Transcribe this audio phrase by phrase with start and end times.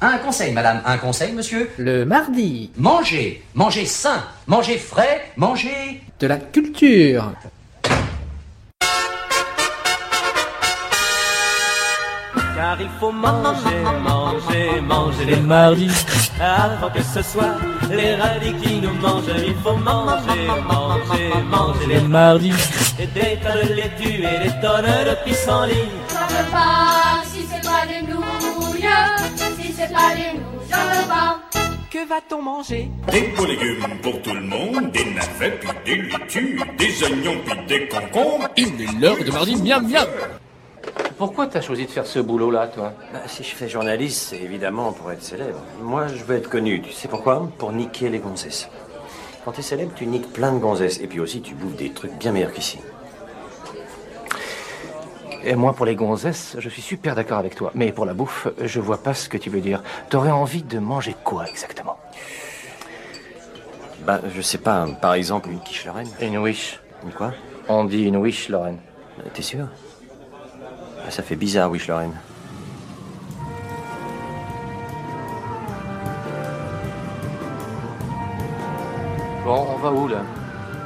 [0.00, 1.68] Un conseil, madame, un conseil, monsieur.
[1.76, 6.00] Le mardi, Mangez, mangez sain, mangez frais, mangez...
[6.20, 7.32] de la culture.
[12.54, 15.90] Car il faut manger, manger, manger les mardis
[16.40, 17.56] Avant que ce soit
[17.88, 22.52] les radis qui nous mangent Il faut manger, manger, manger les mardis
[22.98, 27.62] Et des tas de laitue et des tonnes de pissenlit J'en veux pas, si c'est
[27.62, 28.27] pas des si
[29.78, 31.38] c'est pas des nouilles, j'en veux pas.
[31.90, 36.60] Que va-t-on manger Des beaux légumes pour tout le monde, des navets puis des laitues,
[36.76, 38.48] des oignons puis des concombres.
[38.56, 40.06] Il est l'heure de mardi miam miam
[41.16, 44.92] Pourquoi t'as choisi de faire ce boulot-là, toi Bah, si je fais journaliste, c'est évidemment
[44.92, 45.60] pour être célèbre.
[45.80, 46.82] Moi, je veux être connu.
[46.82, 47.48] Tu sais pourquoi?
[47.56, 48.68] Pour niquer les gonzesses.
[49.44, 51.00] Quand t'es célèbre, tu niques plein de gonzesses.
[51.00, 52.78] Et puis aussi, tu bouffes des trucs bien meilleurs qu'ici.
[55.44, 57.70] Et moi, pour les gonzesses, je suis super d'accord avec toi.
[57.74, 59.82] Mais pour la bouffe, je vois pas ce que tu veux dire.
[60.10, 61.96] T'aurais envie de manger quoi exactement?
[64.04, 64.86] Bah, je sais pas.
[65.00, 66.08] Par exemple, une quiche Lorraine.
[66.20, 66.80] Une wish.
[67.04, 67.32] Une quoi?
[67.68, 68.78] On dit une wish, Lorraine.
[69.34, 69.66] T'es sûr?
[71.06, 72.14] Ah, Ça fait bizarre, wish Lorraine.
[79.44, 80.22] Bon, on va où, là?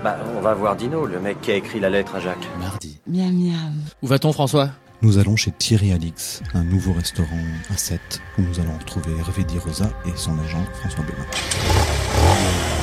[0.03, 2.49] Bah, on va voir Dino, le mec qui a écrit la lettre à Jacques.
[2.59, 2.99] Mardi.
[3.07, 3.73] Miam miam.
[4.03, 4.71] Où va-t-on, François?
[5.01, 7.27] Nous allons chez Thierry Alix, un nouveau restaurant
[7.73, 8.01] à 7,
[8.39, 12.82] où nous allons retrouver Hervé Di Rosa et son agent François Bénin.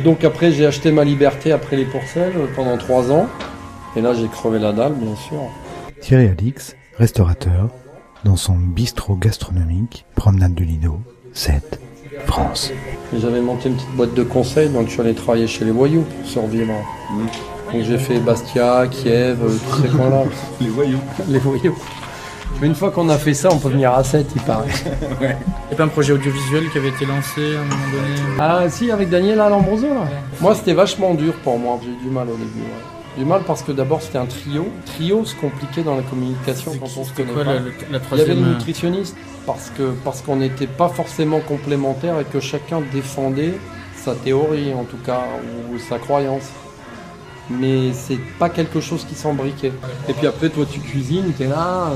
[0.00, 3.26] Et donc après, j'ai acheté ma liberté après les Pourcelles euh, pendant trois ans.
[3.94, 5.42] Et là, j'ai crevé la dalle, bien sûr.
[6.00, 7.68] Thierry Alix, restaurateur,
[8.24, 11.00] dans son bistrot gastronomique, promenade de Lido,
[11.34, 11.78] 7,
[12.24, 12.72] France.
[13.14, 16.04] J'avais monté une petite boîte de conseils, donc je suis allé travailler chez les voyous
[16.04, 16.72] pour survivre.
[17.70, 20.24] Donc j'ai fait Bastia, Kiev, euh, tous ces coins-là.
[20.62, 21.00] Les voyous.
[21.28, 21.76] les voyous.
[22.60, 24.68] Mais une fois qu'on a fait ça, on peut venir à 7, il paraît.
[25.20, 28.36] Il n'y a pas un projet audiovisuel qui avait été lancé à un moment donné
[28.38, 30.04] Ah si, avec Daniel Alambroso là.
[30.40, 32.60] Moi c'était vachement dur pour moi, j'ai eu du mal au début.
[32.60, 33.18] ouais.
[33.18, 34.68] Du mal parce que d'abord c'était un trio.
[34.84, 37.52] Trio c'est compliqué dans la communication quand on se C'était connaît quoi pas.
[37.54, 40.88] la, la- la Il y avait le euh, nutritionniste parce que parce qu'on n'était pas
[40.88, 43.54] forcément complémentaires et que chacun défendait
[43.96, 45.22] sa théorie en tout cas
[45.72, 46.48] ou sa croyance.
[47.48, 49.72] Mais c'est pas quelque chose qui s'embriquait.
[50.08, 51.88] Et puis après toi tu cuisines, tu es là.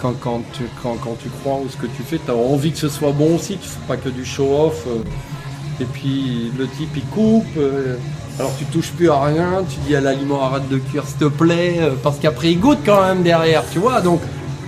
[0.00, 2.72] Quand, quand, tu, quand, quand tu crois ou ce que tu fais, tu as envie
[2.72, 4.84] que ce soit bon aussi, tu fais pas que du show-off.
[4.86, 5.02] euh,
[5.80, 7.96] et puis le type il coupe, euh,
[8.38, 11.24] alors tu touches plus à rien, tu dis à l'aliment arrête de cuire s'il te
[11.26, 14.20] plaît, euh, parce qu'après il goûte quand même derrière, tu vois, donc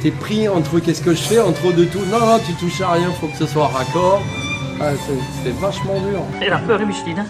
[0.03, 2.93] t'es pris entre qu'est-ce que je fais, entre de tout, non non tu touches à
[2.93, 4.21] rien, faut que ce soit raccord.
[4.81, 4.91] Ah,
[5.45, 6.21] c'est- vachement dur.
[6.41, 7.25] Elle a peur, Micheline.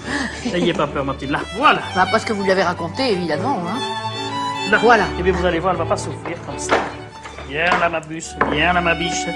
[0.53, 1.31] N'ayez pas peur, ma petite.
[1.31, 1.81] Là, voilà.
[1.95, 3.61] Bah, parce que vous lui avez raconté, évidemment.
[3.67, 3.79] Hein.
[4.71, 4.79] Là.
[4.83, 5.05] Voilà.
[5.19, 6.75] Et bien, vous allez voir, elle va pas souffrir comme ça.
[7.49, 8.31] Viens là, ma bûche.
[8.53, 9.27] Viens là, ma biche.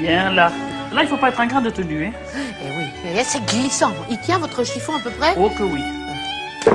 [0.00, 0.52] Viens là.
[0.92, 2.12] Là, il faut pas être un grain de tenue, hein.
[2.36, 3.92] Eh oui, Et c'est glissant.
[4.10, 5.82] Il tient votre chiffon à peu près Oh que oui.
[6.66, 6.70] Ah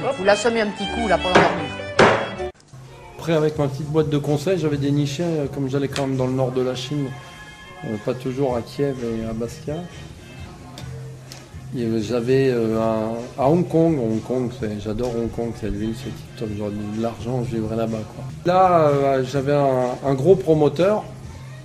[0.00, 2.52] oui, Vous l'assommez un petit coup là pour dormir.
[3.18, 6.26] Après avec ma petite boîte de conseils, j'avais déniché, euh, comme j'allais quand même dans
[6.26, 7.08] le nord de la Chine,
[7.84, 9.74] euh, pas toujours à Kiev et à Bastia.
[11.74, 12.78] J'avais euh,
[13.38, 14.50] à Hong Kong, Hong Kong,
[14.84, 18.00] j'adore Hong Kong, cette ville, c'est tip top, j'aurais de l'argent, je vivrais là-bas.
[18.44, 21.02] Là, euh, j'avais un, gros promoteur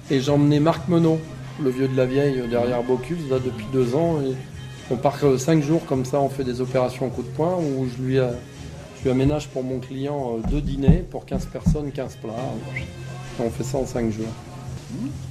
[0.10, 1.20] et j'emmenais Marc Menot,
[1.62, 4.20] le vieux de la vieille, derrière Bocuse, là depuis deux ans.
[4.90, 7.86] On part euh, cinq jours comme ça, on fait des opérations coup de poing où
[7.86, 12.32] je lui, je lui aménage pour mon client deux dîners pour 15 personnes, 15 plats.
[13.42, 14.26] On fait ça en cinq jours.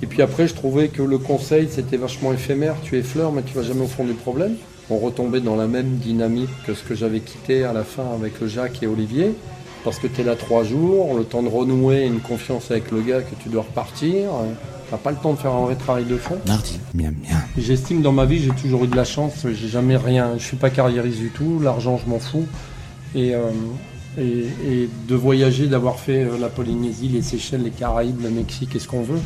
[0.02, 2.74] Et puis après, je trouvais que le conseil, c'était vachement éphémère.
[2.82, 4.56] Tu effleures, mais tu vas jamais au fond du problème.
[4.90, 8.40] On retombait dans la même dynamique que ce que j'avais quitté à la fin avec
[8.40, 9.34] le Jacques et Olivier.
[9.84, 13.02] Parce que tu es là trois jours, le temps de renouer une confiance avec le
[13.02, 14.30] gars que tu dois repartir.
[14.90, 16.38] T'as pas le temps de faire un vrai travail de fond.
[16.46, 16.78] Mardi.
[16.94, 17.40] Miam miam.
[17.58, 19.44] J'estime dans ma vie, j'ai toujours eu de la chance.
[19.44, 20.32] J'ai jamais rien.
[20.38, 21.60] Je suis pas carriériste du tout.
[21.60, 22.46] L'argent, je m'en fous.
[23.14, 23.50] Et, euh,
[24.18, 28.76] et, et de voyager, d'avoir fait euh, la Polynésie, les Seychelles, les Caraïbes, le Mexique
[28.76, 29.20] et ce qu'on veut,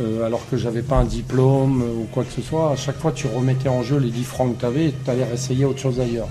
[0.00, 2.98] euh, alors que j'avais pas un diplôme euh, ou quoi que ce soit, à chaque
[2.98, 5.64] fois tu remettais en jeu les 10 francs que tu avais et tu allais réessayer
[5.64, 6.28] autre chose ailleurs.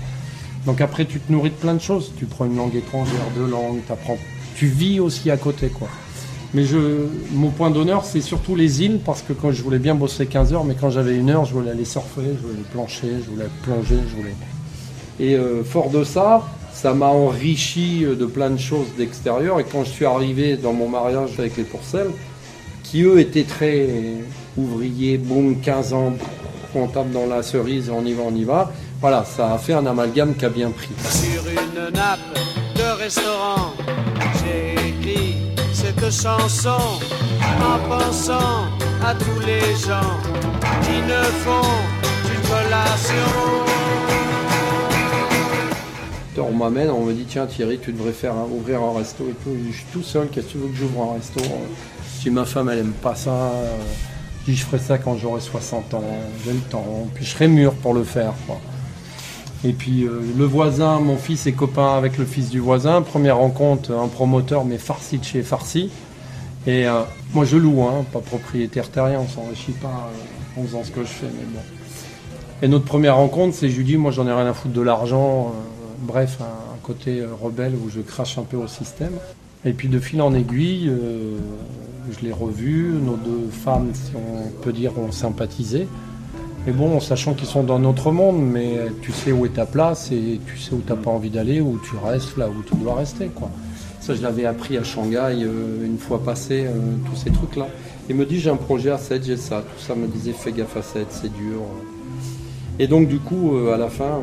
[0.66, 3.46] Donc après tu te nourris de plein de choses, tu prends une langue étrangère, deux
[3.46, 4.18] langues, t'apprends,
[4.56, 5.88] tu vis aussi à côté quoi.
[6.54, 9.94] Mais je, mon point d'honneur, c'est surtout les îles, parce que quand je voulais bien
[9.94, 13.08] bosser 15 heures, mais quand j'avais une heure, je voulais aller surfer, je voulais plancher,
[13.24, 14.34] je voulais plonger, je voulais.
[15.18, 19.60] Et euh, fort de ça, ça m'a enrichi de plein de choses d'extérieur.
[19.60, 22.10] Et quand je suis arrivé dans mon mariage avec les Pourcelles,
[22.92, 23.88] qui eux étaient très
[24.54, 26.12] ouvriers, boum, 15 ans,
[26.92, 28.70] tape dans la cerise, on y va, on y va.
[29.00, 30.90] Voilà, ça a fait un amalgame qui a bien pris.
[31.08, 32.20] Sur une nappe
[32.76, 33.72] de restaurant,
[34.44, 35.36] j'ai écrit
[35.72, 37.00] cette chanson
[37.40, 38.66] en pensant
[39.02, 40.12] à tous les gens
[40.82, 41.72] qui ne font
[42.26, 43.30] qu'une collation.
[46.36, 49.56] On m'amène, on me dit tiens Thierry, tu devrais faire ouvrir un resto et tout.
[49.66, 51.40] Je suis tout seul, qu'est-ce que tu veux que j'ouvre un resto?
[52.22, 53.76] Si ma femme elle aime pas ça, euh,
[54.46, 56.04] je ferai ça quand j'aurai 60 ans,
[56.44, 58.32] j'ai le temps, puis je serai mûr pour le faire.
[58.46, 58.60] quoi.
[59.64, 63.38] Et puis euh, le voisin, mon fils est copain avec le fils du voisin, première
[63.38, 65.90] rencontre, un promoteur mais farci de chez farci.
[66.68, 67.00] Et euh,
[67.34, 71.02] moi je loue, hein, pas propriétaire terrien, on s'enrichit pas euh, en faisant ce que
[71.02, 71.60] je fais, mais bon.
[72.62, 74.80] Et notre première rencontre, c'est je lui dis, moi j'en ai rien à foutre de
[74.80, 75.52] l'argent,
[75.98, 79.14] bref, un, côté rebelle où je crache un peu au système.
[79.64, 80.88] Et puis de fil en aiguille,
[82.10, 85.88] je l'ai revu, nos deux femmes, si on peut dire, ont sympathisé.
[86.66, 90.12] Mais bon, sachant qu'ils sont dans notre monde, mais tu sais où est ta place
[90.12, 92.94] et tu sais où t'as pas envie d'aller, où tu restes là où tu dois
[92.94, 93.30] rester.
[94.00, 96.72] Ça, je l'avais appris à Shanghai euh, une fois passé, euh,
[97.08, 97.68] tous ces trucs-là.
[98.08, 99.62] Il me dit, j'ai un projet à 7, j'ai ça.
[99.62, 101.60] Tout ça me disait, fais gaffe à 7, c'est dur.
[102.78, 104.20] Et donc, du coup, euh, à la fin,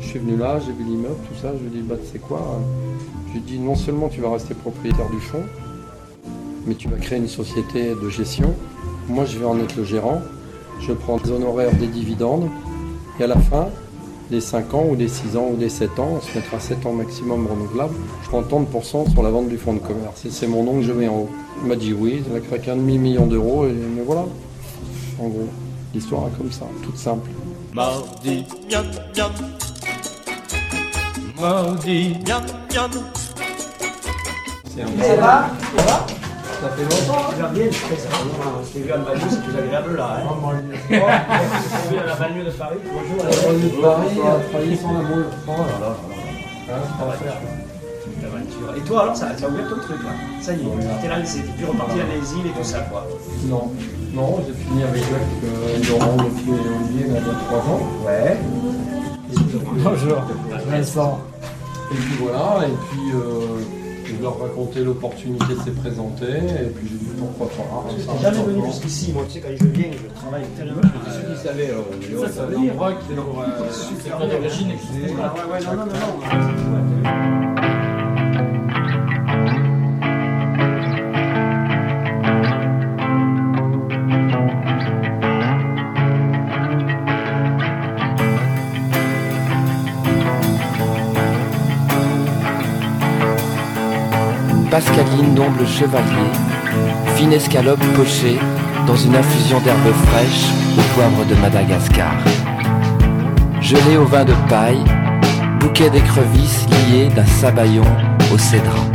[0.00, 1.52] je suis venu là, j'ai vu l'immeuble, tout ça.
[1.54, 2.58] Je lui ai dit, bah, tu sais quoi
[3.28, 5.44] Je lui ai dit, non seulement tu vas rester propriétaire du fonds,
[6.66, 8.54] mais tu vas créer une société de gestion.
[9.08, 10.20] Moi, je vais en être le gérant.
[10.80, 12.48] Je prends des honoraires, des dividendes.
[13.20, 13.68] Et à la fin,
[14.30, 16.86] les 5 ans ou les 6 ans ou les 7 ans, on se mettra 7
[16.86, 17.94] ans maximum renouvelable,
[18.24, 20.24] je prends 30% sur la vente du fonds de commerce.
[20.24, 21.30] Et c'est mon nom que je mets en haut.
[21.62, 24.24] Il m'a dit oui, il a craqué un demi-million d'euros, et mais voilà.
[25.20, 25.48] En gros,
[25.94, 27.30] l'histoire est comme ça, toute simple.
[27.74, 28.86] Mardi, miam,
[29.16, 29.30] miam.
[31.38, 32.42] Mardi, miam,
[32.74, 32.90] miam.
[34.74, 35.50] Ça va?
[35.76, 36.21] Ça va?
[36.62, 37.72] Ça fait longtemps Tu.
[37.72, 40.18] Je t'ai vu à la banlieue, c'est plus agréable là.
[40.18, 40.52] Hein.
[40.78, 42.76] Je t'ai vu à la banlieue de Paris.
[42.84, 43.24] Bonjour.
[43.24, 45.26] La banlieue de Paris, a travaillé sans la boule.
[45.48, 45.96] Oh là là là
[46.68, 46.74] là.
[46.74, 46.82] Hein.
[48.22, 48.76] L'aventure.
[48.76, 50.10] Et toi alors, ça, ça a ouvert ton truc là.
[50.40, 53.08] Ça y est, t'es là, c'est plus reparti dans les îles et tout ça quoi.
[53.46, 53.72] Non,
[54.14, 57.58] non, j'ai fini avec Jacques euh, Laurent, le pied et Olivier, il y a 3
[57.58, 57.80] ans.
[58.06, 58.38] Ouais.
[59.82, 60.18] Bonjour,
[60.68, 61.18] Vincent.
[61.90, 63.81] Et puis voilà, et puis euh,
[64.22, 67.90] leur racontais l'opportunité de se présenter, et puis j'ai dit pourquoi pas.
[67.96, 70.80] Je suis jamais venu jusqu'ici, moi tu sais, quand je viens, je travaille tellement.
[70.82, 72.74] Ceux qui savaient, euh, ça, ça veut dire.
[72.74, 75.14] voit qu'il est pour, euh, Super c'est Ouais, etc.
[75.14, 77.51] ouais, ouais, non, non, non,
[94.72, 96.32] Pascaline d'omble chevalier,
[97.14, 98.38] fine escalope pochée
[98.86, 100.48] dans une infusion d'herbes fraîches
[100.78, 102.14] au poivre de Madagascar.
[103.60, 104.82] Gelée au vin de paille,
[105.60, 107.84] bouquet d'écrevisses lié d'un sabayon
[108.32, 108.86] au cédrat.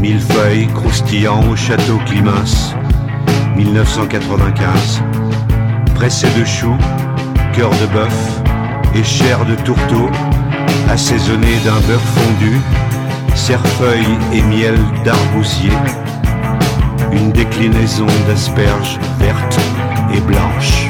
[0.00, 2.76] Millefeuille croustillant au château Climens,
[3.56, 5.02] 1995.
[5.96, 6.78] Pressé de choux,
[7.52, 8.40] cœur de bœuf
[8.94, 10.08] et chair de tourteau,
[10.88, 12.60] assaisonné d'un beurre fondu,
[13.34, 15.72] cerfeuil et miel d'arbousier.
[17.12, 19.60] Une déclinaison d'asperges vertes
[20.14, 20.88] et blanches.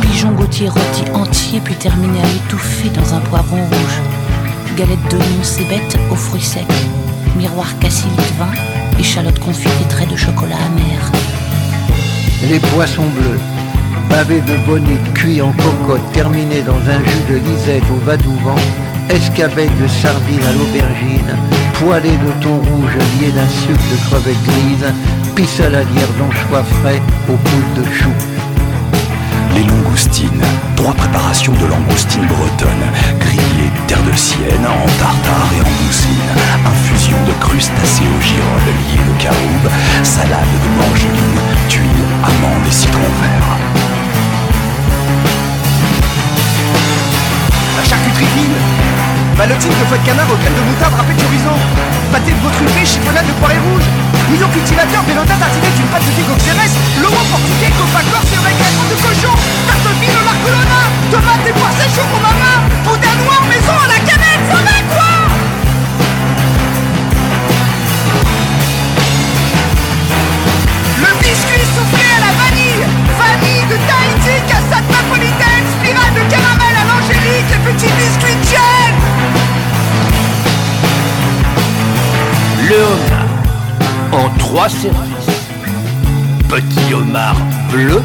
[0.00, 4.00] Pigeon Gauthier rôti entier puis terminé à étouffer dans un poivron rouge.
[4.76, 6.66] Galette d'oignons cébette aux fruits secs.
[7.36, 8.52] Miroir cassili de vin.
[8.98, 11.12] Échalote confite et traits de chocolat amer.
[12.48, 13.38] Les poissons bleus,
[14.12, 18.56] pavés de bonnets cuits en cocotte, terminés dans un jus de lisette au vadouvan,
[19.08, 21.32] escabeille de sardines à l'aubergine,
[21.80, 24.92] poêlés de thon rouge liés d'un sucre de crevettes grises,
[25.34, 27.00] pissaladière d'anchois frais
[27.30, 28.20] aux poules de choux.
[29.54, 30.44] Les langoustines.
[30.76, 32.88] Trois préparations de langoustines bretonnes.
[33.18, 36.32] Grillées terre de sienne, en tartare et en mousseline.
[36.66, 39.68] Infusion de crustacés au girolles liés de caroube.
[40.02, 43.61] Salade de morgeline, tuiles, amandes et citron vert.
[48.14, 48.56] Friville.
[49.36, 51.54] Ballotine de foie de canard, auquel de moutarde râpé de chorizo.
[52.12, 53.86] Pâté de veau truffé, chiffonnade de poirée rouge.
[54.28, 56.72] Bouillon cultivateur, bélota tartiné d'une pâte de figue auxérès.
[57.00, 59.34] Lomo portugais, copa corse et avec de cochon.
[59.66, 60.80] Tarte fine au marcolona.
[61.10, 62.56] Tomates et poires sèches au maman.
[62.84, 65.12] Boudin noir, maison à la canette, ça va quoi?
[71.02, 72.84] Le biscuit soufflé à la vanille
[73.18, 76.71] Vanille de Tahiti, cassade napolitaine Spirale de caramel
[82.68, 83.32] Le homard
[84.12, 84.92] en trois services.
[86.48, 87.36] Petit homard
[87.70, 88.02] bleu,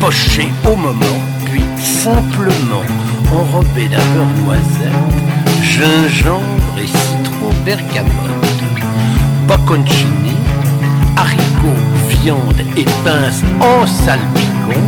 [0.00, 2.84] poché au moment, puis simplement
[3.32, 4.92] enrobé d'un beurre noisette,
[5.62, 8.10] gingembre et citron bergamote.
[9.46, 10.36] Bocconcini,
[11.16, 14.80] haricots, viande et pinces en salpicon,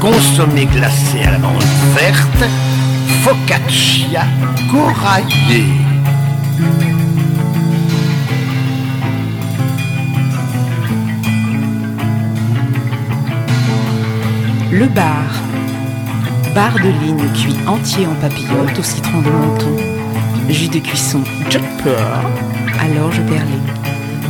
[0.00, 2.50] consommé glacé à la menthe verte,
[3.22, 4.24] focaccia
[4.70, 5.64] coraillée.
[14.70, 15.14] Le bar.
[16.54, 19.76] Bar de ligne cuit entier en papillote au citron de menton.
[20.48, 22.22] Jus de cuisson Jumper
[22.80, 23.62] à l'orge perlée.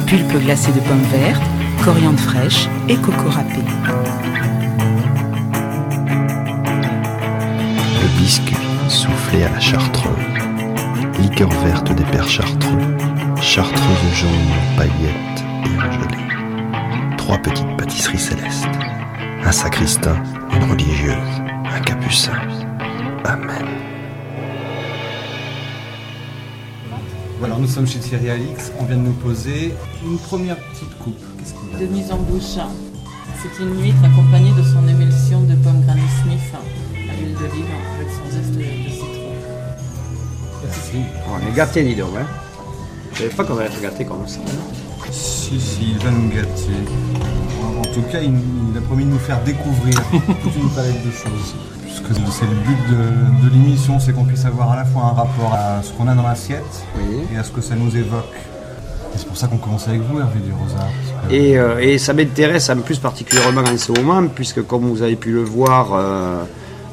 [0.06, 1.42] Pulpe glacée de pommes vertes,
[1.84, 3.62] coriandre fraîche et coco râpé.
[8.02, 8.57] Le biscuit
[8.88, 10.14] soufflé à la chartreuse.
[11.20, 12.96] Liqueur verte des pères chartreux.
[13.40, 14.30] Chartreuse jaune,
[14.76, 17.16] paillettes et engelée.
[17.16, 18.66] Trois petites pâtisseries célestes.
[19.44, 20.16] Un sacristain,
[20.54, 22.32] une religieuse, un capucin.
[23.24, 23.66] Amen.
[27.38, 28.72] Voilà, nous sommes chez Thierry Alix.
[28.80, 31.20] On vient de nous poser une première petite coupe.
[31.38, 32.58] Qu'est-ce qu'il y a de mise en bouche.
[33.40, 36.40] C'est une huître accompagnée de son émulsion de pomme Granny Smith
[37.44, 39.06] avec son zeste de, citron.
[40.64, 40.98] Merci.
[41.28, 42.10] On est gâtés, dis donc.
[42.18, 42.26] Hein.
[43.12, 44.40] Je savais pas qu'on allait être gâtés comme ça.
[45.10, 46.48] Si, si, il va nous gâter.
[47.78, 48.32] En, tout cas, il,
[48.72, 49.94] il a promis de nous faire découvrir
[50.42, 51.54] toute une palette de choses.
[51.84, 55.12] Puisque c'est le but de, de l'émission, c'est qu'on puisse avoir à la fois un
[55.14, 56.84] rapport à ce qu'on a dans l'assiette
[57.32, 58.34] et à ce que ça nous évoque.
[59.14, 60.74] Et c'est pour ça qu'on commence avec vous, Hervé Durosa.
[60.76, 64.82] parce que- Et, euh, et ça m'intéresse en plus particulièrement en ce moment, puisque comme
[64.82, 66.44] vous avez pu le voir euh,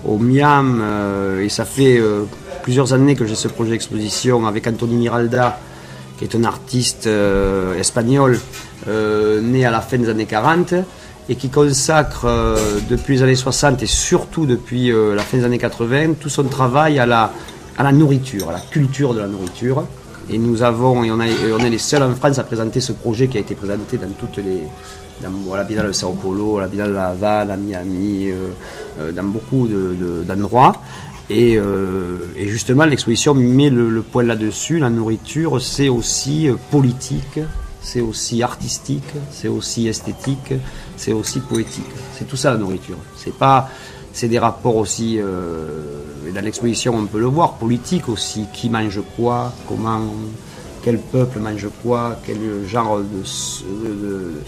[0.07, 2.23] au Miam, euh, et ça fait euh,
[2.63, 5.59] plusieurs années que j'ai ce projet d'exposition avec Anthony Miralda,
[6.17, 8.39] qui est un artiste euh, espagnol
[8.87, 10.75] né à la fin des années 40
[11.27, 12.27] et qui consacre
[12.87, 16.99] depuis les années 60 et surtout depuis la fin des années 80 tout son travail
[16.99, 17.31] à la,
[17.79, 19.85] à la nourriture, à la culture de la nourriture.
[20.29, 23.37] Et nous avons, et on est les seuls en France à présenter ce projet qui
[23.37, 24.61] a été présenté dans toutes les,
[25.21, 28.49] dans la Biennale de Sao Paulo, la Biennale de La Havane, à Miami, euh,
[28.99, 30.75] euh, dans beaucoup de- de- d'endroits.
[31.29, 34.77] Et, euh, et justement, l'exposition met le, le point là-dessus.
[34.79, 37.39] La nourriture, c'est aussi politique,
[37.81, 40.53] c'est aussi artistique, c'est aussi esthétique,
[40.97, 41.85] c'est aussi poétique.
[42.17, 42.97] C'est tout ça la nourriture.
[43.17, 43.69] C'est pas,
[44.13, 45.17] c'est des rapports aussi.
[45.17, 48.45] et dans l'exposition, on peut le voir, politique aussi.
[48.53, 50.01] Qui mange quoi Comment
[50.83, 54.41] Quel peuple mange quoi Quel genre de-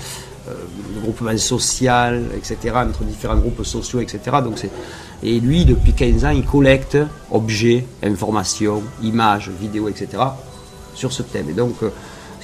[0.48, 0.54] euh,
[0.96, 4.20] de groupement social, etc., entre différents groupes sociaux, etc.
[4.44, 4.58] Donc
[5.24, 6.98] et lui, depuis 15 ans, il collecte
[7.32, 10.24] objets, informations, images, vidéos, etc.,
[10.94, 11.50] sur ce thème.
[11.50, 11.90] Et donc, euh,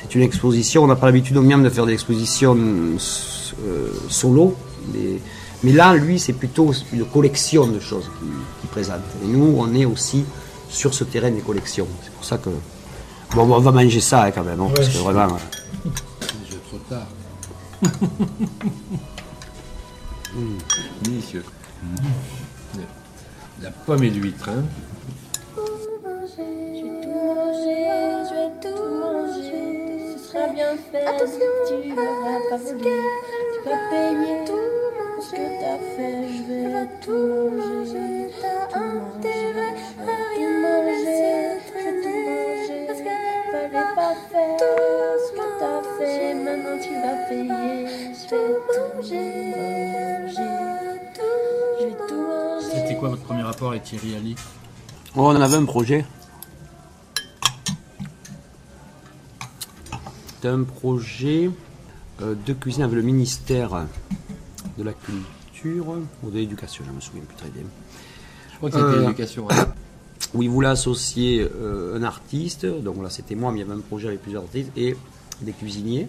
[0.02, 4.56] c'est une exposition, on n'a pas l'habitude au Miam de faire des expositions euh, solo,
[4.92, 5.20] mais,
[5.64, 8.10] mais là, lui, c'est plutôt une collection de choses
[8.60, 9.02] qu'il présente.
[9.24, 10.26] Et nous, on est aussi
[10.70, 11.88] sur ce terrain des collections.
[12.04, 12.50] C'est pour ça que...
[13.36, 15.38] Bon, on va manger ça hein, quand même, hein, parce que vraiment...
[20.34, 20.58] Mm.
[21.04, 21.44] Délicieux.
[23.62, 24.64] La pomme et l'huître, hein.
[26.26, 26.42] Je
[28.34, 31.06] vais tout manger, ce sera bien fait.
[31.68, 32.74] tu n'auras pas tu
[33.66, 36.20] vas payer tout ce que t'as fait.
[36.30, 38.23] Je vais tout manger,
[52.62, 54.36] C'était quoi votre premier rapport avec Thierry Ali
[55.16, 56.06] Oh, on avait un projet.
[60.36, 61.52] C'était un projet
[62.22, 63.86] euh, de cuisine avec le ministère
[64.78, 67.64] de la Culture ou de l'Éducation, je ne me souviens plus très bien.
[68.52, 69.56] Je crois que c'était l'éducation, ouais.
[70.34, 73.78] Où il voulait associer euh, un artiste, donc là c'était moi, mais il y avait
[73.78, 74.96] un projet avec plusieurs artistes, et
[75.42, 76.08] des cuisiniers.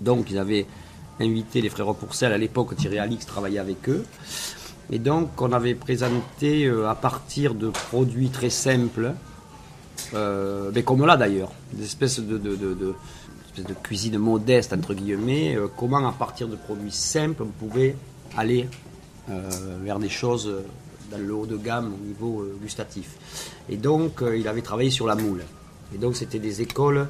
[0.00, 0.66] Donc ils avaient
[1.20, 4.04] invité les frères Pourcel, à l'époque Thierry Alix travaillait avec eux.
[4.90, 9.14] Et donc, on avait présenté euh, à partir de produits très simples,
[10.14, 12.94] euh, mais comme là d'ailleurs, des espèces de,
[13.82, 17.96] cuisine modeste, entre guillemets, euh, comment à partir de produits simples, on pouvait
[18.36, 18.68] aller
[19.82, 20.48] vers des choses
[21.10, 23.16] dans le haut de gamme au niveau gustatif.
[23.68, 25.42] Et donc, il avait travaillé sur la moule.
[25.92, 27.08] Et donc, c'était des écoles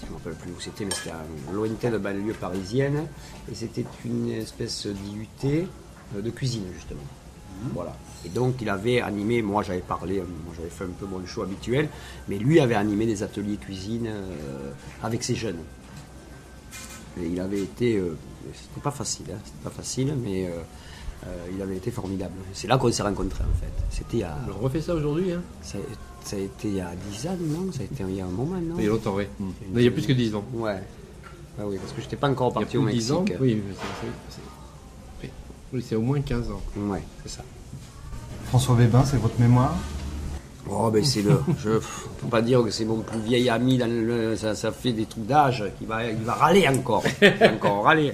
[0.00, 3.06] je ne me rappelle plus où c'était, mais c'était à lointaine banlieue parisienne.
[3.50, 5.66] Et c'était une espèce d'IUT
[6.16, 7.00] euh, de cuisine, justement.
[7.74, 7.96] Voilà.
[8.24, 11.24] Et donc, il avait animé, moi j'avais parlé, euh, moi j'avais fait un peu mon
[11.26, 11.88] show habituel,
[12.28, 14.70] mais lui avait animé des ateliers cuisine euh,
[15.02, 15.58] avec ses jeunes.
[17.20, 17.96] Et il avait été.
[17.96, 18.16] euh,
[18.54, 22.34] c'était pas facile, hein, c'était pas facile, mais euh, il avait été formidable.
[22.52, 23.72] C'est là qu'on s'est rencontrés en fait.
[23.90, 24.38] C'était a.
[24.56, 25.42] On refait ça aujourd'hui, hein?
[26.28, 27.72] Ça, a été il y a 10 ans, non?
[27.72, 28.74] Ça a été il y a un moment, non?
[28.78, 29.24] Il y a longtemps, oui.
[29.74, 30.44] Il y a plus que 10 ans.
[30.54, 30.80] Ouais.
[31.58, 33.12] Ah oui, parce que j'étais pas encore Il parti au de 10 Mexique.
[33.12, 33.74] ans Oui, mais
[34.30, 34.40] c'est-
[35.72, 35.96] oui.
[35.96, 36.60] Au moins 15 ans.
[36.76, 37.42] Ouais, c'est ça.
[38.46, 39.74] François Vébin, c'est votre mémoire?
[40.70, 41.40] Oh, ben c'est le.
[41.58, 44.70] Je ne peux pas dire que c'est mon plus vieil ami, dans le, ça, ça
[44.70, 47.02] fait des trucs d'âge, qui va, il va râler encore.
[47.22, 48.12] Il va encore râler.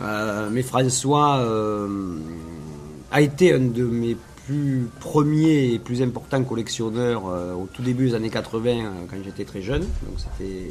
[0.00, 2.16] Euh, mais François euh,
[3.12, 4.16] a été un de mes
[4.50, 9.16] plus premiers et plus importants collectionneurs euh, au tout début des années 80, euh, quand
[9.24, 9.82] j'étais très jeune.
[9.82, 10.70] Donc c'était.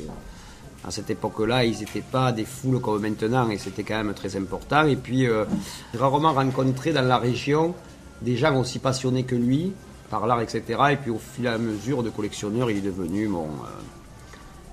[0.81, 4.37] À cette époque-là, ils n'étaient pas des foules comme maintenant et c'était quand même très
[4.37, 4.85] important.
[4.85, 5.43] Et puis, euh,
[5.93, 7.75] j'ai rarement rencontré dans la région
[8.21, 9.73] des gens aussi passionnés que lui
[10.09, 10.61] par l'art, etc.
[10.91, 13.79] Et puis, au fil et à mesure de collectionneur, il est devenu mon, euh,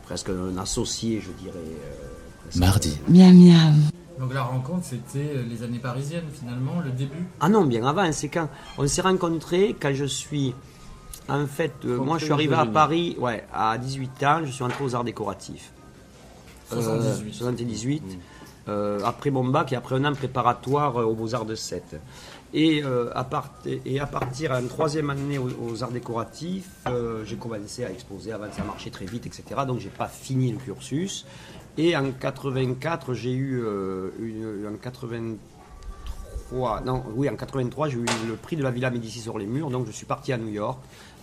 [0.05, 1.59] presque un associé, je dirais.
[1.59, 2.59] euh.
[2.59, 2.97] Mardi.
[3.09, 3.75] Miam miam.
[4.19, 7.27] Donc la rencontre, c'était les années parisiennes finalement, le début.
[7.41, 10.55] Ah non, bien avant, c'est quand on s'est rencontrés quand je suis.
[11.29, 12.65] En fait, euh, moi je suis arrivé à.
[12.67, 15.73] Paris ouais, à 18 ans, je suis entré aux arts décoratifs.
[16.69, 17.33] 78.
[17.33, 18.03] 78.
[18.69, 21.97] euh, après mon bac et après un an préparatoire euh, aux Beaux-Arts de Sète.
[22.55, 23.53] Et, euh, à part-
[23.85, 28.33] et à partir en troisième année aux, aux arts décoratifs, euh, j'ai commencé à exposer.
[28.33, 29.45] Avant, ça marchait très vite, etc.
[29.67, 31.27] Donc, j'ai pas fini le cursus.
[31.79, 38.05] Et en 84, j'ai eu euh, une, en 83, non, oui, en 83, j'ai eu
[38.29, 39.69] le prix de la Villa Médicis sur les murs.
[39.71, 40.79] Donc, je suis parti à New York.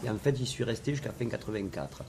[0.05, 2.03] Et en fait, j'y suis resté jusqu'à fin 84.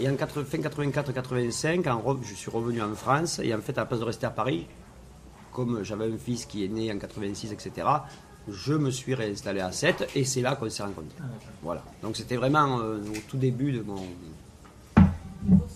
[0.00, 3.38] Et en 80 fin 84-85, en re- je suis revenu en France.
[3.42, 4.66] Et en fait, à la place de rester à Paris,
[5.52, 7.86] comme j'avais un fils qui est né en 86, etc.,
[8.48, 11.18] je me suis réinstallé à 7 et c'est là qu'on s'est rencontrés.
[11.62, 11.84] Voilà.
[12.02, 13.96] Donc c'était vraiment euh, au tout début de mon.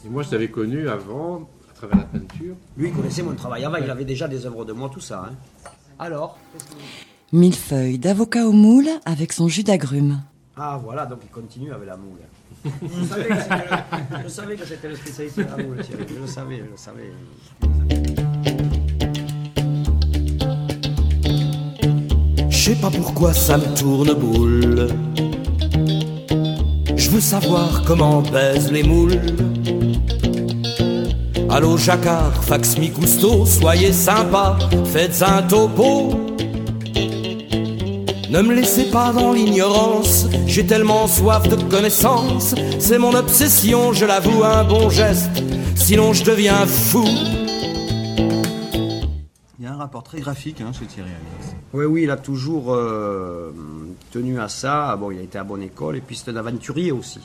[0.05, 2.55] Et moi, je t'avais connu avant, à travers la peinture.
[2.77, 5.29] Lui, il connaissait mon travail avant, il avait déjà des œuvres de moi, tout ça.
[5.31, 5.35] hein.
[5.99, 6.39] Alors
[7.33, 10.23] Mille feuilles d'avocat au moule avec son jus d'agrumes.
[10.57, 12.19] Ah voilà, donc il continue avec la moule.
[12.65, 16.05] Je savais que c'était le- je savais que c'était le spécialité de la moule, Thierry.
[16.15, 18.15] Je le savais, je le savais.
[22.49, 24.89] Je sais pas pourquoi ça me tourne boule.
[26.97, 29.21] Je veux savoir comment baisent les moules.
[31.51, 36.34] Allô Jacquard, fax mi gusto, soyez sympa, faites un topo.
[38.35, 44.07] Ne me laissez pas dans l'ignorance, j'ai tellement soif de connaissance, c'est mon obsession, je
[44.07, 45.31] l'avoue, un bon geste,
[45.77, 47.05] sinon je deviens fou.
[49.57, 51.11] Il y a un rapport très graphique hein, chez Thierry.
[51.73, 53.53] Oui, oui, il a toujours euh,
[54.11, 54.97] tenu à ça.
[54.97, 57.21] Bon, il a été à bonne école et puis c'est un aventurier aussi.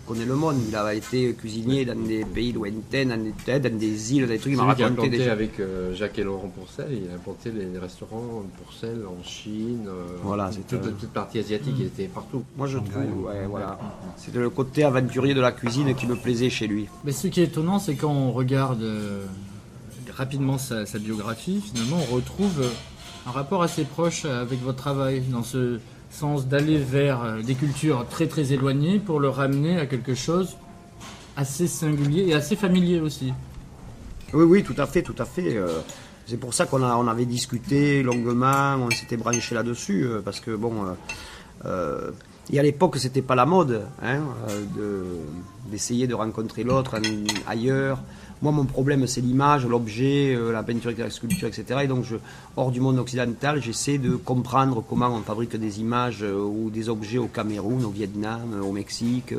[0.00, 0.56] Il connaît le monde.
[0.68, 4.38] Il a été cuisinier dans des pays lointains, dans des, dans des îles, dans des
[4.38, 4.52] trucs.
[4.52, 8.44] Il m'a raconté des avec euh, Jacques et Laurent Pourcel, il a implanté les restaurants
[8.58, 12.42] Pourcel en Chine, euh, Voilà, toute, c'est toute, toute partie asiatique, il était partout.
[12.56, 13.78] Moi, je trouve, ouais, voilà.
[14.16, 16.86] C'était le côté aventurier de la cuisine qui me plaisait chez lui.
[17.04, 19.24] Mais ce qui est étonnant, c'est quand on regarde euh,
[20.16, 22.64] rapidement sa, sa biographie, finalement, on retrouve
[23.26, 25.78] un rapport assez proche avec votre travail, dans ce
[26.10, 30.56] sens d'aller vers euh, des cultures très très éloignées pour le ramener à quelque chose
[31.36, 33.32] assez singulier et assez familier aussi.
[34.32, 35.56] Oui, oui, tout à fait, tout à fait.
[35.56, 35.80] euh,
[36.26, 40.54] C'est pour ça qu'on on avait discuté longuement, on s'était branché là-dessus, euh, parce que
[40.54, 40.74] bon,
[42.52, 44.20] et à l'époque, c'était pas la mode hein,
[44.76, 45.04] de-
[45.70, 46.96] d'essayer de rencontrer l'autre
[47.46, 47.98] ailleurs.
[48.42, 51.80] Moi, mon problème, c'est l'image, l'objet, euh, la peinture, la sculpture, etc.
[51.82, 52.06] Et donc,
[52.56, 56.88] hors du monde occidental, j'essaie de comprendre comment on fabrique des images euh, ou des
[56.88, 59.34] objets au Cameroun, au Vietnam, euh, au Mexique,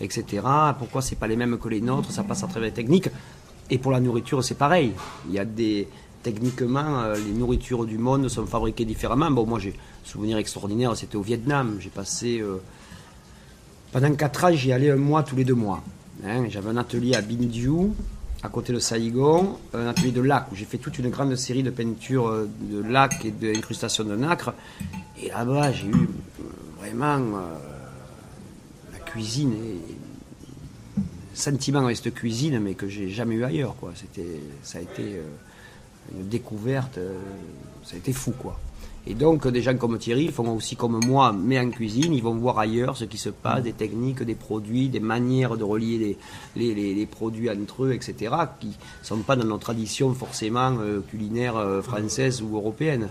[0.00, 0.42] etc.
[0.78, 2.10] Pourquoi c'est pas les mêmes que les nôtres?
[2.10, 3.08] Ça passe à travers les techniques.
[3.70, 4.92] Et pour la nourriture, c'est pareil.
[5.28, 5.46] Il y a
[6.22, 9.30] techniquement, les nourritures du monde sont fabriquées différemment.
[9.30, 11.76] Bon, moi, j'ai souvenir extraordinaire, c'était au Vietnam.
[11.78, 12.42] J'ai passé
[13.92, 15.80] pendant 4 ans, j'y allais un mois tous les deux mois.
[16.26, 17.92] Hein, J'avais un atelier à Binh Dhu,
[18.44, 21.62] à côté de Saïgon, un atelier de lac où j'ai fait toute une grande série
[21.62, 24.52] de peintures euh, de lac et d'incrustations de nacre.
[25.20, 26.44] Et là-bas, j'ai eu euh,
[26.78, 27.54] vraiment euh,
[28.92, 29.80] la cuisine et
[31.32, 33.74] sentiment avec cette cuisine, mais que j'ai jamais eu ailleurs.
[34.62, 35.22] Ça a été euh,
[36.14, 37.18] une découverte, euh,
[37.82, 38.32] ça a été fou.
[38.32, 38.60] quoi.
[39.06, 42.34] Et donc, des gens comme Thierry font aussi comme moi, mais en cuisine, ils vont
[42.36, 45.98] voir ailleurs ce qui se passe, des techniques, des produits, des manières de relier
[46.56, 50.74] les, les, les- produits entre eux, etc., qui ne sont pas dans nos traditions forcément
[50.80, 53.08] euh, culinaires euh, françaises ou européennes.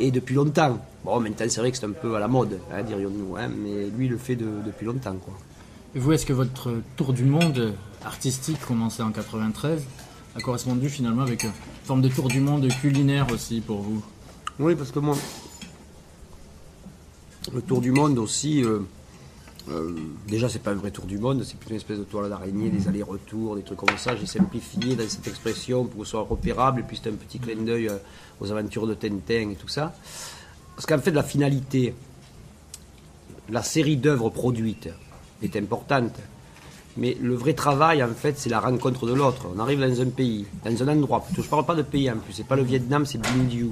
[0.00, 0.78] Et depuis longtemps.
[1.04, 3.86] Bon, maintenant, c'est vrai que c'est un peu à la mode, hein, dirions-nous, hein, mais
[3.96, 5.16] lui, le fait de- depuis longtemps.
[5.94, 7.74] Et vous, est-ce que votre tour du monde
[8.04, 9.84] artistique commencé en 93
[10.36, 11.50] a correspondu finalement avec une
[11.84, 14.02] forme de tour du monde culinaire aussi pour vous?
[14.60, 15.16] Oui, parce que moi,
[17.54, 18.80] le tour du monde aussi, euh,
[19.70, 19.94] euh,
[20.26, 22.68] déjà, c'est pas un vrai tour du monde, c'est plutôt une espèce de toile d'araignée,
[22.68, 24.16] des allers-retours, des trucs comme ça.
[24.16, 27.38] J'ai simplifié dans cette expression pour que ce soit repérable, et puis c'est un petit
[27.38, 27.98] clin d'œil euh,
[28.40, 29.94] aux aventures de Tintin et tout ça.
[30.74, 31.94] Parce qu'en fait, la finalité,
[33.50, 34.88] la série d'œuvres produites
[35.40, 36.14] est importante.
[36.96, 39.46] Mais le vrai travail, en fait, c'est la rencontre de l'autre.
[39.54, 41.20] On arrive dans un pays, dans un endroit.
[41.24, 42.32] Plutôt, je parle pas de pays en plus.
[42.32, 43.70] C'est pas le Vietnam, c'est Bindiu.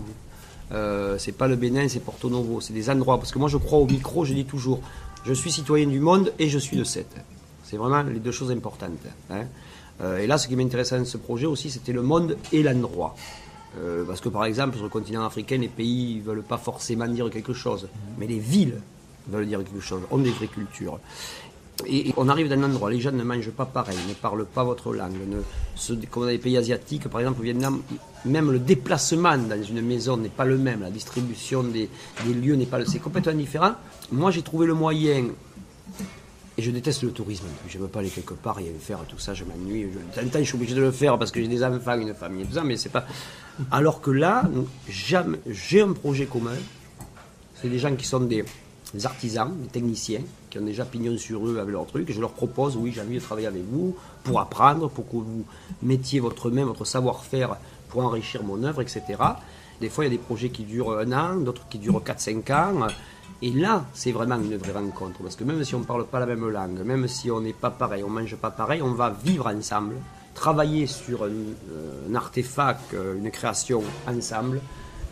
[0.72, 2.60] Euh, c'est pas le Bénin, c'est Porto Novo.
[2.60, 3.18] C'est des endroits.
[3.18, 4.80] Parce que moi, je crois au micro, je dis toujours,
[5.24, 7.16] je suis citoyen du monde et je suis de cette.
[7.64, 8.92] C'est vraiment les deux choses importantes.
[9.30, 9.44] hein.
[10.00, 13.14] Euh, et là, ce qui m'intéressait dans ce projet aussi, c'était le monde et l'endroit.
[13.78, 17.06] Euh, parce que par exemple, sur le continent africain, les pays ne veulent pas forcément
[17.06, 18.80] dire quelque chose, mais les villes
[19.28, 20.98] veulent dire quelque chose, ont des vraies cultures.
[21.84, 24.64] Et, on arrive dans un endroit, les gens ne mangent pas pareil, ne parlent pas
[24.64, 25.12] votre langue.
[25.28, 25.42] Ne,
[25.74, 27.82] se- comme dans les pays asiatiques, par exemple au Vietnam,
[28.24, 31.90] même le déplacement dans une maison n'est pas le même, la distribution des,
[32.24, 33.72] lieux n'est pas le c'est complètement différent.
[34.10, 35.26] Moi j'ai trouvé le moyen,
[36.58, 39.18] et je déteste le tourisme, je ne veux pas aller quelque part et faire tout
[39.18, 39.88] ça, je m'ennuie.
[39.92, 42.46] Je, temps, je suis obligé de le faire parce que j'ai des enfants, une famille
[42.46, 43.04] tout ça, mais c'est pas.
[43.70, 44.48] Alors que là,
[44.88, 46.56] j'ai un projet commun,
[47.60, 48.44] c'est des gens qui sont des
[49.04, 50.22] artisans, des techniciens,
[50.56, 52.08] qui ont déjà pignon sur eux avec leur truc.
[52.08, 55.16] Et je leur propose, oui, j'ai envie de travailler avec vous pour apprendre, pour que
[55.16, 55.44] vous
[55.82, 57.56] mettiez votre main, votre savoir-faire
[57.88, 59.02] pour enrichir mon œuvre, etc.
[59.80, 62.52] Des fois, il y a des projets qui durent un an, d'autres qui durent 4-5
[62.52, 62.86] ans.
[63.42, 65.20] Et là, c'est vraiment une vraie rencontre.
[65.22, 67.52] Parce que même si on ne parle pas la même langue, même si on n'est
[67.52, 69.96] pas pareil, on ne mange pas pareil, on va vivre ensemble,
[70.34, 74.60] travailler sur un, euh, un artefact, euh, une création ensemble.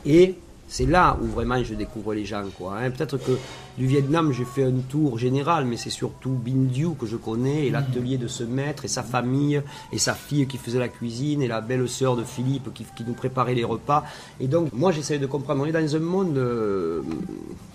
[0.07, 0.37] Et
[0.69, 2.45] c'est là où vraiment je découvre les gens.
[2.57, 2.91] quoi, hein.
[2.91, 3.39] Peut-être que
[3.77, 7.67] du Vietnam, j'ai fait un tour général, mais c'est surtout Binh Dieu que je connais,
[7.67, 11.43] et l'atelier de ce maître, et sa famille, et sa fille qui faisait la cuisine,
[11.43, 14.05] et la belle sœur de Philippe qui, nous préparait les repas.
[14.41, 15.63] Et donc, moi, j'essaie de comprendre.
[15.63, 17.03] On est dans un monde, euh,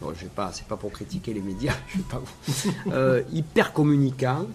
[0.02, 2.22] bon, je vais pas, c'est pas pour critiquer les médias, je vais pas,
[2.94, 4.46] euh, hyper communicant,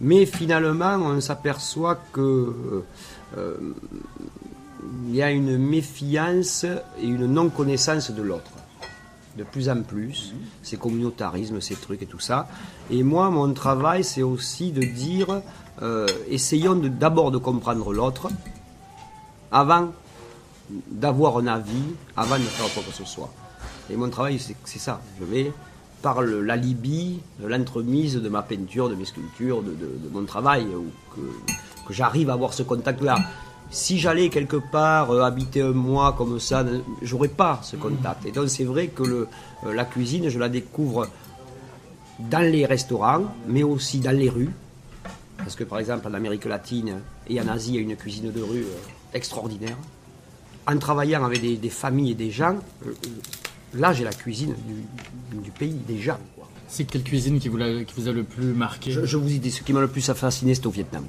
[0.00, 2.82] mais finalement, on s'aperçoit que
[3.38, 3.74] euh,
[5.08, 8.50] il y a une méfiance et une non-connaissance de l'autre.
[9.36, 12.48] De plus en plus, ces communautarismes, ces trucs et tout ça.
[12.90, 15.40] Et moi, mon travail, c'est aussi de dire,
[15.80, 18.28] euh, essayons d'abord de comprendre l'autre,
[19.50, 19.90] avant
[20.90, 21.82] d'avoir un avis,
[22.16, 23.32] avant de faire quoi que ce soit.
[23.90, 25.00] Et mon travail, c'est ça.
[25.18, 25.52] Je vais,
[26.02, 30.64] par l'alibi, de l'entremise de ma peinture, de mes sculptures, de, de- de mon travail,
[30.66, 31.20] ou que,
[31.88, 33.16] que j'arrive à avoir ce contact-là.
[33.72, 36.62] Si j'allais quelque part euh, habiter un mois comme ça,
[37.00, 38.26] j'aurais pas ce contact.
[38.26, 39.28] Et donc c'est vrai que le,
[39.64, 41.08] euh, la cuisine, je la découvre
[42.18, 44.50] dans les restaurants, mais aussi dans les rues.
[45.38, 48.30] Parce que par exemple en Amérique latine et en Asie, il y a une cuisine
[48.30, 49.78] de rue euh, extraordinaire.
[50.66, 52.56] En travaillant avec des, des familles et des gens,
[53.72, 54.54] là j'ai la cuisine
[55.32, 56.18] du, du pays, des gens.
[56.68, 58.90] C'est quelle cuisine qui vous, a, qui vous a le plus marqué?
[58.90, 61.04] Je, je vous dis, ce qui m'a le plus fasciné, c'était au Vietnam.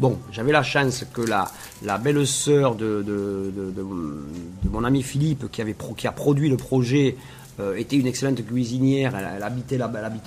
[0.00, 1.50] Bon, j'avais la chance que la,
[1.82, 6.12] la belle sœur de, de, de- de mon- ami Philippe, qui, avait pro- qui a
[6.12, 7.16] produit le projet,
[7.60, 9.14] euh, était une excellente cuisinière.
[9.16, 9.76] Elle, elle habitait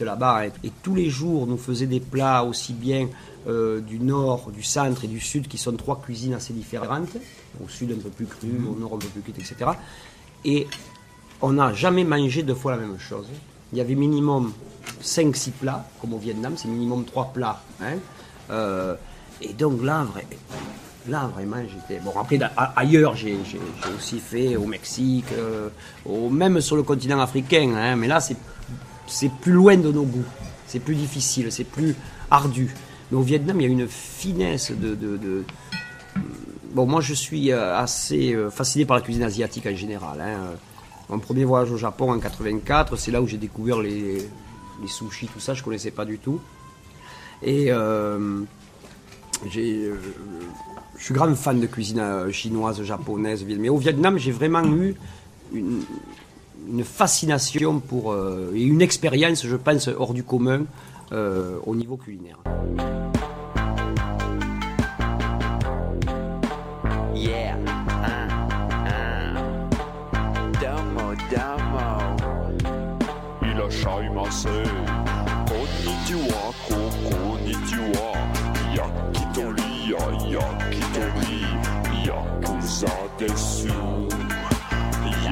[0.05, 3.07] là-bas, et, et tous les jours nous faisait des plats aussi bien
[3.47, 7.15] euh, du nord, du centre et du sud, qui sont trois cuisines assez différentes.
[7.63, 9.71] Au sud un peu plus cru, au nord un peu plus cuite, etc.
[10.45, 10.67] Et
[11.41, 13.25] on n'a jamais mangé deux fois la même chose.
[13.71, 14.51] Il y avait minimum
[15.01, 17.61] 5-6 plats, comme au Vietnam, c'est minimum 3 plats.
[17.81, 17.95] hein.
[18.49, 18.95] Euh,
[19.41, 20.27] et donc là, vrai-
[21.07, 21.99] là vraiment, j'étais.
[22.01, 22.39] Bon, après,
[22.75, 23.37] ailleurs, j'ai
[23.97, 25.69] aussi fait au Mexique, euh,
[26.05, 30.25] au- même sur le continent africain, hein, mais là, c'est plus loin de nos goûts.
[30.67, 31.95] C'est plus difficile, c'est plus
[32.29, 32.73] ardu.
[33.11, 35.43] Mais au Vietnam, il y a une finesse de.
[36.73, 40.21] Bon, moi, je suis euh, assez euh, fasciné par la cuisine asiatique en général.
[40.21, 40.53] hein.
[41.09, 44.29] Mon premier voyage au Japon en 84, c'est là où j'ai découvert les,
[44.81, 46.39] les sushis, tout ça, je connaissais pas du tout.
[47.43, 47.69] Et,
[49.49, 49.95] je
[50.97, 54.95] suis grand fan de cuisine euh, chinoise, japonaise, mais au Vietnam, j'ai vraiment eu
[55.53, 55.81] une,
[56.69, 60.65] une fascination pour, euh, et une expérience, je pense, hors du commun
[61.11, 62.37] euh, au niveau culinaire.
[67.15, 67.57] Yeah.
[68.03, 68.27] Uh,
[68.87, 69.31] uh
[77.51, 78.33] idiot
[78.77, 79.71] Yakitori,
[80.33, 81.39] Yakitori
[82.07, 84.07] Yakuza desu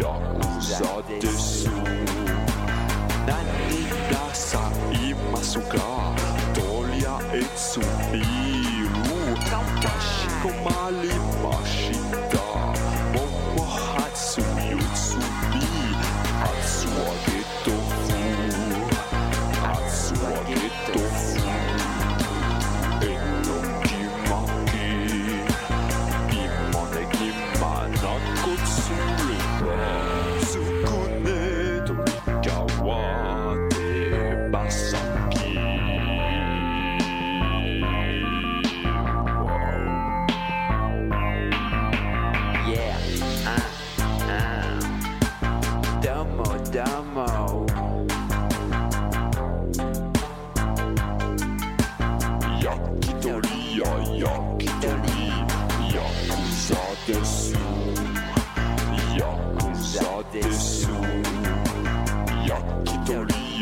[0.02, 1.72] Yakuza desu
[3.28, 4.64] Nani dasa
[5.08, 5.90] imasu ga
[6.54, 7.82] Toria etsu
[8.14, 11.16] iru Kawashi komari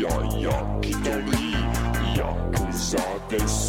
[0.08, 1.10] やいや一人
[2.16, 3.67] ヤクザです。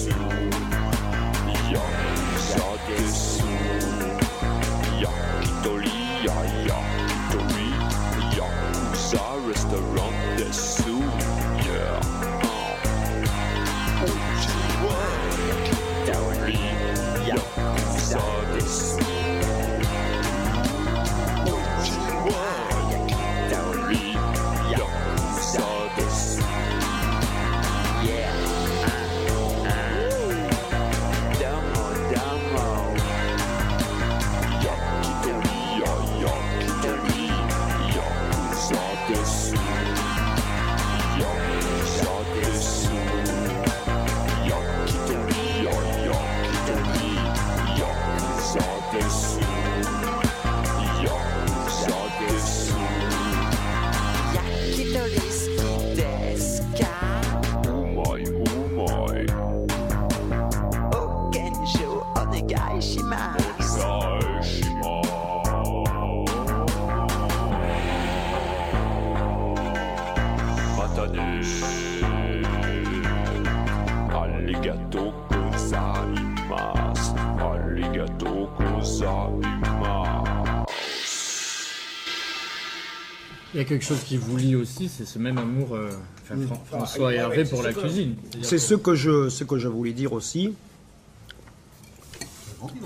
[83.60, 85.90] Y a quelque chose qui vous lie aussi, c'est ce même amour, euh,
[86.24, 88.16] enfin, Fran- François et Hervé, pour la cuisine.
[88.42, 90.54] C'est ce que je, ce que je voulais dire aussi.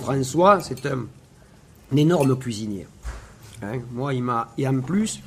[0.02, 1.06] François, c'est un,
[1.92, 2.88] un énorme cuisinier.
[3.62, 4.54] Hein, moi, il m'a.
[4.58, 5.22] Et en plus,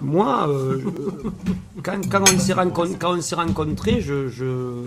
[0.00, 4.82] moi, euh, je- quand, quand on s'est rencon- quand on s'est rencontrés, je, je,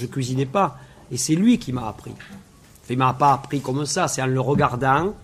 [0.00, 0.78] je cuisinais pas.
[1.10, 2.10] Et c'est lui qui m'a appris.
[2.12, 5.14] Enfin, il m'a pas appris comme ça, c'est en le regardant.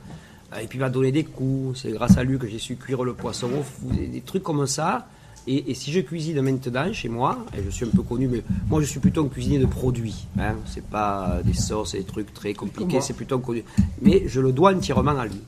[0.52, 1.80] Euh, Et puis il m'a donné des coups.
[1.80, 3.48] C'est grâce à lui que j'ai su cuire le poisson
[3.82, 5.06] des, trucs comme ça.
[5.46, 8.42] Et, et si je cuisine maintenant chez moi, et je suis un peu connu, mais
[8.68, 10.26] moi je suis plutôt un cuisinier de produits.
[10.38, 13.64] Hein, c'est pas des sauces et des trucs très compliqués, c'est plutôt connu.
[14.02, 15.40] Mais je le dois entièrement à lui.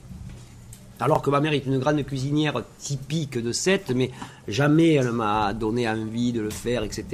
[1.01, 4.11] Alors que ma mère est une grande cuisinière typique de Sète, mais
[4.47, 7.07] jamais elle m'a donné envie de le faire, etc.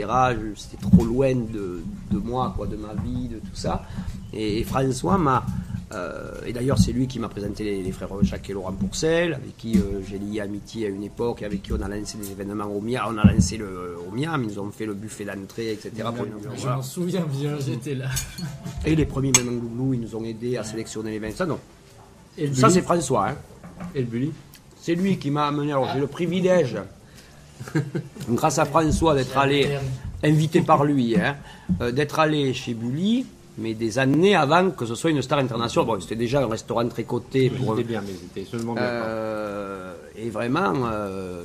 [0.57, 3.85] C'était trop loin de, de moi, quoi, de ma vie, de tout ça.
[4.33, 5.47] Et, et François m'a.
[5.93, 9.35] Euh, et d'ailleurs, c'est lui qui m'a présenté les, les frères Jacques et Laurent Pourcel,
[9.35, 12.19] avec qui euh, j'ai lié amitié à une époque, et avec qui on a lancé
[12.19, 13.15] des événements au Miam.
[13.15, 15.91] On a lancé le, au Miam, ils nous ont fait le buffet d'entrée, etc.
[16.15, 16.27] pour.
[16.57, 18.09] Je m'en souviens bien, j'étais là.
[18.85, 21.31] Et les premiers même Loulou, ils nous ont aidés à sélectionner les vins.
[21.31, 21.61] Ça, non.
[22.37, 23.29] Et ça, c'est François.
[23.29, 23.37] Hein.
[23.95, 24.33] Et le Bully
[24.81, 25.73] C'est lui qui m'a amené.
[25.73, 26.77] Alors, j'ai le privilège,
[28.29, 29.79] grâce à François, d'être allé,
[30.25, 31.37] invité par lui, hein,
[31.81, 33.27] euh, d'être allé chez Bully,
[33.59, 35.87] mais des années avant que ce soit une star internationale.
[35.87, 37.51] Bon, c'était déjà un restaurant très coté.
[37.51, 38.83] Pour, C'était bien, mais c'était seulement bien.
[38.83, 41.45] euh, et vraiment, euh,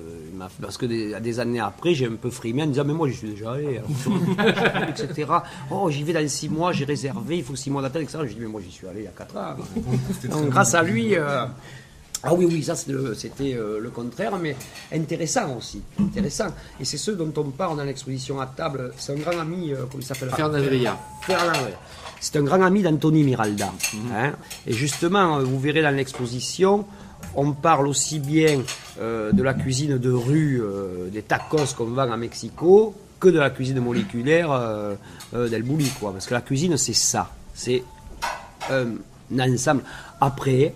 [0.61, 3.15] parce que des, des années après, j'ai un peu frimé en disant Mais moi, j'y
[3.15, 5.27] suis déjà allé, alors, etc.
[5.69, 8.19] Oh, j'y vais dans six mois, j'ai réservé, il faut six mois d'attente, etc.
[8.27, 9.55] J'ai dit Mais moi, j'y suis allé il y a quatre ans.
[10.29, 11.45] Donc, grâce à lui, euh,
[12.23, 14.55] Ah oui, oui, ça c'était le contraire, mais
[14.93, 15.81] intéressant aussi.
[15.99, 16.47] Intéressant.
[16.79, 18.93] Et c'est ce dont on parle dans l'exposition à table.
[18.97, 20.29] C'est un grand ami, euh, comment il s'appelle?
[20.29, 20.99] Fernand Vrillard.
[21.23, 21.53] Fernand.
[22.21, 23.73] C'est un grand ami d'Anthony Miralda.
[24.13, 24.33] hein.
[24.67, 26.85] Et justement, euh, vous verrez dans l'exposition,
[27.35, 28.61] on parle aussi bien
[28.99, 33.39] euh, de la cuisine de rue, euh, des tacos qu'on vend à Mexico, que de
[33.39, 34.49] la cuisine moléculaire
[35.33, 35.63] d'El
[35.99, 36.11] quoi.
[36.11, 37.31] Parce que la cuisine, c'est ça.
[37.53, 37.83] C'est
[38.71, 38.95] un
[39.39, 39.83] ensemble.
[40.19, 40.73] Après,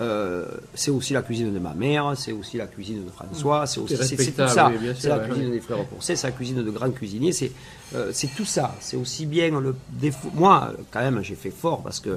[0.00, 3.80] euh, c'est aussi la cuisine de ma mère, c'est aussi la cuisine de François, c'est
[3.80, 4.70] aussi C'est tout ça.
[4.70, 7.50] oui, c'est la cuisine des frères Pourcet, c'est la cuisine de grands cuisiniers, c'est
[7.94, 8.74] euh, c'est tout ça.
[8.80, 10.30] C'est aussi bien le défaut.
[10.34, 12.16] Moi, quand même, j'ai fait fort parce que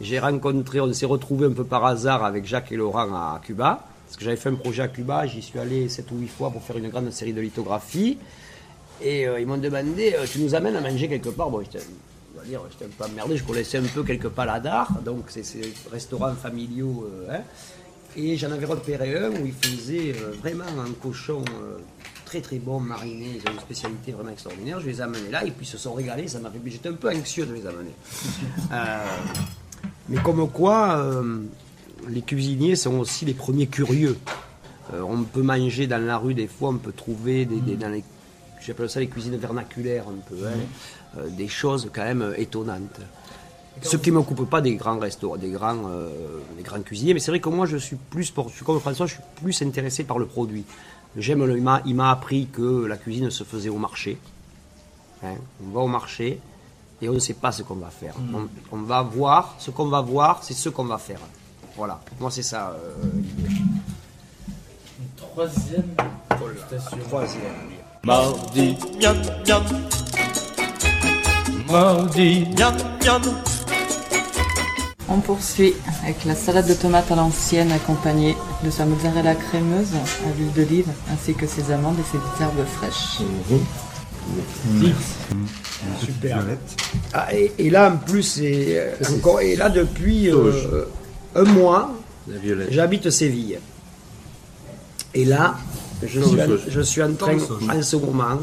[0.00, 3.86] j'ai rencontré, on s'est retrouvé un peu par hasard avec Jacques et Laurent à Cuba.
[4.06, 6.50] Parce que j'avais fait un projet à Cuba, j'y suis allé 7 ou 8 fois
[6.50, 8.18] pour faire une grande série de lithographies.
[9.00, 11.48] Et euh, ils m'ont demandé, tu nous amènes à manger quelque part?
[11.48, 11.62] Bon,
[12.42, 15.72] va dire, j'étais un peu emmerdé, je connaissais un peu quelques paladars, donc c'est ces
[15.90, 17.08] restaurants familiaux.
[17.28, 17.40] euh, hein.
[18.16, 21.78] Et j'en avais repéré un où ils faisaient euh, vraiment un cochon euh,
[22.26, 24.80] très très bon, mariné, ils ont une spécialité vraiment extraordinaire.
[24.80, 26.58] Je les ai amenés là et puis ils se sont régalés, ça m'a fait...
[26.66, 27.92] J'étais un peu anxieux de les amener.
[28.72, 29.06] Euh,
[30.08, 31.40] mais comme quoi, euh,
[32.08, 34.16] les cuisiniers sont aussi les premiers curieux.
[34.92, 37.88] Euh, on peut manger dans la rue, des fois, on peut trouver des, des- dans
[37.88, 38.02] les,
[38.64, 40.52] j'appelle ça les cuisines vernaculaires un peu, hein,
[41.18, 43.00] euh, des choses quand même euh, étonnantes.
[43.80, 46.10] Ce qui ne m'occupe pas des grands restaurants, des grands, euh,
[46.56, 48.78] des grands cuisiniers, mais c'est vrai que moi je suis plus, pour, je suis comme
[48.80, 50.64] François, je suis plus intéressé par le produit.
[51.16, 54.18] J'aime le, il m'a- appris que la cuisine se faisait au marché.
[55.24, 56.40] Hein, on va au marché
[57.00, 58.14] et on ne sait pas ce qu'on va faire.
[58.18, 58.34] Mm.
[58.72, 61.20] On, on va voir, ce qu'on va voir, c'est ce qu'on va faire.
[61.76, 63.10] Voilà, moi c'est ça euh.
[65.16, 65.94] Troisième.
[67.08, 67.81] Troisième.
[68.04, 69.62] Mardi, miam, miam.
[71.70, 73.22] Mardi, miam, miam.
[75.08, 80.36] On poursuit avec la salade de tomates à l'ancienne accompagnée de sa mozzarella crémeuse à
[80.36, 83.18] l'huile d'olive ainsi que ses amandes et ses herbes fraîches.
[86.00, 86.42] Super.
[87.12, 89.40] Ah, et, et là, en plus, c'est euh, encore.
[89.40, 90.86] Et là, depuis euh,
[91.36, 91.92] un mois,
[92.70, 93.60] j'habite Séville.
[95.14, 95.54] Et là,
[96.06, 96.60] je suis, en, Sauge.
[96.68, 97.36] je suis en train,
[97.72, 98.38] en ce moment,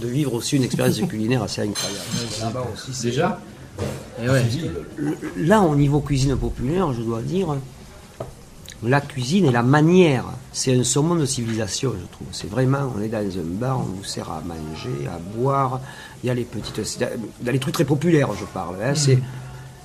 [0.00, 2.00] de vivre aussi une expérience culinaire assez incroyable.
[2.40, 3.40] Là-bas aussi, Déjà
[4.22, 4.44] Et ouais.
[5.36, 7.56] Là, au niveau cuisine populaire, je dois dire,
[8.82, 12.28] la cuisine et la manière, c'est un saumon de civilisation, je trouve.
[12.30, 15.80] C'est vraiment, on est dans un bar, on vous sert à manger, à boire.
[16.22, 17.00] Il y a les petites,
[17.42, 18.76] dans les trucs très populaires, je parle.
[18.82, 18.94] hein.
[18.94, 19.18] C'est,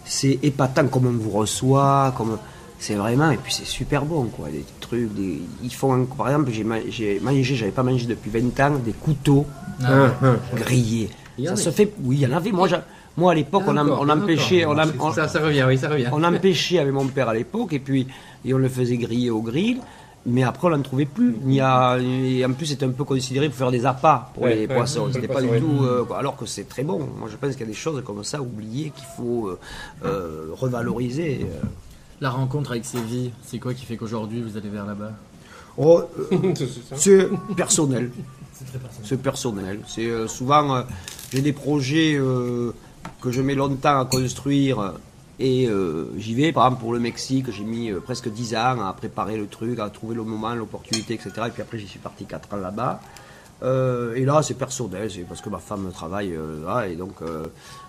[0.06, 2.38] c'est épatant comme on vous reçoit, comme
[2.84, 4.50] c'est vraiment, et puis c'est super bon, quoi.
[4.50, 8.30] Des trucs, des, ils font, par exemple, j'ai, ma- j'ai mangé, j'avais pas mangé depuis
[8.30, 9.46] 20 ans, des couteaux
[9.84, 10.10] Ah
[10.56, 11.10] grillés.
[11.38, 12.52] Il y en Ça se fait, oui, il y en avait.
[12.52, 16.08] Moi, à l'époque, on, on empêchait, on, on- Ça, ça revient, oui, ça revient.
[16.12, 18.08] on empêchait avec mon père à l'époque, et puis
[18.46, 19.80] et on le faisait griller au grill.
[20.26, 21.36] Mais après, on n'en trouvait plus.
[21.46, 24.44] Il y a, et en plus, c'était un peu considéré pour faire des appâts pour
[24.44, 25.10] Ouais, les ouais, poissons.
[25.12, 25.84] C'était pas du tout.
[25.84, 27.00] euh, alors que c'est très bon.
[27.20, 29.60] Moi, je pense qu'il y a des choses comme ça oubliées qu'il faut euh,
[30.06, 31.46] euh, revaloriser.
[32.22, 35.12] La rencontre avec Séville, c'est quoi qui fait qu'aujourd'hui vous allez vers là-bas?
[35.78, 36.54] Oh, euh,
[36.96, 38.12] c'est personnel.
[38.54, 39.08] C'est très personnel.
[39.08, 39.80] C'est personnel.
[39.88, 40.82] C'est euh, souvent euh,
[41.32, 42.72] j'ai des projets euh,
[43.22, 44.94] que je mets longtemps à construire
[45.40, 46.52] et euh, j'y vais.
[46.52, 49.80] Par exemple pour le Mexique, j'ai mis euh, presque 10 ans à préparer le truc,
[49.80, 51.32] à trouver le moment, l'opportunité, etc.
[51.48, 53.02] Et puis après j'y suis parti 4 ans là-bas.
[53.64, 57.22] Euh, et là c'est personnel, c'est parce que ma femme travaille euh, là et donc
[57.22, 57.46] euh,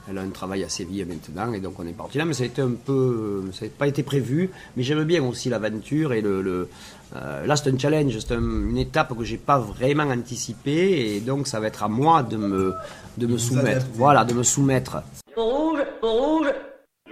[0.08, 2.24] elle a un travail à Séville maintenant et donc on est parti là.
[2.24, 4.50] Mais ça a été un peu, ça n'a pas été prévu.
[4.76, 6.68] Mais j'aime bien aussi l'aventure et le, le-
[7.16, 11.20] euh, là, c'est un challenge, c'est un- une étape que j'ai pas vraiment anticipée et
[11.20, 12.74] donc ça va être à moi de me,
[13.18, 13.86] de me soumettre.
[13.94, 15.02] Voilà, de me soumettre.
[15.36, 16.48] Rouge, rouge,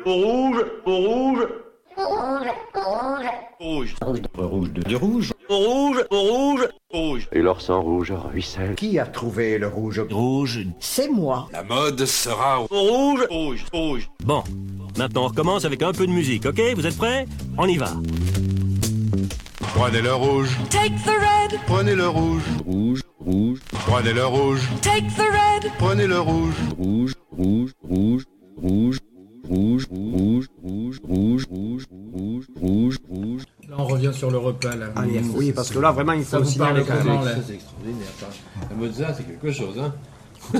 [0.05, 1.47] rouge, rouge.
[3.61, 3.95] Rouge.
[4.41, 5.33] Rouge de, de rouge.
[5.49, 7.29] Rouge, rouge, rouge.
[7.33, 8.75] Et leur sang rouge ruisselle.
[8.75, 10.01] Qui a trouvé le rouge?
[10.11, 10.61] Rouge.
[10.81, 11.49] C'est moi.
[11.53, 14.11] La mode sera Rouge, rouge, rouge.
[14.25, 14.43] Bon,
[14.99, 16.61] maintenant on recommence avec un peu de musique, ok?
[16.75, 17.27] Vous êtes prêts?
[17.57, 17.93] On y va.
[19.75, 20.51] Prenez le rouge.
[20.71, 22.43] Take the red, Prenez le rouge.
[22.67, 24.61] Rouge, rouge, Prenez le rouge.
[24.83, 25.71] take the red.
[25.79, 26.55] Prenez le rouge.
[26.79, 28.25] rouge, rouge, rouge,
[28.57, 28.99] rouge,
[29.49, 33.43] rouge, rouge, rouge, rouge, rouge, rouge, rouge, rouge.
[33.69, 34.77] Là, on revient sur le repas.
[34.77, 34.87] Là.
[34.95, 37.25] Allez, oui, parce que là, vraiment, il Ça faut vous signaler parle quand même.
[37.25, 38.07] Ça, c'est extraordinaire.
[38.71, 39.77] La mozza, c'est quelque chose.
[39.81, 39.93] Hein.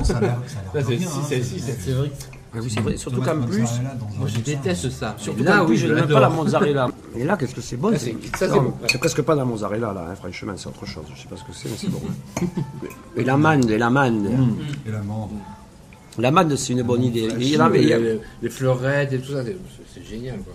[0.03, 0.37] Ça a l'air
[0.75, 2.11] c'est vrai.
[2.55, 3.61] Ah oui, c'est vrai, surtout qu'en plus,
[4.19, 5.15] Moi, je déteste ça.
[5.17, 6.89] Surtout là, quand oui, je n'aime pas la mozzarella.
[7.17, 8.75] Et là, qu'est-ce que c'est bon c'est- c'est- ça, c'est non, bon.
[8.91, 11.05] C'est presque pas de la mozzarella, là, hein, franchement, c'est autre chose.
[11.15, 12.03] Je sais pas ce que c'est, mais c'est bon.
[13.17, 14.27] et l'amande, et l'amande.
[14.87, 15.31] Et l'amande.
[16.19, 17.29] L'amande, c'est une bonne idée.
[17.39, 20.39] Il y Les, fleurettes et tout ça, c'est- génial.
[20.41, 20.53] quoi.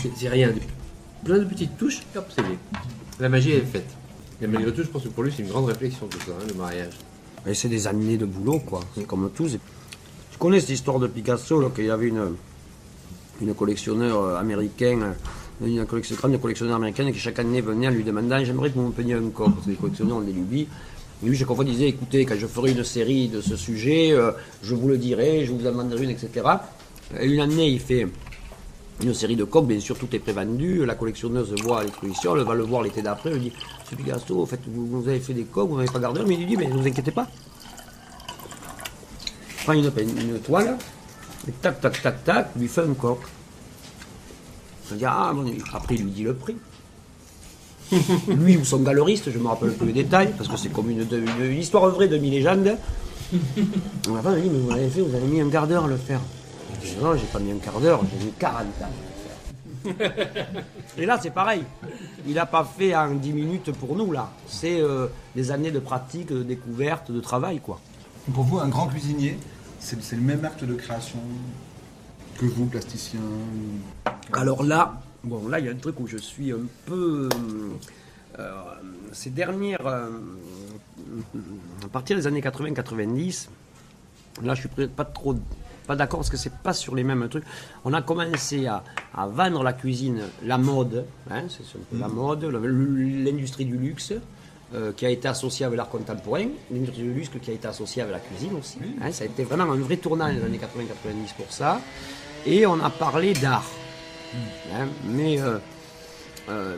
[0.00, 0.50] C'est- C'est rien.
[1.24, 2.56] Plein de petites touches, hop, c'est bien.
[3.20, 3.86] La magie est faite.
[4.42, 6.44] Et malgré tout, je pense que pour lui, c'est une grande réflexion tout ça, hein,
[6.48, 6.92] le mariage.
[7.46, 8.80] Et c'est des années de boulot, quoi.
[8.94, 9.48] C'est comme tout.
[9.48, 9.60] c'est-
[10.32, 12.34] Tu connais cette histoire de Picasso, là, qu'il y avait une,
[13.40, 15.14] une collectionneur euh, américaine,
[15.62, 18.74] euh, une collection, grande collectionneur américaine qui chaque année venait en lui demandant J'aimerais que
[18.74, 20.66] vous me peigniez un corps, parce que les collectionneurs ont des lubies.
[21.22, 24.32] Et lui, chaque fois, disait Écoutez, quand je ferai une série de ce sujet, euh,
[24.62, 26.28] je vous le dirai, je vous en demanderai une, etc.
[27.20, 28.08] Et une année, il fait
[29.02, 30.84] une série de coques, bien sûr, tout est prévendu.
[30.86, 34.42] La collectionneuse voit l'exposition, elle va le voir l'été d'après, elle lui dit Monsieur Picasso,
[34.42, 36.20] en fait, vous, vous avez fait des coques, vous n'avez pas gardé?
[36.26, 37.26] Mais il lui dit Mais ne vous inquiétez pas.
[39.60, 39.84] Il prend une,
[40.20, 40.76] une toile,
[41.48, 43.18] et tac, tac, tac, tac, lui fait un coq.
[44.92, 46.56] Il dit Ah, bon, après, il lui dit le prix.
[48.28, 50.90] lui ou son galeriste, je ne me rappelle plus les détails, parce que c'est comme
[50.90, 52.76] une, une- une histoire vraie de mi-légende.
[54.08, 55.96] On va dit, mais vous l'avez fait, vous avez mis un quart d'heure à le
[55.96, 56.20] faire.
[57.00, 59.92] Non, j'ai pas mis un quart d'heure, j'ai mis 40 ans.
[60.96, 61.62] Et là, c'est pareil.
[62.26, 64.30] Il n'a pas fait en 10 minutes pour nous, là.
[64.46, 67.80] C'est euh, des années de pratique, de découverte, de travail, quoi.
[68.32, 69.38] Pour vous, un grand cuisinier,
[69.80, 71.18] c'est le même acte de création
[72.38, 73.20] que vous, plasticien
[74.32, 77.28] Alors là, bon, là, il y a un truc où je suis un peu.
[78.38, 78.52] euh,
[79.12, 79.86] ces dernières.
[79.86, 80.08] euh,
[81.84, 83.48] à partir des années 80-90,
[84.42, 85.36] là, je suis pas trop.
[85.86, 87.44] Pas d'accord parce que c'est pas sur les mêmes trucs.
[87.84, 88.82] On a commencé à,
[89.14, 93.76] à vendre la cuisine, la mode, hein, c'est un peu la mode, le- l'industrie du
[93.76, 94.12] luxe,
[94.74, 98.00] euh, qui a été associée avec l'art contemporain, l'industrie du luxe qui a été associée
[98.02, 98.78] avec la cuisine aussi.
[99.02, 99.12] hein.
[99.12, 101.80] ça a été vraiment un vrai tournant dans les années 80-90 pour ça.
[102.46, 103.64] Et on a parlé d'art.
[104.74, 105.58] Hein, mais euh,
[106.48, 106.76] euh,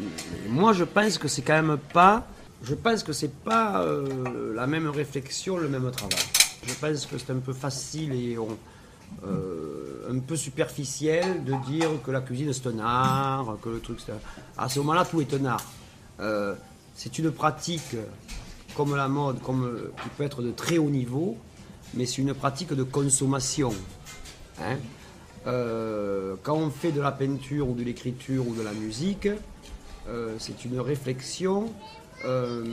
[0.48, 2.26] moi, je pense que c'est quand même pas.
[2.62, 6.18] Je pense que c'est pas euh, la même réflexion, le même travail.
[6.66, 8.59] Je pense que c'est un peu facile et on-
[9.24, 13.98] euh, un peu superficiel de dire que la cuisine c'est un art, que le truc
[14.04, 14.12] c'est.
[14.57, 15.64] À ce moment-là, tout est un art.
[16.20, 16.54] Euh,
[16.94, 17.96] c'est une pratique
[18.76, 21.36] comme la mode, comme qui peut être de très haut niveau,
[21.94, 23.72] mais c'est une pratique de consommation.
[24.61, 24.76] Hein.
[25.46, 29.28] Euh, quand on fait de la peinture ou de l'écriture ou de la musique,
[30.38, 31.72] c'est une réflexion
[32.24, 32.64] euh,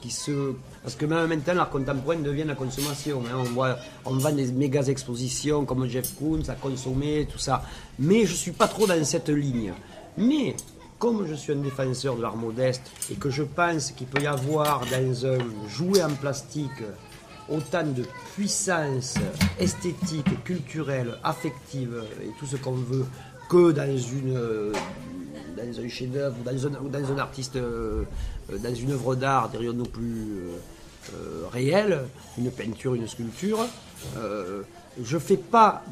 [0.00, 0.52] qui se...
[0.82, 3.22] Parce que même maintenant, l'art contemporain devient la consommation.
[3.26, 3.36] hein.
[3.38, 7.62] On, voit, on vend des méga expositions comme Jeff Koons, à consommer, tout ça.
[7.98, 9.72] Mais je ne suis pas trop dans cette ligne.
[10.16, 10.54] Mais
[10.98, 14.26] comme je suis un défenseur de l'art modeste et que je pense qu'il peut y
[14.26, 16.70] avoir dans un jouet en plastique
[17.48, 18.04] autant de
[18.34, 19.16] puissance
[19.58, 23.06] esthétique, culturelle, affective et tout ce qu'on veut
[23.48, 24.72] que dans une
[25.66, 28.04] dans un chef-d'œuvre ou dans un, artiste euh,
[28.52, 30.48] euh, dans une œuvre d'art dirions-nous plus
[31.14, 32.00] euh, réelle,
[32.38, 33.66] une peinture, une sculpture.
[35.02, 35.82] je fais pas.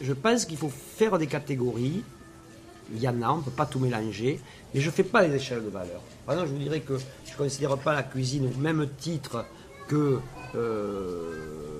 [0.00, 2.02] Je pense qu'il faut faire des catégories.
[2.92, 4.40] Il y en a, on ne peut pas tout mélanger,
[4.74, 6.02] mais je ne fais pas les échelles de valeur.
[6.26, 9.46] Par exemple, je vous dirais que je ne considère pas la cuisine au même titre
[9.88, 10.18] que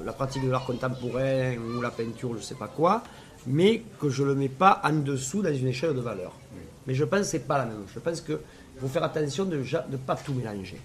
[0.04, 3.02] la pratique de l'art contemporain ou la peinture, je ne sais pas quoi,
[3.46, 6.32] mais que je ne le mets pas en dessous dans une échelle de valeur.
[6.86, 7.84] Mais je pense que ce n'est pas la même.
[7.92, 8.38] Je pense qu'il
[8.78, 10.78] faut faire attention de ne pas tout mélanger.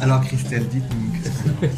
[0.00, 1.68] Alors Christelle, dites-nous.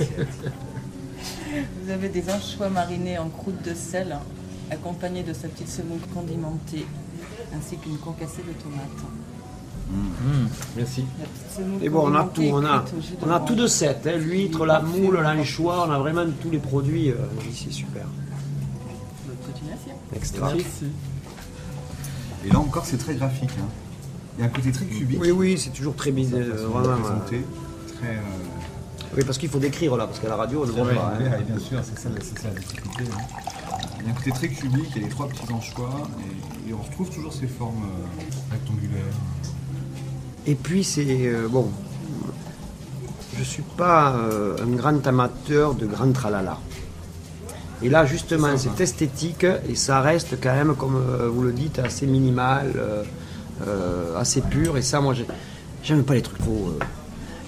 [1.85, 4.17] Vous avez des anchois marinés en croûte de sel,
[4.71, 6.87] accompagnés de sa petite semoule condimentée,
[7.57, 8.83] ainsi qu'une concassée de tomates.
[10.77, 11.05] Merci.
[11.81, 12.85] Et bon, on a tout, on a,
[13.23, 16.59] on a tout de 7, hein, l'huître, la moule, l'anchois, on a vraiment tous les
[16.59, 17.15] produits euh,
[17.51, 18.05] ici, super.
[20.15, 20.53] Extra.
[22.45, 23.51] Et là encore, c'est très graphique.
[23.59, 23.69] hein.
[24.37, 25.19] Il y a un côté très cubique.
[25.21, 26.41] Oui, oui, c'est toujours très bizarre.
[26.41, 26.93] Vraiment,
[27.33, 27.39] euh,
[27.99, 28.09] Très.
[28.17, 28.21] euh,
[29.17, 31.13] Oui, parce qu'il faut décrire là, parce qu'à la radio, on ne voit pas.
[31.19, 31.39] hein.
[31.47, 33.05] bien sûr, c'est ça, ça la difficulté.
[33.13, 33.21] hein.
[34.01, 36.09] Il y a un côté très cubique, il y a les trois petits anchois,
[36.67, 39.03] et, et on retrouve toujours ces formes euh, rectangulaires.
[40.47, 41.69] Et puis c'est euh, bon,
[43.37, 44.15] je suis pas
[44.63, 46.59] un grand amateur de grand tralala.
[47.83, 50.97] Et là justement c'est esthétique et ça reste quand même comme
[51.33, 52.73] vous le dites assez minimal,
[53.67, 55.27] euh, assez pur et ça moi j'ai-
[55.85, 56.71] j'aime pas les trucs trop.
[56.81, 56.85] euh,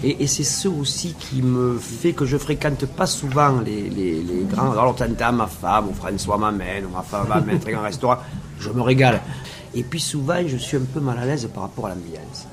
[0.02, 4.22] et, et c'est ce aussi qui me fait que je fréquente pas souvent les, les,
[4.22, 4.72] les grands.
[4.72, 8.18] Alors, t'entends ma femme, ou François m'amène, ou ma femme m'amène un grand restaurant,
[8.58, 9.20] je me régale.
[9.74, 12.46] Et puis souvent, je suis un peu mal à l'aise par rapport à l'ambiance.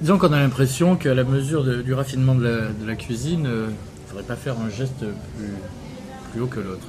[0.00, 3.44] Disons qu'on a l'impression qu'à la mesure de- du raffinement de la, de la cuisine,
[3.44, 3.66] il ne
[4.08, 5.52] faudrait pas faire un geste plus,
[6.32, 6.86] plus haut que l'autre.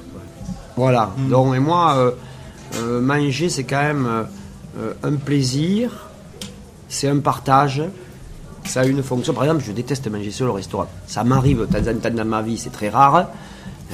[0.76, 1.12] Voilà.
[1.30, 2.10] Donc, et moi, euh,
[2.76, 4.22] euh, manger, c'est quand même euh,
[4.78, 6.08] euh, un plaisir,
[6.88, 7.82] c'est un partage,
[8.66, 9.32] ça a une fonction.
[9.34, 10.86] Par exemple, je déteste manger seul au restaurant.
[11.06, 13.28] Ça m'arrive de temps en temps dans ma vie, c'est très rare.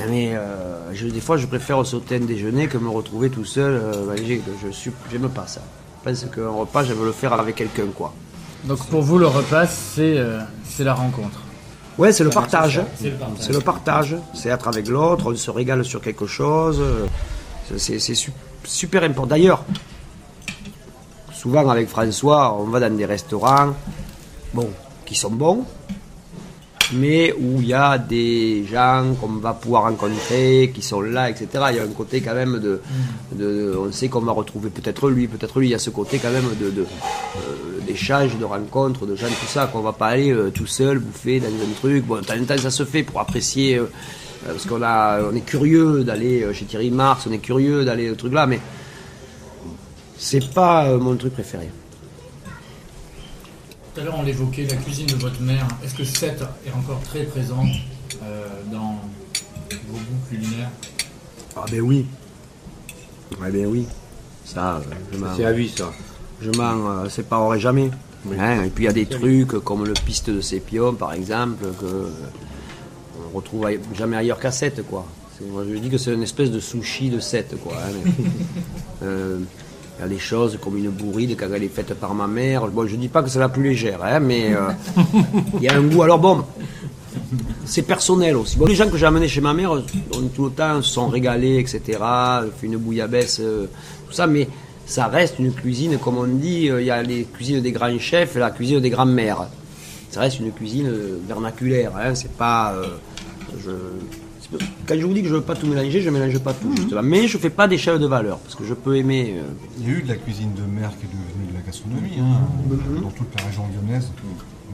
[0.08, 3.72] Mais euh, je- des fois, je préfère sauter un déjeuner que me retrouver tout seul
[3.72, 4.40] euh, manger.
[4.62, 5.60] Je j'aime pas ça.
[6.04, 8.12] Je pense qu'un repas, j'aime le faire avec quelqu'un, quoi.
[8.64, 11.40] Donc pour vous, le repas, c'est euh, c'est la rencontre.
[11.98, 12.80] Ouais, c'est le le partage.
[13.38, 14.16] C'est le partage.
[14.32, 16.80] C'est être avec l'autre, on se régale sur quelque chose.
[17.76, 18.32] C'est c'est su-
[18.64, 19.26] super important.
[19.30, 19.64] D'ailleurs,
[21.32, 23.74] souvent avec François, on va dans des restaurants,
[24.54, 24.68] bon,
[25.04, 25.64] qui sont bons,
[26.92, 31.48] mais où il y a des gens qu'on va pouvoir rencontrer, qui sont là, etc.
[31.70, 32.80] Il y a un côté quand même de,
[33.78, 35.68] on sait qu'on va retrouver peut-être lui, peut-être lui.
[35.68, 36.84] Il y a ce côté quand même de, euh,
[37.86, 41.40] d'échange, de rencontres, de gens, tout ça, qu'on va pas aller euh, tout seul bouffer
[41.40, 42.04] dans un truc.
[42.04, 43.86] Bon, de temps en temps, ça se fait pour apprécier, euh,
[44.46, 48.14] parce qu'on a, on est curieux d'aller chez Thierry Marx, on est curieux d'aller au
[48.14, 48.60] truc là, mais
[50.18, 51.70] c'est pas mon truc préféré.
[54.00, 55.66] Tout à l'heure, on l'évoquait, la cuisine de votre mère.
[55.84, 57.68] Est-ce que cette est encore très présente
[58.22, 58.98] euh, dans
[59.88, 60.70] vos goûts culinaires?
[61.54, 62.06] Ah ben oui.
[63.38, 63.84] Ouais ben oui.
[64.46, 64.80] Ça, euh,
[65.12, 65.36] je m'en...
[65.36, 65.90] C'est à vie, ça.
[66.40, 67.90] Je m'en euh, séparerai jamais.
[68.38, 71.64] Hein, et puis il y a des trucs comme le piste de sépium par exemple
[71.78, 72.10] que euh,
[73.32, 75.06] on retrouve aille- jamais ailleurs qu'à 7 quoi.
[75.50, 77.72] Moi je dis que c'est une espèce de sushi de 7 quoi.
[77.76, 77.92] hein,
[79.02, 79.06] mais,
[80.00, 82.66] il y a des choses comme une bourride quand elle est faite par ma mère.
[82.68, 84.70] Bon, je dis pas que c'est la plus légère, hein, mais euh,
[85.58, 86.02] il y a un goût.
[86.02, 86.42] Alors bon,
[87.66, 88.56] c'est personnel aussi.
[88.56, 89.82] Bon, les gens que j'ai amenés chez ma mère, on,
[90.34, 91.98] tout le temps se sont régalés, etc.
[92.58, 93.66] Fait une bouillabaisse, euh,
[94.08, 94.48] tout ça, mais
[94.86, 97.98] ça reste une cuisine, comme on dit, euh, il y a les cuisines des grands
[97.98, 99.48] chefs et la cuisine des grands-mères.
[100.10, 102.74] Ça reste une cuisine euh, vernaculaire, hein, c'est pas.
[103.62, 104.29] je, c'est pas-
[104.86, 107.02] quand je vous dis que je veux pas tout mélanger, je mélange pas tout, justement.
[107.02, 109.34] Mais je fais pas chefs de valeur, parce que je peux aimer.
[109.38, 109.42] euh,
[109.80, 112.18] Il y a eu de la cuisine de mer qui est devenue de la gastronomie.
[112.18, 113.00] hein.
[113.02, 114.10] Dans toute la région lyonnaise,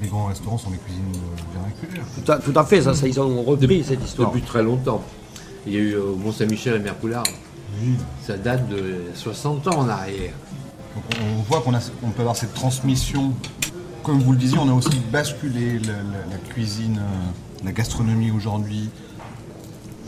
[0.03, 2.07] les grands restaurants sont des cuisines euh, vernaculaires.
[2.25, 4.31] tout, à, tout à fait, ça, ça, ils ont repris cette histoire.
[4.31, 5.03] Depuis très longtemps.
[5.67, 7.25] Il y a eu euh, au Mont-Saint-Michel à Mercoulard.
[8.23, 10.33] Ça date de 60 ans en arrière.
[10.95, 13.33] Donc on, on voit qu'on a, on peut avoir cette transmission.
[14.03, 18.31] Comme vous le disiez, on a aussi basculé la, la- la cuisine, euh, la gastronomie
[18.31, 18.89] aujourd'hui,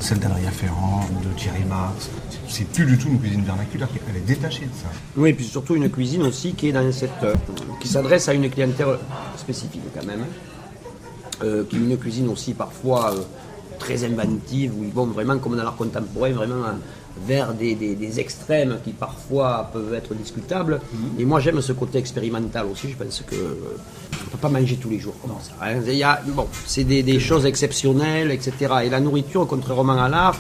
[0.01, 2.09] celle d'Adrien Ferrand, de Thierry Marx.
[2.49, 4.89] C'est plus du tout une cuisine vernaculaire, elle est détachée de ça.
[5.17, 7.35] Oui, et puis surtout une cuisine aussi qui est dans cette, euh,
[7.81, 8.99] qui s'adresse à une clientèle
[9.37, 10.25] spécifique quand même,
[11.41, 13.23] Euh, qui est une cuisine aussi parfois euh,
[13.79, 16.65] très inventive où ils vont vraiment comme dans l'art contemporain vraiment
[17.27, 20.81] vers des, des- des extrêmes qui parfois peuvent être discutables.
[21.19, 22.91] Et moi j'aime ce côté expérimental aussi.
[22.91, 23.55] Je pense que euh,
[24.21, 25.53] on ne peut pas manger tous les jours comme ça.
[25.63, 25.81] hein.
[25.87, 28.53] Il y a- bon, c'est des, des choses exceptionnelles, etc.
[28.85, 30.39] Et la nourriture, contrairement à l'art.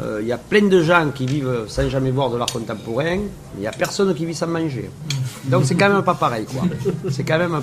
[0.00, 3.16] Euh, Il y a plein de gens qui vivent sans jamais voir de l'art contemporain,
[3.16, 4.90] mais il n'y a personne qui vit sans manger.
[5.44, 6.62] Donc c'est quand même pas pareil, quoi.
[7.10, 7.54] C'est quand même.
[7.54, 7.62] un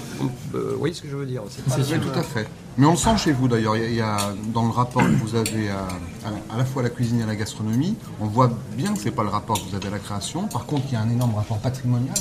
[0.56, 1.62] euh, vous voyez ce que je veux dire C'est
[1.94, 2.48] Oui, tout à fait.
[2.78, 3.76] Mais on le sent chez vous d'ailleurs.
[3.76, 4.18] Il y a- il y, a
[4.54, 5.80] dans le rapport que vous avez à,
[6.26, 9.00] à- à la fois à la cuisine et à la gastronomie, on voit bien que
[9.00, 10.48] c'est pas le rapport que vous avez à la création.
[10.48, 12.16] Par contre, il y a un énorme rapport patrimonial.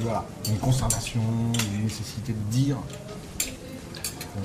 [0.00, 1.20] Voilà, une conservation,
[1.76, 2.76] une nécessité de dire,
[4.36, 4.40] euh,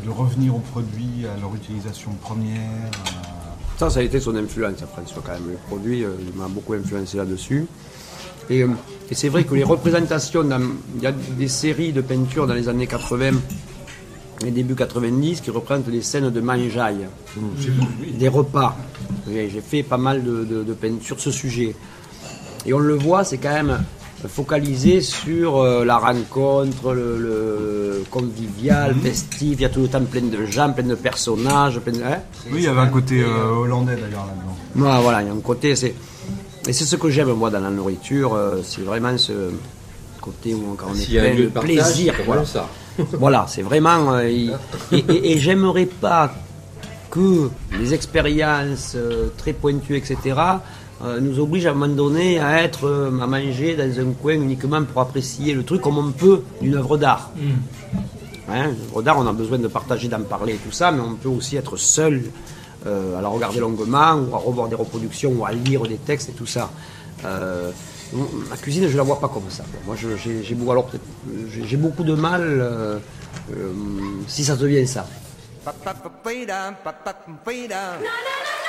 [0.00, 2.90] de, de revenir aux produits, à leur utilisation première.
[3.74, 5.50] À- Ça, ça a été son influence, François, quand même.
[5.50, 7.66] Le produit, euh, m'a beaucoup influencé là-dessus.
[8.50, 8.68] Et, euh,
[9.10, 10.44] et c'est vrai que les représentations,
[10.96, 13.32] il y a des séries de peintures dans les années 80
[14.46, 17.06] et début 90 qui représentent les scènes de mangeaille,
[18.18, 18.76] des repas.
[19.28, 21.74] J'ai fait pas mal de peintures sur ce sujet.
[22.66, 23.82] Et on le voit, c'est quand même
[24.28, 29.52] focalisé sur euh, la rencontre, le, le convivial, festif.
[29.58, 32.02] Il y a tout le temps plein de gens, plein de personnages, plein de.
[32.02, 32.18] hein
[32.50, 34.86] Oui, il y avait un côté euh, hollandais d'ailleurs là-dedans.
[34.96, 35.94] Ouais, voilà, il y a un côté, c'est
[36.66, 39.32] et c'est ce que j'aime moi dans la nourriture, euh, c'est vraiment ce
[40.20, 42.40] côté où quand on est plein de partage, plaisir, c'est voilà.
[42.42, 42.68] comme ça.
[43.18, 44.56] voilà, c'est vraiment euh, il-
[44.92, 46.32] et, et- et j'aimerais pas
[47.10, 50.16] que les expériences euh, très pointues, etc.
[51.04, 54.34] euh, nous obligent à un moment donné à être euh, à manger dans un coin
[54.34, 57.30] uniquement pour apprécier le truc comme on peut d'une œuvre d'art.
[58.48, 61.00] Hein, une œuvre d'art, on a besoin de partager, d'en parler et tout ça, mais
[61.00, 62.22] on peut aussi être seul
[62.86, 66.28] euh, à la regarder longuement, ou à revoir des reproductions, ou à lire des textes
[66.28, 66.70] et tout ça.
[67.24, 67.70] Euh,
[68.50, 69.64] ma cuisine, je la vois pas comme ça.
[69.86, 71.04] Moi, je- j'ai j'ai beau- alors peut-être,
[71.50, 72.98] j'ai- j'ai beaucoup de mal euh,
[73.52, 73.72] euh,
[74.28, 75.06] si ça devient ça.
[78.00, 78.63] On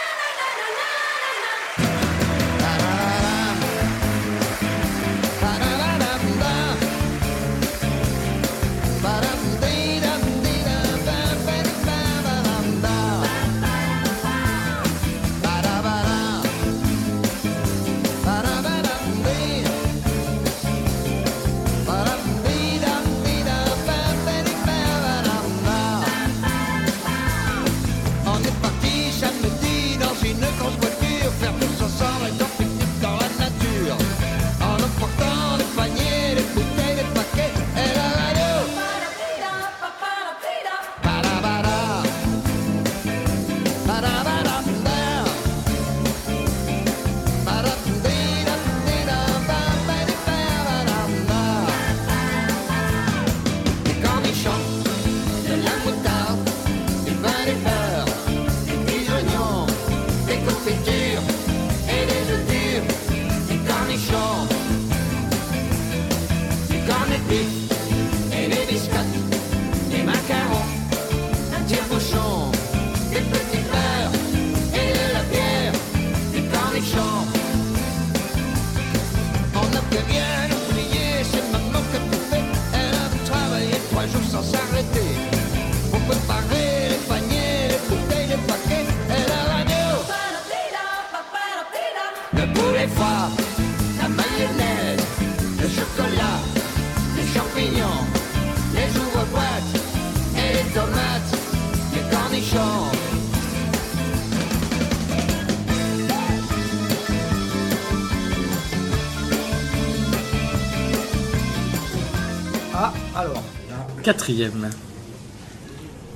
[114.26, 114.70] Quatrième.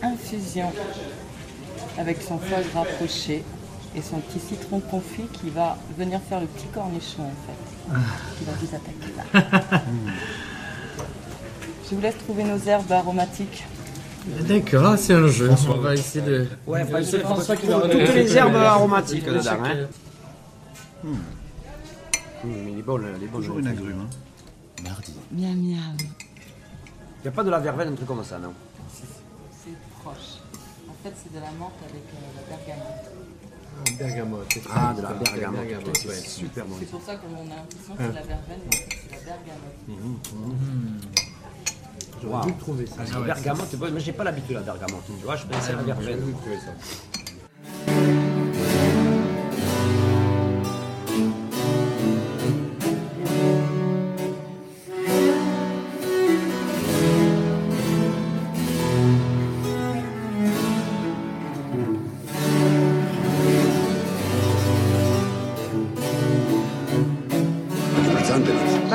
[0.02, 0.72] Infusion
[2.00, 3.44] avec son foie gras poché
[3.96, 7.98] et son petit citron confit qui va venir faire le petit cornichon en fait, Ah.
[8.38, 9.84] qui va vous attaquer.
[11.88, 13.64] Je vous laisse trouver nos herbes aromatiques.
[14.48, 15.52] D'accord, ah, c'est un jeu.
[15.70, 16.48] On va essayer de.
[16.66, 18.24] Ouais, C'est François, François qui faut va toutes regarder.
[18.24, 19.42] les herbes aromatiques dedans.
[19.44, 19.88] sais Hein.
[21.04, 21.20] que- Hum,
[22.74, 24.02] il est bon, le- il est bon, Toujours une agrume.
[24.02, 24.84] Hein.
[24.84, 25.14] Mardi.
[25.32, 25.98] Miam miam.
[27.20, 28.54] Il n'y a pas de la verveine, un truc comme ça, non
[28.94, 30.40] C'est proche.
[30.90, 33.98] En fait, c'est de la menthe avec euh, la bergamote.
[33.98, 34.46] Bergamote.
[34.54, 36.16] c'est très Ah, de la bergamote, bergamote, c'est ouais.
[36.16, 36.76] super bon.
[36.80, 39.12] C'est pour ça qu'on a l'impression que c'est de la verveine, mais en fait, c'est
[39.12, 39.78] la bergamote.
[42.22, 43.04] J'aurais dû trouver ça.
[43.04, 45.06] La bergamote, bon, mais j'ai pas l'habitude de la bergamote.
[45.06, 46.06] Tu vois, je pensais à la verveine.
[46.20, 46.72] J'aurais dû trouver ça.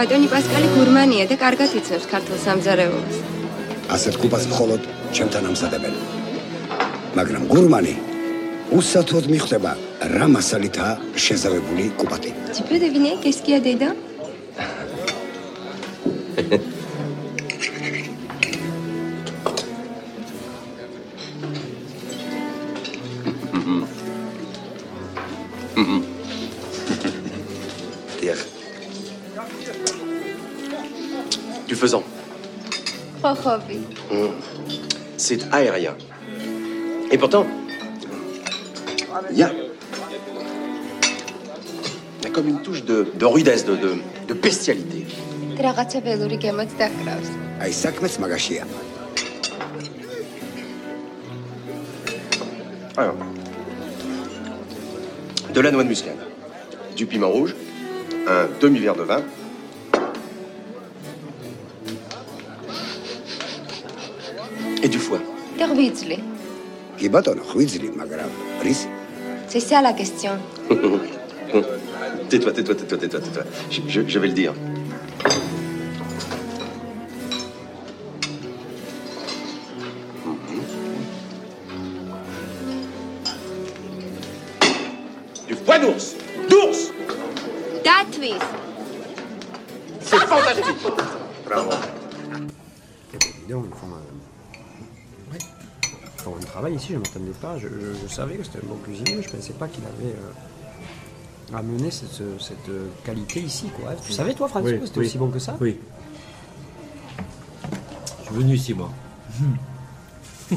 [0.04, 3.16] ბატონი პასკალი გურმანია და კარგად იცნობს ქართულ სამზარეულოს.
[3.96, 4.80] ასეთ კუპას მხოლოდ
[5.16, 5.94] ჩემთან ამზადებენ.
[7.16, 7.94] მაგრამ გურმანი
[8.78, 9.72] უსათოდ მიხვდება
[10.16, 10.92] რა მასალითაა
[11.24, 12.30] შეზავებული კუპატი.
[12.52, 13.96] Tu peux deviner qu'est-ce qu'il y a dedans
[34.10, 34.28] Hmm.
[35.16, 35.94] C'est aérien.
[37.10, 37.46] Et pourtant,
[39.30, 39.52] il y a,
[42.22, 43.96] y a comme une touche de, de rudesse, de, de,
[44.28, 45.06] de bestialité.
[47.60, 47.66] Ah,
[48.60, 48.66] hein.
[52.96, 53.14] Alors,
[55.52, 56.16] de la noix de muscade,
[56.96, 57.54] du piment rouge,
[58.26, 59.22] un demi-verre de vin.
[65.74, 66.20] Weasley
[66.96, 68.30] Qui bat Honor Weasley, ma grave
[69.48, 70.32] C'est ça la question.
[72.28, 73.42] tais-toi, tais-toi, tais-toi, tais-toi, tais-toi.
[73.70, 74.54] Je, je vais le dire.
[96.84, 97.58] Ici, je ne m'attendais pas.
[97.58, 100.14] Je, je- je savais que c'était un bon cuisinier, je ne pensais pas qu'il avait
[100.14, 102.70] euh, amené cette, cette,
[103.04, 103.66] qualité ici.
[103.80, 103.94] Quoi.
[104.06, 105.06] Tu savais, toi, François, Oui, que c'était oui.
[105.06, 105.56] aussi bon que ça?
[105.60, 105.78] Oui.
[108.20, 108.90] Je suis venu ici, moi.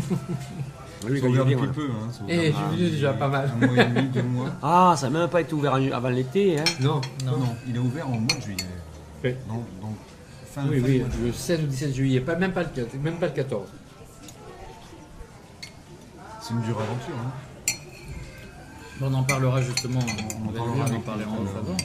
[1.07, 3.51] Oui, Ça ouvert depuis peu, hein, ouvert Eh, j'ai vu déjà pas mal.
[3.61, 4.49] Un mois et demi, deux mois.
[4.63, 6.59] Ah, ça n'a même pas été ouvert avant l'été.
[6.59, 6.63] Hein.
[6.81, 6.99] Non.
[7.23, 8.57] Non, non, il est ouvert en mois de juillet.
[9.23, 9.29] Oui.
[9.47, 9.95] Donc, donc
[10.51, 12.63] fin, Oui, fin oui, du mois de le 16 ou 17 juillet, pas, même, pas
[12.63, 13.67] le, 4 même pas le 14.
[16.47, 17.13] C'est une dure aventure.
[17.19, 17.31] Hein.
[18.99, 21.55] Bon, on en parlera justement, on, en va parlera on en tout en à off
[21.57, 21.77] avant.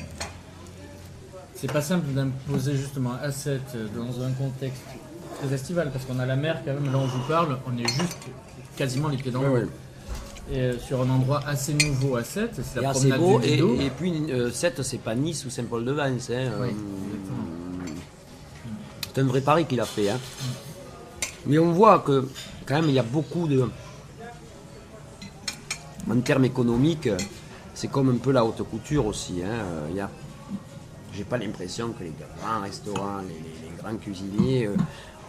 [1.55, 3.59] C'est pas simple d'imposer justement A7
[3.97, 4.83] dans un contexte
[5.41, 7.77] très estival parce qu'on a la mer quand même, là où je vous parle, on
[7.77, 8.17] est juste
[8.77, 9.55] quasiment les pieds dans l'eau.
[9.55, 9.67] ouais.
[10.51, 13.39] Et euh, sur un endroit assez nouveau à 7, c'est Et la assez promenade beau.
[13.41, 16.31] du Et, et puis, euh, 7, c'est pas Nice ou Saint-Paul-de-Vence.
[16.31, 16.51] Hein.
[16.61, 17.89] Oui, Euh,
[19.15, 20.11] c'est un vrai pari qu'il a fait.
[20.11, 20.19] Hein.
[21.47, 22.27] Mais on voit que,
[22.67, 23.69] quand même, il y a beaucoup de.
[26.11, 27.09] En termes économiques,
[27.75, 29.43] c'est comme un peu la haute couture aussi.
[29.45, 29.65] Hein.
[29.97, 30.07] Euh.
[31.15, 34.67] J'ai pas l'impression que les grands restaurants, les, grands cuisiniers.
[34.67, 34.77] euh,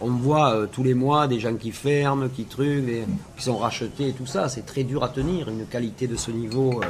[0.00, 3.04] on voit euh, tous les mois des gens qui ferment, qui truquent,
[3.36, 4.48] qui sont rachetés et tout ça.
[4.48, 6.82] C'est très dur à tenir, une qualité de ce niveau.
[6.82, 6.86] euh.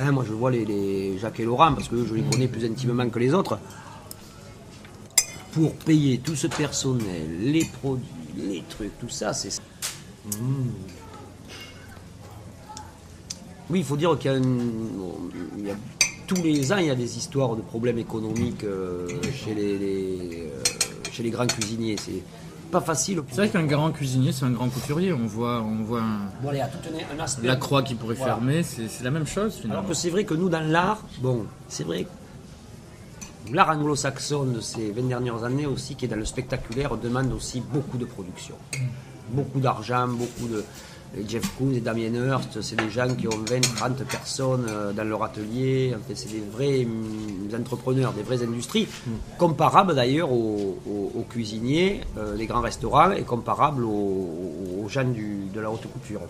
[0.00, 2.64] Hein, moi, je vois les, les Jacques et Laurent, parce que je les connais plus
[2.64, 3.58] intimement que les autres.
[5.52, 8.06] Pour payer tout ce personnel, les produits,
[8.38, 9.60] les trucs, tout ça, c'est.
[10.24, 10.70] Mmh.
[13.72, 14.88] Oui, il faut dire qu'il y a, une-
[15.58, 15.74] il y a-
[16.26, 20.42] tous les ans, il y a des histoires de problèmes économiques euh, chez, les, les,
[20.54, 20.62] euh,
[21.10, 21.96] chez les grands cuisiniers.
[21.98, 22.22] C'est
[22.70, 23.22] pas facile.
[23.30, 25.12] C'est vrai qu'un grand cuisinier, c'est un grand couturier.
[25.14, 27.46] On voit, on voit un- Bon, allez, à tout un, un aspect.
[27.46, 28.34] la croix qui pourrait Voilà.
[28.34, 29.74] fermer, c'est c'est la même chose finalement.
[29.80, 32.06] Alors que c'est vrai que nous, dans l'art, bon, c'est vrai,
[33.52, 37.60] l'art anglo-saxon de ces 20 dernières années aussi, qui est dans le spectaculaire, demande aussi
[37.60, 38.54] beaucoup de production.
[39.30, 40.62] Beaucoup d'argent, beaucoup de.
[41.18, 44.92] Et Jeff Koons et Damien Hirst, c'est des gens qui ont 20, 30 personnes euh,
[44.92, 45.94] dans leur atelier.
[45.94, 48.88] En fait, c'est des vrais hum, entrepreneurs, des vraies industries,
[49.38, 54.28] comparables d'ailleurs aux, aux- aux cuisiniers euh, des grands restaurants et comparables aux,
[54.84, 56.20] aux gens du- de la haute couture.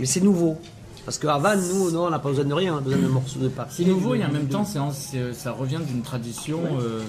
[0.00, 0.56] Mais c'est nouveau.
[1.04, 3.38] Parce qu'avant, nous, non, on n'a pas besoin de rien, on a besoin d'un morceau
[3.40, 3.84] de papier.
[3.84, 6.60] C'est nouveau et en de- même de- temps, ça revient d'une tradition.
[6.80, 7.00] euh,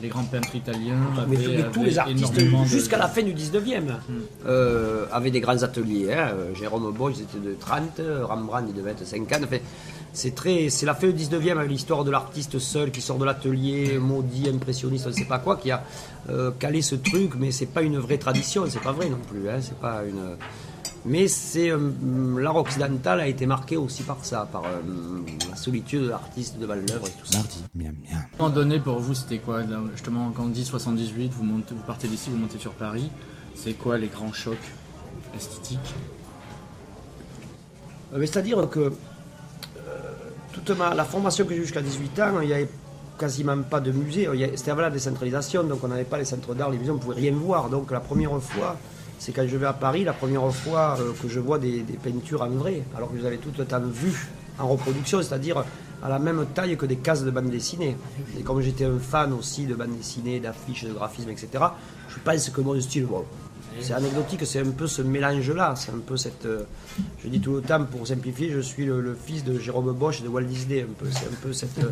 [0.00, 0.96] les grands peintres italiens
[1.28, 3.96] Mais, avaient, mais tous les artistes, de- jusqu'à la fin du 19e,
[4.46, 6.12] euh, avaient des grands ateliers.
[6.12, 6.30] hein.
[6.34, 9.40] Euh, Jérôme Bosch, ils étaient de 30, euh, Rembrandt, il devait être 50.
[9.44, 9.56] Enfin,
[10.12, 13.24] c'est très, c'est la fin du 19e avec l'histoire de l'artiste seul qui sort de
[13.24, 15.82] l'atelier, maudit, impressionniste, on ne sait pas quoi, qui a
[16.30, 19.48] euh, calé ce truc, mais c'est pas une vraie tradition, c'est pas vrai non plus.
[19.48, 19.58] hein.
[19.60, 20.36] C'est pas une.
[21.08, 21.78] Mais c'est euh,
[22.38, 24.80] l'art occidental a été marqué aussi par ça, par euh,
[25.48, 27.38] la solitude de l'artiste devant l'œuvre et tout ça.
[27.38, 28.18] Mardi, miam miam.
[28.18, 31.44] À un moment donné, pour vous, c'était quoi là, Justement, quand on dit 78, vous,
[31.44, 33.10] montez, vous partez d'ici, vous montez sur Paris.
[33.54, 34.56] C'est quoi les grands chocs
[35.34, 35.94] esthétiques?
[38.12, 38.92] Euh, C'est-à-dire que
[40.52, 42.68] toute ma, la formation que j'ai eue jusqu'à 18 ans, il n'y avait
[43.18, 44.28] quasiment pas de musée.
[44.34, 46.96] Y C'était avant la décentralisation, donc on n'avait pas les centres d'art, les musées, on
[46.96, 47.70] ne pouvait rien voir.
[47.70, 48.76] Donc la première fois,
[49.18, 52.42] c'est quand je vais à Paris, la première fois euh, que je vois des, peintures
[52.42, 55.64] en vrai, alors que je avais tout le temps vues en reproduction, c'est-à-dire
[56.02, 57.96] à la même taille que des cases de bande dessinée.
[58.38, 61.48] Et comme j'étais un fan aussi de bande dessinée, d'affiches, de graphisme, etc.,
[62.08, 63.06] je pense que mon style,
[63.80, 66.44] c'est anecdotique, c'est un peu ce mélange-là, c'est un peu cette.
[66.46, 66.62] euh,
[67.22, 70.20] je dis tout le temps, pour simplifier, je suis le, le fils de Jérôme Bosch
[70.20, 71.06] et de Walt Disney, un peu.
[71.12, 71.78] C'est un peu cette.
[71.78, 71.90] euh,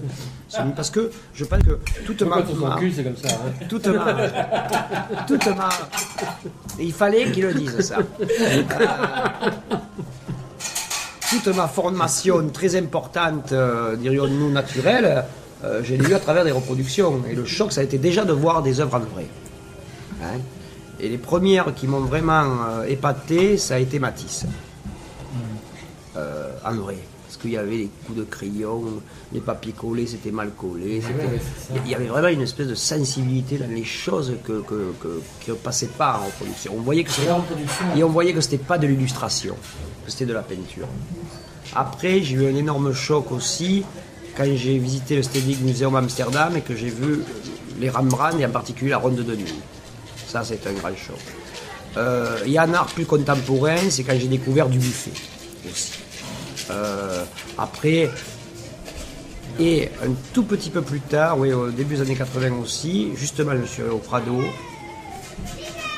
[0.49, 2.43] ce- parce que je pense que toute ma.
[2.43, 4.17] Pourquoi ton ma- cul, c'est comme ça, hein Toute ma.
[5.27, 5.69] toute ma.
[6.81, 7.99] Il fallait qu'il le dise, ça.
[8.21, 8.63] Euh,
[11.31, 15.25] toute ma formation très importante, euh, dirions-nous naturelle,
[15.65, 17.23] euh, je l'ai à travers des reproductions.
[17.31, 19.27] Et le choc, ça a été déjà de voir des œuvres en vrai.
[20.23, 20.39] Hein.
[21.01, 24.45] Et les premières qui m'ont vraiment euh, épaté, ça a été Matisse.
[26.17, 26.97] Euh, en vrai.
[27.27, 28.83] Parce qu'il y avait les coups de crayon,
[29.33, 31.01] les papiers collés, c'était mal collé.
[31.01, 31.41] ouais,
[31.85, 35.51] il y avait vraiment une espèce de sensibilité dans les choses que, que, que- qui
[35.51, 36.73] ne passaient pas en reproduction.
[36.77, 37.11] On voyait que
[37.97, 39.57] et on voyait que c'était pas de l'illustration,
[40.05, 40.87] que c'était de la peinture.
[41.75, 43.85] Après, j'ai eu un énorme choc aussi
[44.37, 47.21] quand j'ai visité le Stedelijk Museum Amsterdam et que j'ai vu
[47.81, 49.55] les Rembrandt et en particulier la Ronde de nuit.
[50.27, 51.17] Ça, c'est un grand choc.
[51.97, 55.13] Euh, Il y a un art plus contemporain, c'est quand j'ai découvert du buffet
[55.71, 55.93] aussi.
[56.71, 57.25] Euh,
[57.57, 58.11] après,
[59.59, 63.53] et un tout petit peu plus tard, oui, au début des années 80 aussi, justement,
[63.59, 64.43] je suis au Prado.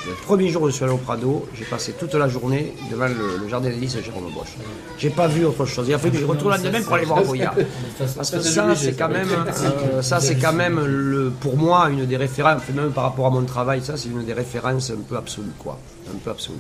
[0.09, 3.09] Le premier jour où je suis allé au Prado, j'ai passé toute la journée devant
[3.09, 4.57] le, jardin d'hélice de Jérôme Bosch.
[4.97, 5.87] J'ai pas vu autre chose.
[5.87, 7.55] Il a fallu que je retourne le lendemain pour aller voir Goya.
[8.17, 12.07] Parce que ça, c'est quand même, euh, ça, c'est quand même le, pour moi une
[12.07, 15.17] des références, même par rapport à mon travail, ça, c'est une des références un peu
[15.17, 15.79] absolues, quoi.
[16.11, 16.57] Un peu absolue.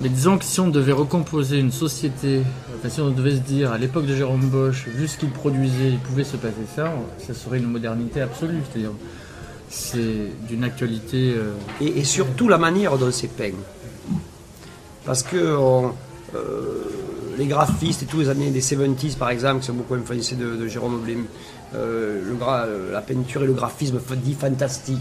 [0.00, 2.40] Mais disons que si on devait recomposer une société,
[2.88, 5.98] si on devait se dire à l'époque de Jérôme Bosch, vu ce qu'il produisait, il
[5.98, 8.62] pouvait se passer ça, ça serait une modernité absolue.
[9.70, 11.34] C'est d'une actualité.
[11.36, 13.52] euh, et, et surtout la manière dont c'est peint.
[15.04, 15.92] Parce que on-
[16.34, 16.84] euh,
[17.38, 20.56] les graphistes et tous les années des 70s par exemple, qui sont beaucoup influencés de,
[20.56, 21.24] de Jérôme Blum,
[21.74, 24.98] euh, le la peinture et le graphisme dit fantastique,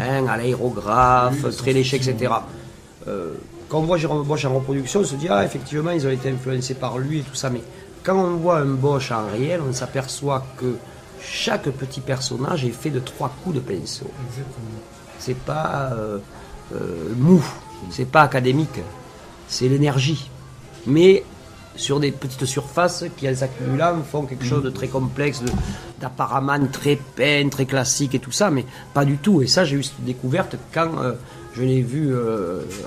[0.00, 2.32] hein, à l'aérographe, très léché, etc.
[3.68, 6.28] Quand on voit Jérôme Bosch en reproduction, on se dit ah effectivement ils ont été
[6.30, 7.62] influencés par lui et tout ça, mais
[8.02, 10.74] quand on voit un Bosch en réel, on s'aperçoit que
[11.22, 14.10] chaque petit personnage est fait de trois coups de pinceau.
[15.18, 16.18] C'est pas euh,
[16.74, 17.42] euh, mou,
[17.90, 18.80] c'est pas académique,
[19.48, 20.30] c'est l'énergie.
[20.86, 21.24] Mais
[21.76, 25.42] sur des petites surfaces qui, en s'accumulant, font quelque chose de très complexe,
[26.00, 28.64] d'apparemment très peint, très classique et tout ça, mais
[28.94, 29.42] pas du tout.
[29.42, 31.12] Et ça, j'ai eu cette découverte quand euh,
[31.54, 32.14] je l'ai vu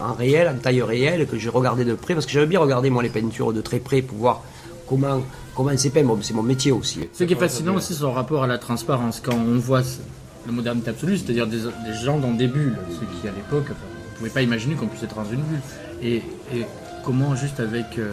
[0.01, 2.89] en réel, en taille réelle, que j'ai regardé de près, parce que j'avais bien regardé
[2.89, 4.41] moi les peintures de très près pour voir
[4.88, 5.21] comment
[5.55, 6.03] comment c'est peint.
[6.03, 7.01] Bon, c'est mon métier aussi.
[7.13, 9.21] Ce qui est fascinant aussi, c'est son rapport à la transparence.
[9.23, 9.99] Quand on voit ce-
[10.45, 13.75] la modernité absolue, c'est-à-dire des, des gens dans des bulles, ce qui à l'époque, enfin,
[13.84, 15.59] on ne pouvait pas imaginer qu'on puisse être dans une bulle.
[16.01, 16.17] Et,
[16.53, 16.65] et
[17.05, 18.11] comment, juste avec euh,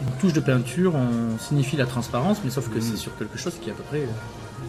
[0.00, 3.54] une touche de peinture, on signifie la transparence, mais sauf que c'est sur quelque chose
[3.60, 4.06] qui est à peu près euh,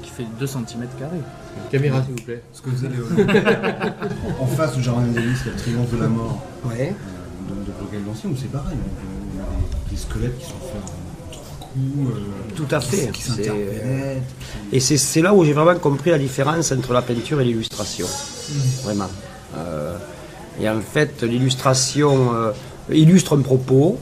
[0.03, 0.65] qui fait 2 cm
[0.99, 1.21] carrés.
[1.71, 2.41] Caméra, s'il vous plaît.
[2.51, 5.91] Parce que vous allez au- en face du jardin d'Hélice, il y a le triomphe
[5.91, 6.93] de la mort Ouais.
[7.49, 8.77] euh, de, de où c'est pareil.
[9.89, 10.81] Des, squelettes qui sont faits
[11.77, 13.11] euh, Tout à fait.
[13.11, 13.23] Qui.
[14.71, 18.07] Et c'est là où j'ai vraiment compris la différence entre la peinture et l'illustration.
[18.83, 19.09] Vraiment.
[19.57, 19.97] Euh,
[20.59, 22.51] et en fait, l'illustration euh,
[22.89, 23.99] illustre un propos,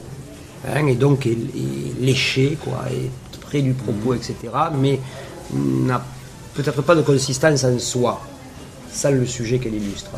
[0.66, 3.10] hein, et donc est, est léché, quoi, est
[3.40, 4.34] près du propos, etc.
[4.78, 5.00] Mais
[5.52, 6.02] n'a
[6.54, 8.20] peut-être pas de consistance en soi,
[8.92, 10.12] sans le sujet qu'elle illustre.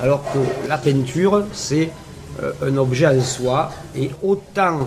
[0.00, 1.90] Alors que la peinture, c'est
[2.62, 4.78] un objet en soi, et autant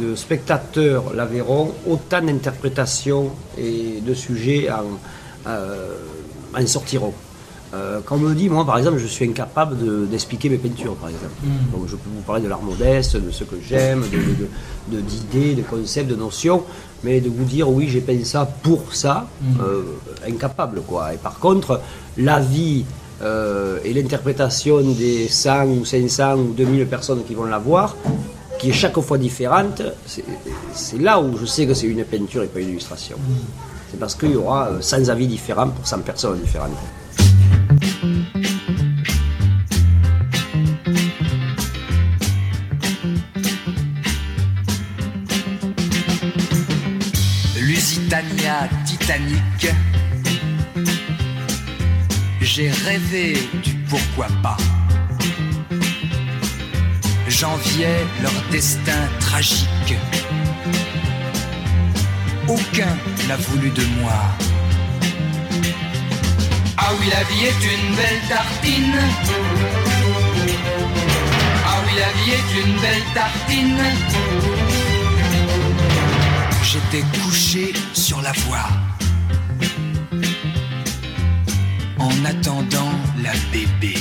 [0.00, 4.84] de, de spectateurs la verront, autant d'interprétations et de sujets en,
[5.48, 5.94] euh,
[6.58, 7.12] en sortiront.
[7.72, 10.96] Euh, quand on me dit, moi par exemple, je suis incapable de- d'expliquer mes peintures,
[10.96, 11.34] par exemple.
[11.44, 11.70] Mm.
[11.72, 14.96] Donc je peux vous parler de l'art modeste, de ce que j'aime, de- de- de-
[14.96, 16.64] de- d'idées, de, concepts, de notions,
[17.04, 19.46] mais de vous dire oui, j'ai peint ça pour ça, Mm.
[19.62, 19.82] euh,
[20.26, 21.14] incapable quoi.
[21.14, 21.80] Et par contre,
[22.16, 22.84] la vie
[23.22, 27.96] euh, et l'interprétation des 100 ou 500 ou 2000 personnes qui vont la voir,
[28.58, 32.46] qui est chaque fois différente, c'est là où je sais que c'est une peinture et
[32.46, 33.16] pas une illustration.
[33.90, 36.70] C'est parce qu'il y aura euh, 100 avis différents pour 100 personnes différentes.
[47.56, 49.74] Lusitania Titanic.
[52.52, 54.56] J'ai rêvé du pourquoi pas.
[57.28, 59.94] J'enviais leur destin tragique.
[62.48, 62.96] Aucun
[63.28, 64.20] n'a voulu de moi.
[66.76, 68.98] Ah oui, la vie est une belle tartine.
[71.64, 73.78] Ah oui, la vie est une belle tartine.
[76.64, 78.68] J'étais couché sur la voie.
[82.00, 83.94] En attendant la bébé.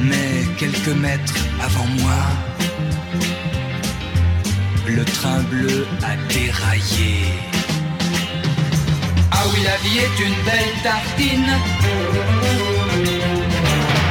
[0.00, 2.20] Mais quelques mètres avant moi,
[4.86, 7.14] le train bleu a déraillé.
[9.32, 11.52] Ah oui, la vie est une belle tartine.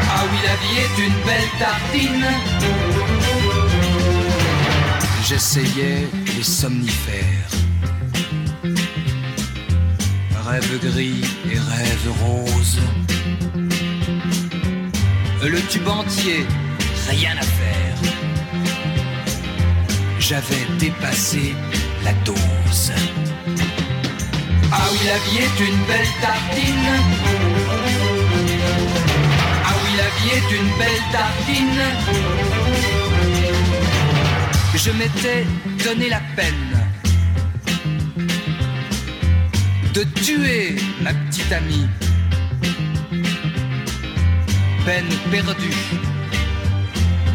[0.09, 2.27] Ah oui, la vie est une belle tartine.
[5.27, 7.56] J'essayais les somnifères.
[10.59, 12.79] Gris et rêve rose.
[15.43, 16.45] Le tube entier,
[17.07, 17.97] rien à faire.
[20.19, 21.53] J'avais dépassé
[22.03, 22.91] la dose.
[24.71, 26.89] Ah oui, la vie est une belle tartine.
[29.63, 31.83] Ah oui, la vie est une belle tartine.
[34.75, 35.45] Je m'étais
[35.83, 36.76] donné la peine
[39.97, 41.87] de tuer ma petite amie.
[44.85, 45.81] peine perdue,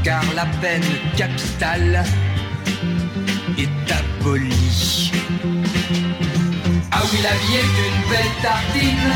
[0.04, 2.04] car la peine capitale
[3.58, 5.10] est abolie.
[6.92, 9.10] Ah oui, la vie est une belle tartine.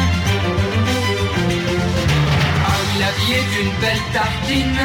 [2.69, 4.81] Ah oui, la vie est une belle tartine.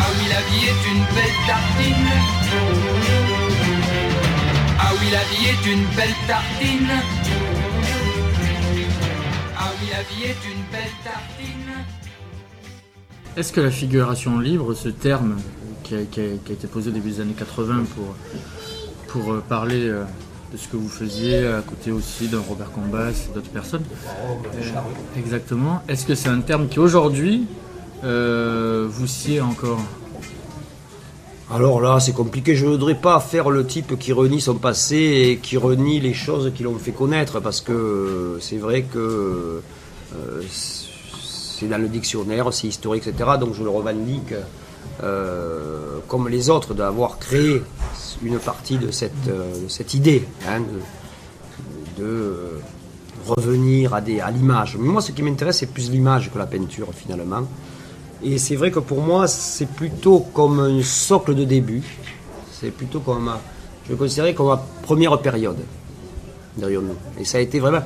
[0.00, 3.29] Ah oui, la vie est une belle tartine.
[5.10, 6.88] Belle tartine.
[13.36, 15.36] Est-ce que la figuration libre, ce terme
[15.82, 18.14] qui a, été posé au début des années 80 pour,
[19.08, 20.04] pour euh, parler euh,
[20.52, 23.82] de ce que vous faisiez, à côté aussi de Robert Combas et d'autres personnes
[24.54, 25.82] Euh, Exactement.
[25.88, 27.48] Est-ce que c'est un terme qui aujourd'hui
[28.04, 29.80] vous sied encore?
[31.52, 32.54] Alors là, c'est compliqué.
[32.54, 36.14] Je ne voudrais pas faire le type qui renie son passé et qui renie les
[36.14, 39.60] choses qui l'ont fait connaître, parce que euh, c'est vrai que
[40.14, 40.42] euh,
[41.20, 43.30] c'est dans le dictionnaire, c'est historique, etc.
[43.40, 44.32] Donc je le revendique
[45.02, 47.60] euh, comme les autres d'avoir créé
[48.22, 50.62] une partie de cette, idée hein,
[51.98, 52.60] de,
[53.26, 54.76] revenir à, à l'image.
[54.78, 57.42] Mais moi, ce qui m'intéresse, c'est plus l'image que la peinture, finalement.
[58.22, 61.82] Et c'est vrai que pour moi, c'est plutôt comme un socle de début.
[62.52, 63.40] C'est plutôt comme, ma-
[63.86, 65.56] je le considérais comme ma première période
[66.56, 66.94] derrière nous.
[67.18, 67.78] Et ça a été vraiment.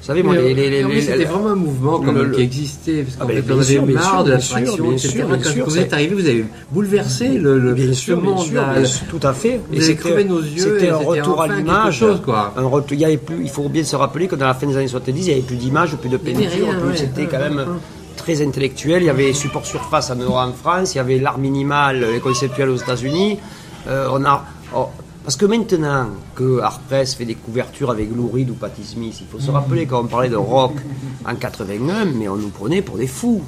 [0.00, 3.02] Vous savez, moi, les, c'était vraiment un mouvement quand le- qui existait.
[3.02, 5.08] Parce Ah qu'en ben, bien avait bien marre sûr, de la bien fraction, bien etc.
[5.08, 8.22] sûr, bien Quand sûr, vous êtes arrivé, vous avez bouleversé le, le, Bien le sûr,
[8.22, 8.48] monde.
[8.48, 9.60] bien bien tout à fait.
[9.72, 10.56] Vous avez crevé nos yeux.
[10.74, 12.04] C'était et un retour enfin à l'image.
[13.42, 15.40] il faut bien se rappeler que dans la fin des années 70, il n'y avait
[15.42, 17.64] plus d'image, plus de peinture, c'était quand même
[18.34, 19.02] très intellectuel.
[19.02, 22.68] Il y avait support surface en, en France, il y avait l'art minimal et conceptuel
[22.68, 23.38] aux États-Unis.
[23.86, 24.44] Euh, on a,
[24.76, 24.88] oh,
[25.24, 29.16] parce que maintenant que Art Press fait des couvertures avec Lou Reed ou Patti Smith,
[29.20, 30.74] il faut se rappeler quand on parlait de rock
[31.26, 33.42] en 81, mais on nous prenait pour des fous.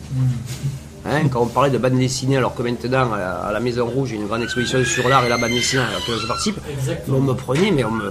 [1.07, 3.87] Hein, quand on parlait de bande dessinée, alors que maintenant, à la, à la Maison
[3.87, 6.17] Rouge, il y a une grande exposition sur l'art et la bande dessinée à laquelle
[6.21, 7.19] je participe, Exactement.
[7.19, 8.05] on me prenait, mais on me,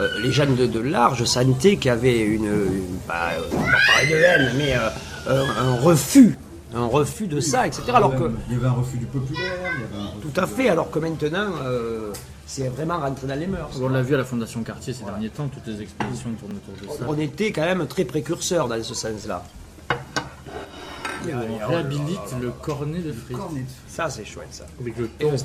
[0.00, 3.14] euh, les gens de, de l'art, je sentais qu'il y avait une, une- bah,
[3.52, 4.88] on va pas parler de haine, mais euh,
[5.30, 6.38] un, un refus,
[6.74, 7.82] un refus de ça, etc.
[7.94, 9.42] Alors que, Il y avait un refus du populaire,
[9.76, 12.12] il y avait un refus- tout à fait, alors que maintenant, euh,
[12.46, 13.70] c'est vraiment rentré dans les mœurs.
[13.80, 16.74] On l'a vu à la Fondation Cartier ces derniers temps, toutes les expositions tournent autour
[16.94, 17.04] de ça.
[17.08, 19.44] On était quand même très précurseurs dans ce sens-là.
[21.26, 23.36] On réhabilite le cornet de frites.
[23.88, 24.64] Ça, c'est chouette, ça.
[24.80, 25.36] Avec le Et le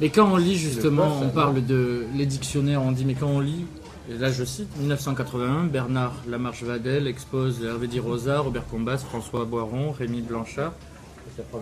[0.00, 3.40] Mais quand on lit justement, on parle de les dictionnaires, on dit mais quand on
[3.40, 3.66] lit,
[4.10, 9.44] et là je cite 1981, Bernard Lamarche Vadel expose Hervé Di Rosa, Robert Combas, François
[9.44, 10.72] Boiron, Rémi Blanchard.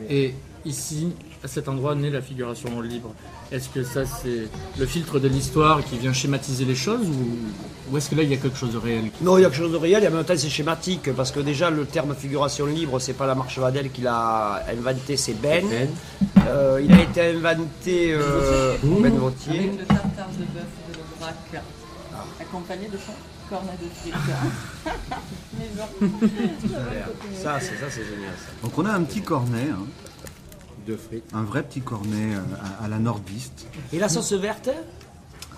[0.09, 0.35] Et
[0.65, 1.13] ici,
[1.45, 3.13] à cet endroit, naît la figuration libre.
[3.53, 7.99] Est-ce que ça c'est le filtre de l'histoire qui vient schématiser les choses ou, ou
[7.99, 9.05] est-ce que là il y a quelque chose de réel?
[9.21, 11.31] Non, il y a quelque chose de réel, et en même temps c'est schématique, parce
[11.31, 15.35] que déjà le terme figuration libre, c'est pas la marche Vadel qui l'a inventé, c'est
[15.35, 15.67] Ben.
[16.47, 19.59] Euh, il a été inventé euh, Ben Vautier.
[19.59, 21.63] Avec le tartare de bœuf de l'Aubrac,
[22.49, 23.13] accompagné de son
[23.49, 24.15] cornet de frites.
[27.43, 28.33] Ça, c'est ça, c'est génial.
[28.37, 28.51] Ça.
[28.63, 29.87] Donc on a un petit cornet, hein,
[30.87, 31.25] de frites.
[31.35, 32.41] un vrai petit cornet euh,
[32.81, 33.67] à, à la nordiste.
[33.93, 34.71] Et la sauce verte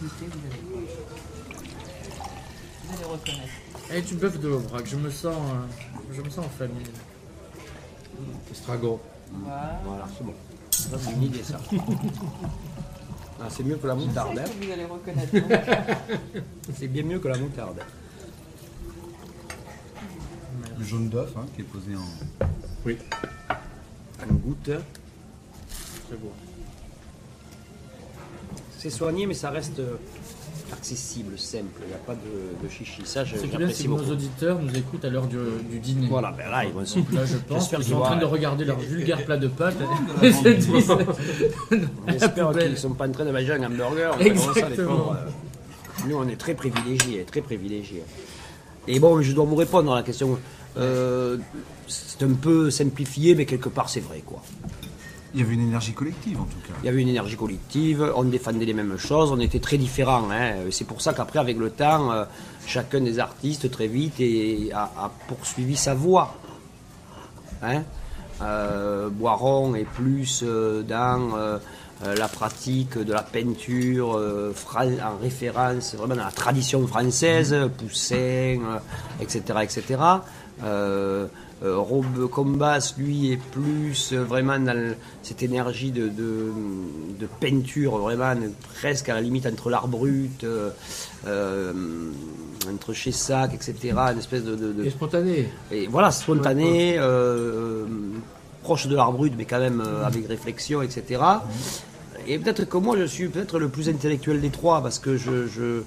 [0.01, 0.30] vous allez,
[2.84, 3.53] vous allez reconnaître.
[3.93, 6.86] Et du bœuf de l'Aubrac, je me sens, euh, je me sens en famille.
[8.51, 8.99] Estragon.
[9.32, 9.80] Voilà.
[9.84, 10.34] Voilà, c'est bon.
[10.70, 11.61] Ça, c'est une idée, ça.
[13.43, 14.34] Ah, c'est mieux que la moutarde.
[14.34, 14.47] Je hein.
[14.47, 15.32] sais que vous allez reconnaître.
[15.32, 16.43] donc.
[16.74, 17.80] C'est bien mieux que la moutarde.
[20.78, 22.47] Le jaune d'œuf hein, qui est posé en.
[22.84, 22.99] Oui.
[24.30, 24.70] Goûte.
[26.09, 26.32] C'est beau.
[28.78, 29.97] C'est soigné, mais ça reste euh,
[30.73, 31.81] accessible, simple.
[31.83, 33.03] Il n'y a pas de, de chichi.
[33.05, 34.11] Ça, je- C'est bien si nos beaucoup.
[34.11, 35.37] auditeurs nous écoutent à l'heure du,
[35.71, 36.07] du dîner.
[36.09, 38.64] Voilà, ben là, ils vont se- Là, je pense qu'ils sont en train de regarder
[38.64, 39.77] leur vulgaire plat de pâtes.
[40.23, 40.93] Se disent,
[42.09, 44.21] J'espère qu'ils ne sont pas en train de manger un hamburger.
[44.21, 45.12] Exactement.
[45.14, 48.03] euh, Nous, on est très privilégiés, très privilégiés.
[48.89, 50.39] Et bon, je dois vous répondre à la question.
[50.79, 51.37] Euh,
[51.89, 54.43] c'est un peu simplifié, mais quelque part, c'est vrai, quoi.
[55.35, 56.74] Il y avait une énergie collective en tout cas.
[56.83, 60.28] Il y avait une énergie collective, on défendait les mêmes choses, on était très différents.
[60.31, 60.55] hein.
[60.70, 62.24] C'est pour ça qu'après, avec le temps, euh,
[62.66, 66.35] chacun des artistes, très vite, et- a, a poursuivi sa voie.
[67.62, 67.83] Hein
[68.43, 71.37] Euh, Boiron est plus euh, dans...
[72.03, 78.78] la pratique de la peinture en référence vraiment dans la tradition française, Poussin, euh,
[79.20, 79.43] etc.
[79.62, 79.83] etc.
[81.63, 86.51] Euh, Rob Combas, lui, est plus euh, vraiment dans le- cette énergie de, de,
[87.21, 88.35] de peinture, vraiment
[88.81, 90.71] presque à la limite entre l'art brut, euh,
[91.27, 91.73] euh,
[92.73, 93.75] entre Chessac, etc.
[94.13, 95.49] Une espèce de, Et spontané.
[95.71, 97.85] et voilà, spontané, euh,
[98.63, 101.21] proche de l'art brut, mais quand même avec réflexion, etc.
[102.27, 105.47] Et peut-être que moi, je suis peut-être le plus intellectuel des trois, parce que je,
[105.47, 105.83] je,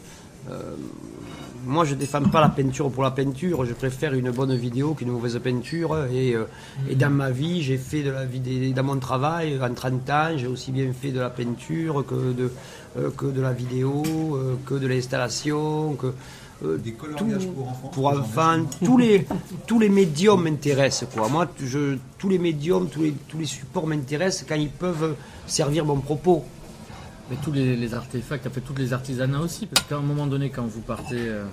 [1.66, 3.66] moi, je défends pas la peinture pour la peinture.
[3.66, 6.06] Je préfère une bonne vidéo qu'une mauvaise peinture.
[6.12, 6.46] Et, euh,
[6.90, 10.30] et dans ma vie, j'ai fait de la vidéo, dans mon travail, en 30 ans,
[10.36, 12.52] j'ai aussi bien fait de la peinture que de,
[12.98, 14.04] euh, que de la vidéo,
[14.36, 16.14] euh, que de l'installation, que
[16.64, 17.88] euh, coloriages pour enfants.
[17.90, 19.26] pour enfants, tous les
[19.68, 21.28] tous les médiums m'intéressent quoi.
[21.28, 25.16] Moi, je, tous les médiums, tous les tous les supports m'intéressent quand ils peuvent
[25.48, 26.46] servir mon propos.
[27.42, 30.66] Tous les, les artefacts, fait, tous les artisanats aussi, parce qu'à un moment donné, quand
[30.66, 31.46] vous partez, euh,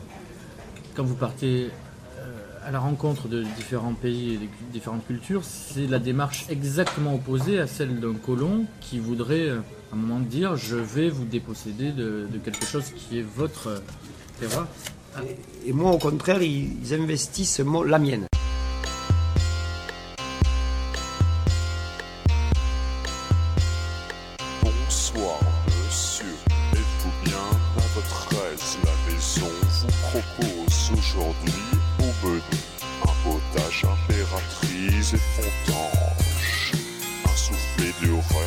[0.95, 1.71] quand vous partez
[2.19, 7.15] euh, à la rencontre de différents pays et de différentes cultures, c'est la démarche exactement
[7.15, 9.61] opposée à celle d'un colon qui voudrait, euh,
[9.93, 13.83] à un moment, dire je vais vous déposséder de, quelque chose qui est votre
[14.39, 14.67] terroir.
[15.67, 18.30] Et moi, au contraire, ils, investissent la mienne.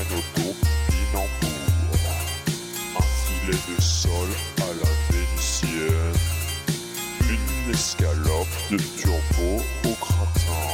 [0.04, 2.00] Reine au topinambour,
[2.98, 6.18] un filet de sol à la vénitienne,
[7.30, 10.70] une escalope de turbo au gratin,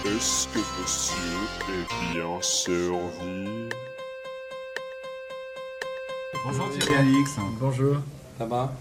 [0.05, 3.69] Est-ce que monsieur est bien servi?
[6.45, 7.31] Bonjour Thierry Alix.
[7.61, 7.97] Bonjour.
[8.39, 8.73] Ça va?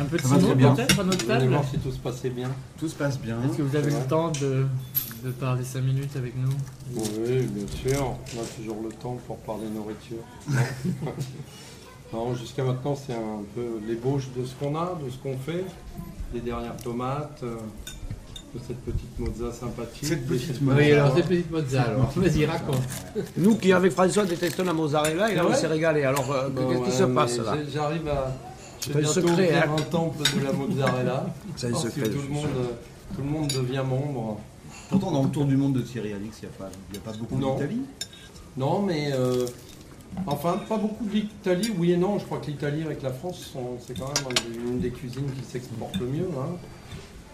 [0.00, 0.74] Un Simon bien.
[0.74, 2.50] peut-être à notre table voir si tout se passait bien.
[2.78, 3.38] Tout se passe bien.
[3.42, 4.66] Est-ce que vous avez le temps de,
[5.24, 6.52] de parler 5 minutes avec nous
[6.94, 8.16] Oui, bien sûr.
[8.36, 10.24] On a toujours le temps pour parler nourriture.
[12.10, 15.62] Non, jusqu'à maintenant, c'est un peu l'ébauche de ce qu'on a, de ce qu'on fait.
[16.32, 17.56] Les dernières tomates, euh,
[18.54, 20.06] de cette petite mozza sympathique.
[20.06, 22.10] Cette petite Des- Oui, alors, cette petite mozza, alors.
[22.16, 22.80] Vas-y, raconte.
[23.36, 26.04] Nous qui, avec François, détestons la mozzarella, et là, on s'est régalé.
[26.04, 28.32] Alors, euh, Bon, qu'est-ce qui ouais, se passe là J'arrive à.
[28.80, 29.76] C'est un secret, ouvrir hein.
[29.78, 31.26] un temple de la mozzarella.
[31.56, 34.40] C'est un parce secret, que tout le, monde, euh, tout le monde devient membre.
[34.90, 36.98] Pourtant, dans le tour du monde de Thierry Alix, il n'y a, pas- il y
[36.98, 37.54] a pas beaucoup Non.
[37.54, 37.82] d'Italie.
[38.56, 39.46] Non, mais euh,
[40.26, 42.18] enfin, pas beaucoup de l'Italie, oui et non.
[42.18, 45.44] Je crois que l'Italie avec la France, sont- c'est quand même une des cuisines qui
[45.44, 46.28] s'exporte le mieux.
[46.38, 46.56] hein.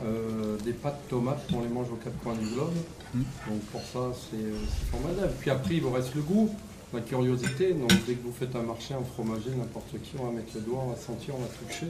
[0.05, 2.72] Euh, des pâtes tomates, on les mange aux quatre coins du globe.
[3.14, 3.20] Mm.
[3.48, 5.32] Donc pour ça, c'est euh, c'est formidable.
[5.40, 6.50] Puis après, il vous reste le goût,
[6.92, 7.72] la curiosité.
[7.74, 10.62] Donc dès que vous faites un marché, un fromager, n'importe qui, on va mettre le
[10.62, 11.86] doigt, on va sentir, on va toucher.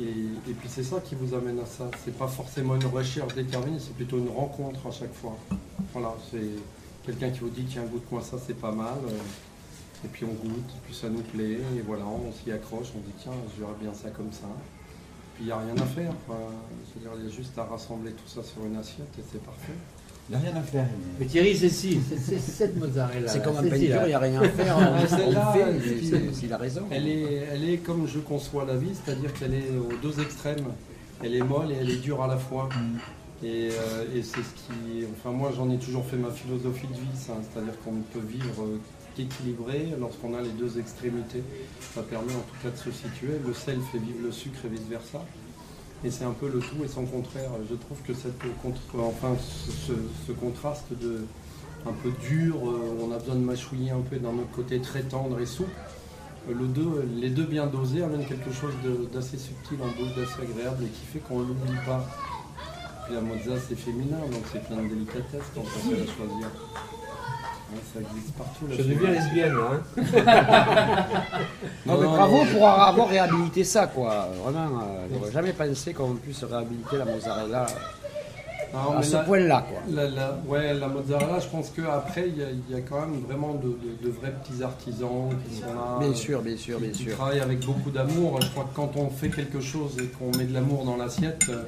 [0.00, 1.90] Et, puis c'est ça qui vous amène à ça.
[2.04, 5.36] C'est pas forcément une recherche déterminée, c'est plutôt une rencontre à chaque fois.
[5.92, 6.50] Voilà, c'est
[7.04, 8.98] quelqu'un qui vous dit tiens goûte moi ça c'est pas mal.
[9.08, 13.00] euh, Et puis on goûte, puis ça nous plaît, et voilà, on s'y accroche, on
[13.00, 14.46] dit tiens j'aurais bien ça comme ça.
[15.34, 16.12] Puis il n'y a rien à faire.
[16.26, 16.36] quoi.
[16.86, 19.72] C'est-à-dire il y a juste à rassembler tout ça sur une assiette et c'est parfait.
[20.30, 20.86] Il n'y a rien à faire.
[21.18, 23.28] Mais Thierry, c'est si, c'est- cette mozzarella.
[23.28, 24.02] C'est comme peinture, là.
[24.04, 24.76] il n'y a rien à faire.
[24.78, 25.54] Ah, on- celle-là,
[26.42, 26.82] il a raison.
[26.90, 30.66] Elle est, elle est comme je conçois la vie, c'est-à-dire qu'elle est aux deux extrêmes.
[31.24, 32.68] Elle est molle et elle est dure à la fois.
[33.42, 35.04] Et, euh, et c'est ce qui.
[35.18, 37.32] Enfin, moi, j'en ai toujours fait ma philosophie de vie, ça.
[37.50, 38.66] c'est-à-dire qu'on ne peut vivre
[39.16, 41.42] qu'équilibré lorsqu'on a les deux extrémités.
[41.94, 43.32] Ça permet en tout cas de se situer.
[43.46, 45.24] Le sel fait vivre le sucre et vice-versa.
[46.04, 47.50] Et c'est un peu le tout et son contraire.
[47.68, 48.40] Je trouve que cette
[48.98, 51.24] enfin, ce, contraste de
[51.86, 55.02] un peu dur, euh, on a besoin de mâchouiller un peu d'un autre côté très
[55.02, 55.70] tendre et souple.
[56.48, 58.74] le deux, les deux bien dosés amènent quelque chose
[59.12, 62.04] d'assez subtil en bouche, d'assez agréable et qui fait qu'on ne l'oublie pas.
[63.04, 66.48] Puis la mozza c'est féminin, donc c'est plein de délicatesse quand on sait la choisir.
[67.94, 68.66] Ça existe partout.
[68.68, 69.82] la Je deviens lesbienne, là, hein.
[71.86, 72.46] Non, mais bravo non.
[72.52, 74.28] pour avoir réhabilité ça, quoi.
[74.44, 77.66] Vraiment, euh, j'aurais jamais pensé qu'on puisse réhabiliter la mozzarella
[78.74, 79.80] Non, à ce la- point-là, quoi.
[79.90, 83.00] La, la- ouais, la mozzarella, je pense qu'après, il y, a- il y a quand
[83.00, 85.98] même vraiment de, de- de vrais petits artisans qui sont là.
[86.00, 87.16] Bien sûr, bien sûr, qui- bien qui sûr.
[87.16, 88.40] travaillent avec beaucoup d'amour.
[88.42, 91.44] Je crois que quand on fait quelque chose et qu'on met de l'amour dans l'assiette,
[91.48, 91.62] euh,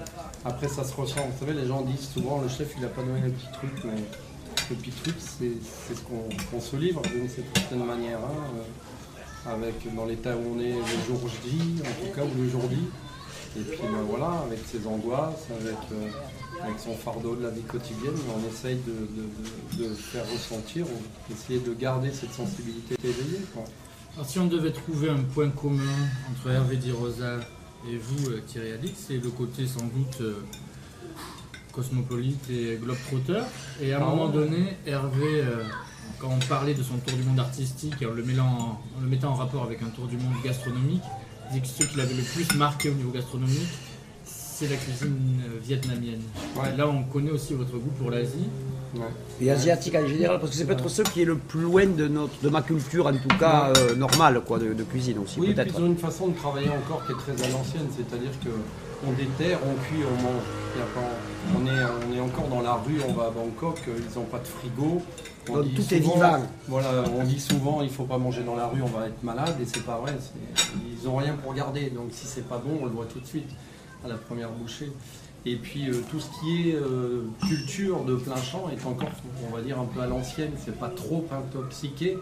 [0.45, 1.21] après ça se ressent.
[1.39, 3.73] Vous savez, les gens disent souvent le chef il a pas donné le petit truc,
[3.85, 3.93] mais
[4.71, 8.19] le truc c'est ce qu'on se livre d'une certaine manière.
[8.19, 8.63] hein, euh,
[9.47, 12.63] avec dans l'état où on est le jour J, en tout cas, ou le jour
[12.69, 12.89] dit.
[13.59, 17.63] Et puis ben voilà, avec ses angoisses, avec, euh, avec son fardeau de la vie
[17.63, 23.41] quotidienne, on essaye de, faire ressentir, ou essayer de garder cette sensibilité éveillée.
[24.15, 25.83] Alors, si on devait trouver un point commun
[26.31, 27.41] entre Hervé Di Rosa
[27.89, 30.23] et vous, euh, Thierry Alix, c'est le côté sans doute
[31.73, 33.43] cosmopolite et globetrotter.
[33.83, 34.33] Et à un Ah moment ouais.
[34.33, 35.63] donné, Hervé, euh,
[36.19, 39.01] quand on parlait de son tour du monde artistique, et en le, mêlant en, en
[39.03, 41.03] le mettant en rapport avec un tour du monde gastronomique,
[41.53, 43.69] il disait que ce qui l'avait le plus marqué au niveau gastronomique,
[44.25, 46.21] c'est la cuisine euh, vietnamienne.
[46.57, 46.71] Ouais.
[46.75, 48.49] Et Là, on connaît aussi votre goût pour l'Asie.
[49.41, 52.09] Et asiatique en général, parce que c'est peut-être ce qui est le plus loin de,
[52.09, 55.55] notre, de ma culture, en tout cas euh, normale, quoi, de, de cuisine aussi, Oui,
[55.55, 55.73] peut-être.
[55.79, 58.49] ils ont une façon de travailler encore qui est très à l'ancienne, c'est-à-dire que
[59.07, 60.43] on déterre, on cuit, on mange.
[61.57, 64.25] On, est, on est encore dans la rue, on va à Bangkok, euh, ils n'ont
[64.27, 65.03] pas de frigo.
[65.49, 66.39] On Donc dit tout est vivant.
[66.69, 69.57] Voilà, on dit souvent il faut pas manger dans la rue, on va être malade,
[69.61, 70.15] et c'est pas vrai.
[71.03, 73.27] Ils ont rien pour garder, donc si c'est pas bon, on le voit tout de
[73.27, 73.49] suite
[74.05, 74.93] à la première bouchée.
[75.47, 79.11] Et puis euh, tout ce qui est euh, culture de plein champ est encore,
[79.51, 82.19] on va dire, un peu à l'ancienne, c'est pas trop intoxiqué.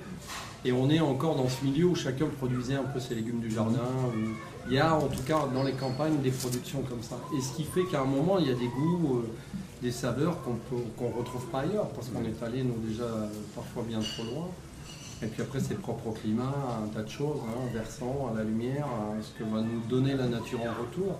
[0.65, 3.51] Et on est encore dans ce milieu où chacun produisait un peu ses légumes du
[3.51, 3.81] jardin.
[4.69, 7.17] Il y a en tout cas dans les campagnes des productions comme ça.
[7.37, 9.29] Et ce qui fait qu'à un moment, il y a des goûts, euh,
[9.83, 10.59] des saveurs qu'on
[10.99, 13.09] qu'on retrouve pas ailleurs, parce qu'on est allé nous déjà
[13.55, 14.49] parfois bien trop loin.
[15.23, 16.55] Et puis après, c'est propre au climat,
[16.85, 20.15] un tas de choses, hein, versant, à la lumière, à ce que va nous donner
[20.15, 21.19] la nature en retour.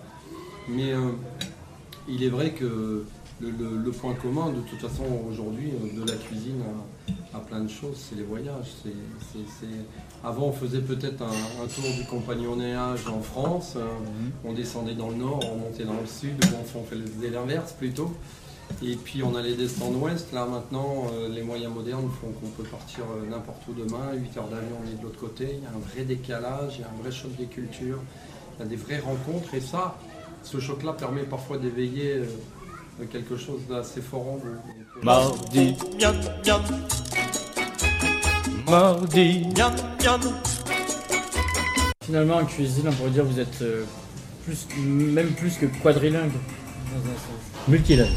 [0.69, 1.11] Mais euh,
[2.09, 3.05] il est vrai que
[3.41, 6.63] le, point commun, de toute façon, aujourd'hui, euh, de la cuisine
[7.35, 8.75] à, plein de choses, c'est les voyages.
[10.25, 13.75] Avant, on faisait peut-être un, un tour du compagnonnage en France.
[13.77, 13.85] euh,
[14.45, 17.73] On descendait dans le nord, on montait dans le sud, ou enfin, on faisait l'inverse
[17.73, 18.13] plutôt.
[18.85, 20.33] Et puis on allait descendre ouest.
[20.33, 24.13] Là maintenant, euh, les moyens modernes font qu'on peut partir euh, n'importe où demain.
[24.13, 25.49] 8 heures d'avion, on est de l'autre côté.
[25.53, 28.01] Il y a un vrai décalage, il y a un vrai choc des cultures,
[28.59, 29.55] il y a des vraies rencontres.
[29.55, 29.97] Et ça,
[30.43, 32.17] ce choc-là permet parfois d'éveiller
[33.01, 34.57] euh, quelque chose d'assez fort en vous.
[38.71, 39.73] Mardi, miam,
[40.05, 40.21] miam.
[42.05, 43.85] Finalement, en cuisine, on pourrait dire que vous êtes euh,
[44.45, 46.33] plus, même plus que quadrilingue.
[46.33, 47.67] dans un sens.
[47.67, 48.09] Multilingue.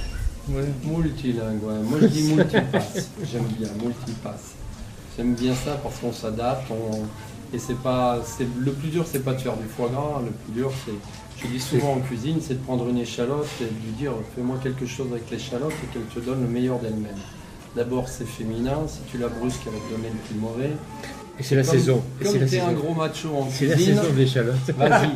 [0.49, 0.63] Ouais.
[0.83, 1.79] Multilingue, ouais.
[1.83, 3.11] Moi je dis multipasse.
[3.31, 4.55] J'aime bien multipasse.
[5.15, 6.69] J'aime bien ça parce qu'on s'adapte.
[6.69, 7.05] On...
[7.55, 8.19] Et c'est pas.
[8.25, 10.21] c'est Le plus dur, c'est pas de faire du foie gras.
[10.21, 10.93] Le plus dur, c'est.
[11.41, 14.57] Je dis souvent en cuisine, c'est de prendre une échalote et de lui dire fais-moi
[14.61, 17.17] quelque chose avec l'échalote et qu'elle te donne le meilleur d'elle-même.
[17.75, 18.79] D'abord, c'est féminin.
[18.87, 20.71] Si tu la brusques, elle va te donner le plus mauvais.
[21.39, 22.03] Et c'est la Comme- saison.
[22.19, 23.95] Et Comme t'es un gros macho en C'est la cuisine.
[23.95, 24.55] saison de l'échalote.
[24.77, 25.09] Vas-y.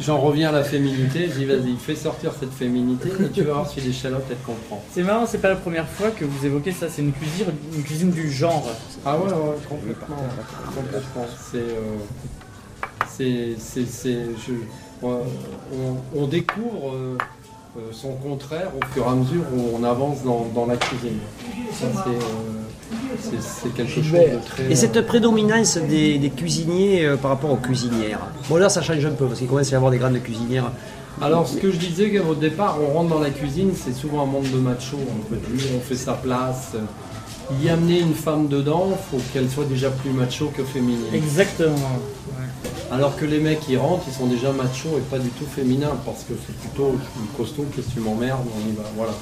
[0.00, 1.28] J'en reviens à la féminité.
[1.28, 4.46] Je dis vas-y, fais sortir cette féminité et tu vas voir si l'échalote elle te
[4.46, 4.84] comprend.
[4.92, 6.88] C'est marrant, c'est pas la première fois que vous évoquez ça.
[6.90, 8.68] C'est une cuisine, une cuisine du genre.
[9.04, 10.16] Ah ouais, ouais, complètement.
[10.74, 11.26] complètement.
[11.50, 11.96] C'est, euh,
[13.08, 14.52] c'est, c'est, c'est- je-
[15.02, 15.22] on,
[15.72, 17.18] on- on découvre euh,
[17.76, 21.18] euh, son contraire au fur et à mesure où on avance dans, dans la cuisine.
[21.72, 24.70] Ça, c'est, euh, c'est, c'est quelque chose de très.
[24.70, 28.20] Et cette prédominance des, des cuisiniers euh, par rapport aux cuisinières?
[28.48, 30.70] Bon là ça change un peu parce qu'il commence à y avoir des grandes cuisinières.
[31.20, 34.26] Alors, ce que je disais au départ, on rentre dans la cuisine, c'est souvent un
[34.26, 34.98] monde de macho.
[34.98, 36.72] On, peut dire, on fait sa place.
[37.62, 41.14] Y amener une femme dedans, faut qu'elle soit déjà plus macho que féminine.
[41.14, 41.72] Exactement.
[41.74, 42.65] ouais.
[42.92, 45.96] Alors que les mecs qui rentrent, ils sont déjà machos et pas du tout féminins
[46.04, 49.12] parce que c'est plutôt je suis costaud, qu'est-ce que tu m'emmerdes, on y va, voilà.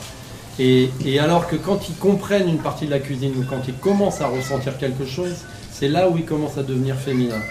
[0.58, 4.20] Et, alors que quand ils comprennent une partie de la cuisine ou quand ils commencent
[4.20, 5.34] à ressentir quelque chose,
[5.72, 7.42] c'est là où ils commencent à devenir féminins.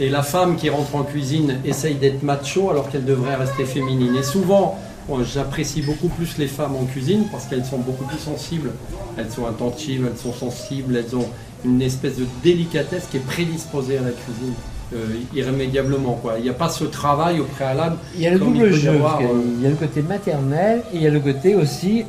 [0.00, 4.16] Et la femme qui rentre en cuisine essaye d'être macho alors qu'elle devrait rester féminine.
[4.16, 4.78] Et souvent,
[5.22, 8.72] j'apprécie beaucoup plus les femmes en cuisine parce qu'elles sont beaucoup plus sensibles.
[9.16, 11.28] Elles sont attentives, elles sont sensibles, elles ont
[11.64, 14.54] une espèce de délicatesse qui est prédisposée à la cuisine.
[14.94, 16.34] Euh, irrémédiablement quoi.
[16.38, 17.96] Il n'y a pas ce travail au préalable.
[18.14, 18.90] Il y a le double jeu.
[18.90, 19.24] avoir, euh,
[19.56, 22.04] Il y a le côté maternel et il y a le côté aussi,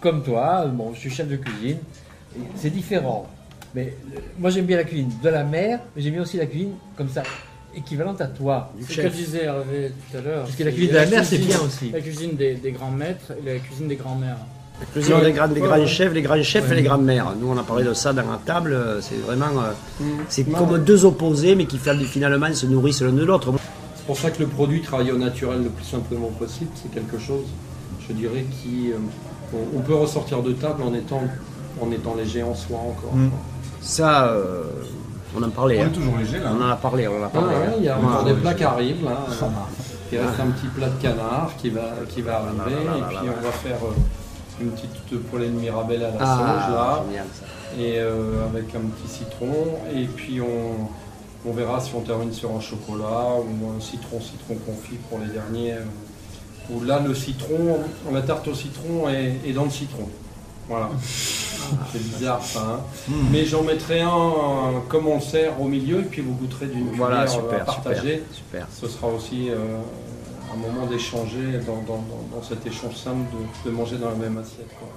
[0.00, 1.78] comme toi, bon, je suis chef de cuisine.
[2.54, 3.26] C'est différent.
[3.74, 6.46] Mais euh, moi j'aime bien la cuisine de la mer, mais j'aime bien aussi la
[6.46, 7.22] cuisine comme ça,
[7.74, 8.72] équivalente à toi.
[8.80, 10.42] C'est ce que disait Hervé tout à l'heure.
[10.44, 11.90] Parce que la cuisine de la mer, c'est cuisine- bien aussi.
[11.90, 14.38] La cuisine des, des grands maîtres et la cuisine des grands-mères.
[15.00, 16.72] Sinon, les grands, les grands chefs, les grands chefs Ouais.
[16.72, 17.26] et les grands-mères.
[17.40, 18.76] Nous, on a parlé de ça dans la table.
[19.00, 19.46] C'est vraiment.
[19.62, 20.04] euh, Mm.
[20.28, 23.52] C'est comme deux opposés, mais qui finalement se nourrissent l'un de l'autre.
[23.96, 27.18] C'est pour ça que le produit travaillé au naturel le plus simplement possible, c'est quelque
[27.18, 27.44] chose,
[28.08, 28.90] je dirais, qui.
[28.92, 28.96] euh,
[29.54, 31.22] on, on peut ressortir de table en étant,
[31.80, 33.14] en étant léger en soi encore.
[33.14, 33.30] Mm.
[33.82, 34.62] Ça, euh,
[35.38, 35.78] on en parlait.
[35.78, 35.90] On est hein.
[35.92, 36.52] toujours léger, là.
[36.58, 37.48] On en a parlé, on en a Ah parlé.
[37.54, 37.72] ouais, hein.
[37.78, 39.26] il y a encore des plats qui arrivent là.
[40.12, 40.42] Il reste Ah.
[40.42, 43.14] un petit plat de canard qui va, qui va arriver là, là, et là, puis
[43.28, 43.94] là, on va faire euh,
[44.60, 47.02] une petite poêlée de mirabelle à la Ah, sauge là.
[47.08, 47.46] génial, ça.
[47.80, 49.52] Et euh, avec un petit citron.
[49.94, 54.54] Et puis on, on verra si on termine sur un chocolat ou un citron, citron
[54.66, 55.74] confit pour les derniers.
[55.74, 55.84] euh,
[56.72, 57.78] Où là le citron,
[58.12, 60.08] la tarte au citron est, est dans le citron.
[60.68, 60.88] Voilà.
[61.92, 62.60] C'est bizarre ça.
[62.60, 62.80] hein.
[63.08, 63.12] Mm.
[63.32, 66.90] Mais j'en mettrai un comme on le sert au milieu et puis vous goûterez d'une
[66.92, 68.22] Voilà, cuillère euh, super, à partager.
[68.32, 68.66] super, super.
[68.80, 69.56] Ce sera aussi euh,
[70.52, 73.24] un moment d'échanger dans, dans- dans- dans cet échange simple
[73.64, 74.70] de, de manger dans la même assiette.
[74.78, 74.88] quoi.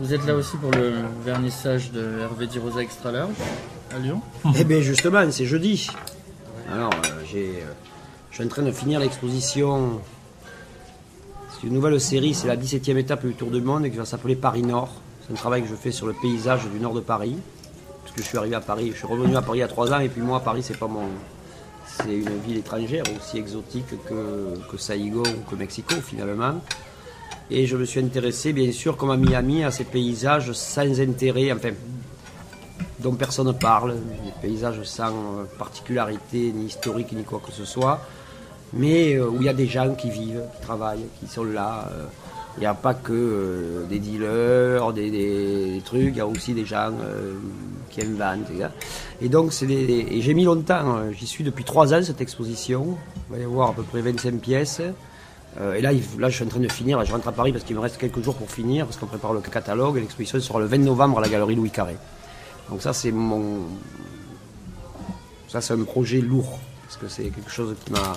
[0.00, 0.94] Vous êtes là aussi pour le
[1.26, 3.34] vernissage de Hervé Di Rosa Extra Large
[3.94, 4.22] à Lyon
[4.56, 5.88] Eh bien justement, c'est jeudi.
[6.72, 7.60] Alors, euh, euh,
[8.30, 10.00] je suis en train de finir l'exposition.
[11.50, 14.36] C'est une nouvelle série, c'est la 17e étape du Tour du Monde qui va s'appeler
[14.36, 14.88] Paris Nord.
[15.26, 17.36] C'est un travail que je fais sur le paysage du nord de Paris.
[18.02, 20.00] Parce que je suis arrivé à Paris, je suis revenu à Paris a trois ans
[20.00, 21.08] et puis moi, Paris, c'est pas mon.
[21.84, 26.54] C'est une ville étrangère aussi exotique que, que Saïgon ou que Mexico finalement.
[27.50, 31.50] Et je me suis intéressé, bien sûr, comme à Miami, à ces paysages sans intérêt,
[31.52, 31.70] enfin,
[33.00, 37.64] dont personne ne parle, des paysages sans euh, particularité, ni historique, ni quoi que ce
[37.64, 38.00] soit,
[38.72, 41.88] mais euh, où il y a des gens qui vivent, qui travaillent, qui sont là.
[41.92, 42.04] euh.
[42.56, 46.92] Il n'y a pas que des dealers, des, trucs, il y a aussi des gens
[47.90, 48.50] qui inventent.
[49.22, 52.20] Et donc, c'est des- et j'ai mis longtemps, euh, j'y suis depuis trois ans cette
[52.20, 52.98] exposition.
[53.30, 54.82] Il va y avoir à peu près 25 pièces.
[55.58, 57.04] Euh, et là, là, je suis en train de finir.
[57.04, 59.32] Je rentre à Paris parce qu'il me reste quelques jours pour finir, parce qu'on prépare
[59.32, 59.96] le catalogue.
[59.96, 61.96] Et l'exposition sera le 20 novembre à la galerie Louis Carré.
[62.68, 63.62] Donc ça, c'est mon...
[65.48, 68.12] Ça, c'est un projet lourd, parce que c'est quelque chose qui m'a...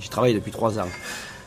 [0.00, 0.88] J'y travaille depuis trois ans.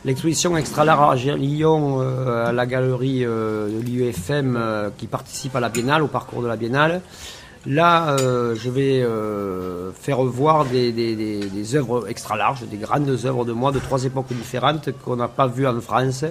[0.04, 4.58] L'exposition Extra Large à Lyon, euh, à la galerie euh, de l'UFM,
[4.96, 7.02] qui participe à la Biennale, au parcours de la Biennale.
[7.66, 13.52] Là, euh, je vais euh, faire voir des, œuvres extra larges, des grandes œuvres de
[13.52, 16.24] moi de trois époques différentes qu'on n'a pas vues en France,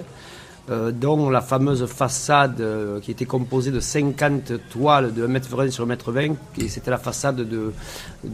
[0.68, 2.62] euh, dont la fameuse façade
[3.00, 7.72] qui était composée de 50 toiles de 1m20 sur 1m20, et c'était la façade de,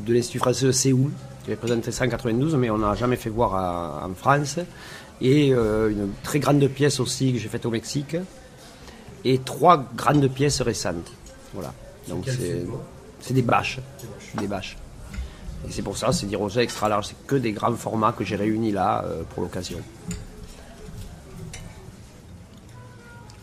[0.09, 1.13] l'Institut français de Séoul,
[1.45, 4.59] qui avait présenté ça en 92, mais on n'a jamais fait voir en France.
[5.21, 8.17] Et une très grande pièce aussi que j'ai faite au Mexique,
[9.25, 11.13] et trois grandes pièces récentes.
[11.55, 11.73] Voilà.
[12.09, 12.25] Donc
[13.21, 13.81] c'est des bâches.
[14.39, 14.77] Des bâches.
[15.69, 17.07] Et c'est pour ça, c'est des rosés extra large.
[17.09, 19.79] C'est que des grands formats que j'ai réunis là euh, pour l'occasion.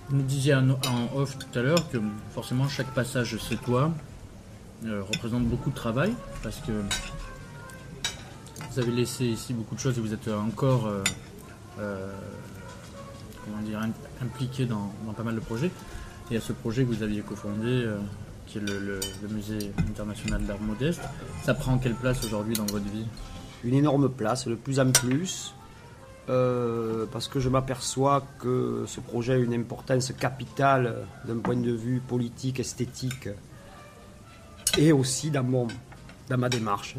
[0.09, 1.97] Vous nous disiez en en off tout à l'heure que
[2.33, 3.91] forcément chaque passage de ce toit
[4.85, 6.13] euh, représente beaucoup de travail
[6.43, 6.71] parce que
[8.71, 11.03] vous avez laissé ici beaucoup de choses et vous êtes encore euh,
[11.79, 12.11] euh,
[13.43, 13.91] comment dire, im-
[14.25, 15.71] impliqué dans, dans pas mal de projets.
[16.29, 17.97] Et a ce projet que vous aviez cofondé euh,
[18.59, 18.99] qui le,
[19.29, 21.01] Musée international d'art modeste.
[21.43, 23.05] Ça prend quelle place aujourd'hui dans votre vie?
[23.63, 25.53] Une énorme place, de plus en plus,
[26.29, 31.71] euh, parce que je m'aperçois que ce projet a une importance capitale d'un point de
[31.71, 33.29] vue politique, esthétique,
[34.77, 35.67] et aussi dans, mon,
[36.29, 36.95] dans ma démarche.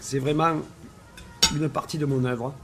[0.00, 0.56] C'est vraiment
[1.54, 2.54] une partie de mon œuvre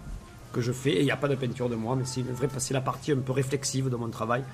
[0.52, 2.80] que je fais, et il n'y a pas de peinture de moi, mais c'est la
[2.80, 4.44] partie un peu réflexive de mon travail.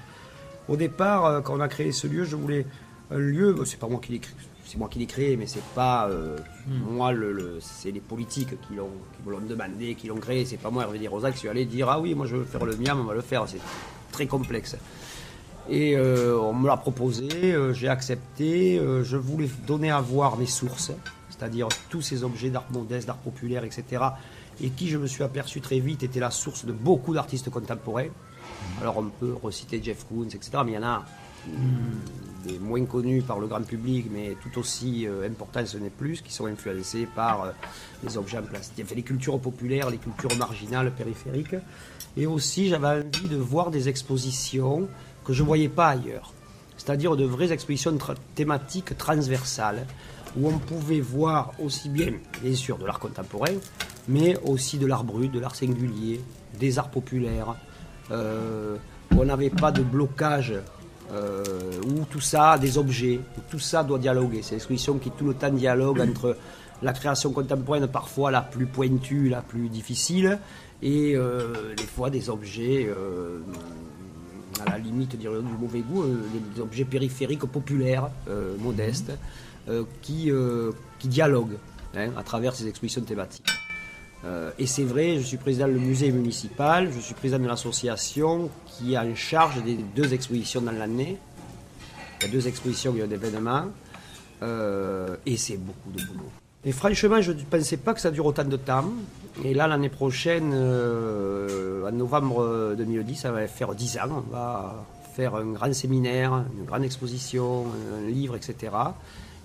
[0.68, 2.66] Au départ, euh, quand on a créé ce lieu, je voulais
[3.10, 4.34] un lieu, c'est pas moi qui l'ai créé,
[4.64, 6.36] c'est moi qui l'ai créé, mais c'est pas euh,
[6.66, 6.94] Hmm.
[6.94, 8.88] moi, le, le- c'est les politiques qui l'ont,
[9.22, 10.46] qui l'ont demandé, qui l'ont créé.
[10.46, 12.44] C'est pas moi, Hervé Di Rosa, qui suis allé dire ah oui, moi je veux
[12.44, 13.44] faire le mien, on va le faire.
[13.46, 13.58] C'est
[14.12, 14.74] très complexe.
[15.68, 18.78] Et euh, on me l'a proposé, euh, j'ai accepté.
[18.78, 20.90] euh, je voulais donner à voir mes sources,
[21.28, 24.02] c'est-à-dire tous ces objets d'art modeste, d'art populaire, etc.
[24.62, 28.08] Et qui, je me suis aperçu très vite, était la source de beaucoup d'artistes contemporains.
[28.80, 30.50] Alors on peut reciter Jeff Koons, etc.
[30.64, 31.04] Mais il y en a
[32.46, 36.20] des moins connus par le grand public, mais tout aussi euh, importants, ce n'est plus,
[36.20, 37.50] qui sont influencés par euh,
[38.02, 41.56] les objets en plastique, enfin, les cultures populaires, les cultures marginales, périphériques.
[42.16, 44.88] Et aussi, j'avais envie de voir des expositions
[45.24, 46.32] que je ne voyais pas ailleurs.
[46.76, 47.96] C'est-à-dire de vraies expositions
[48.34, 49.86] thématiques transversales,
[50.36, 52.12] où on pouvait voir aussi bien,
[52.42, 53.54] bien sûr, de l'art contemporain,
[54.08, 56.20] mais aussi de l'art brut, de l'art singulier,
[56.58, 57.54] des arts populaires,
[58.10, 60.54] on n'avait pas de blocage,
[61.12, 61.42] euh,
[61.86, 64.40] où tout ça, des objets, où tout ça doit dialoguer.
[64.42, 66.36] C'est une exposition qui tout le temps dialogue entre
[66.82, 70.38] la création contemporaine, parfois la plus pointue, la plus difficile,
[70.82, 73.40] et euh, des fois des objets, euh,
[74.64, 76.16] à la limite du mauvais goût, euh,
[76.54, 79.12] des, objets périphériques populaires, euh, modestes,
[79.68, 81.58] euh, qui, euh, qui dialoguent
[81.96, 83.50] hein, à travers ces expositions thématiques.
[84.24, 88.48] Euh, et c'est vrai, je suis président du musée municipal, je suis président de l'association
[88.66, 91.18] qui est en charge des deux expositions dans l'année.
[92.20, 93.66] Il y a deux expositions, il y a des événements.
[94.42, 96.30] Euh, et c'est beaucoup de boulot.
[96.64, 98.90] Et franchement, je ne pensais pas que ça dure autant de temps.
[99.44, 104.24] Et là, l'année prochaine, euh, en novembre 2010, ça va faire 10 ans.
[104.26, 107.66] On va faire un grand séminaire, une grande exposition,
[107.98, 108.72] un livre, etc.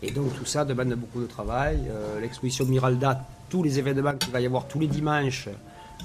[0.02, 1.80] Et donc tout ça demande beaucoup de travail.
[1.90, 5.50] Euh, L'exposition Miralda, tous les événements qu'il va y avoir tous les dimanches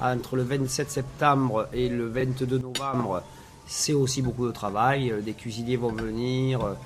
[0.00, 3.22] entre le 27 septembre et le 22 novembre,
[3.66, 5.10] c'est aussi beaucoup de travail.
[5.10, 6.76] Euh, Des cuisiniers vont venir,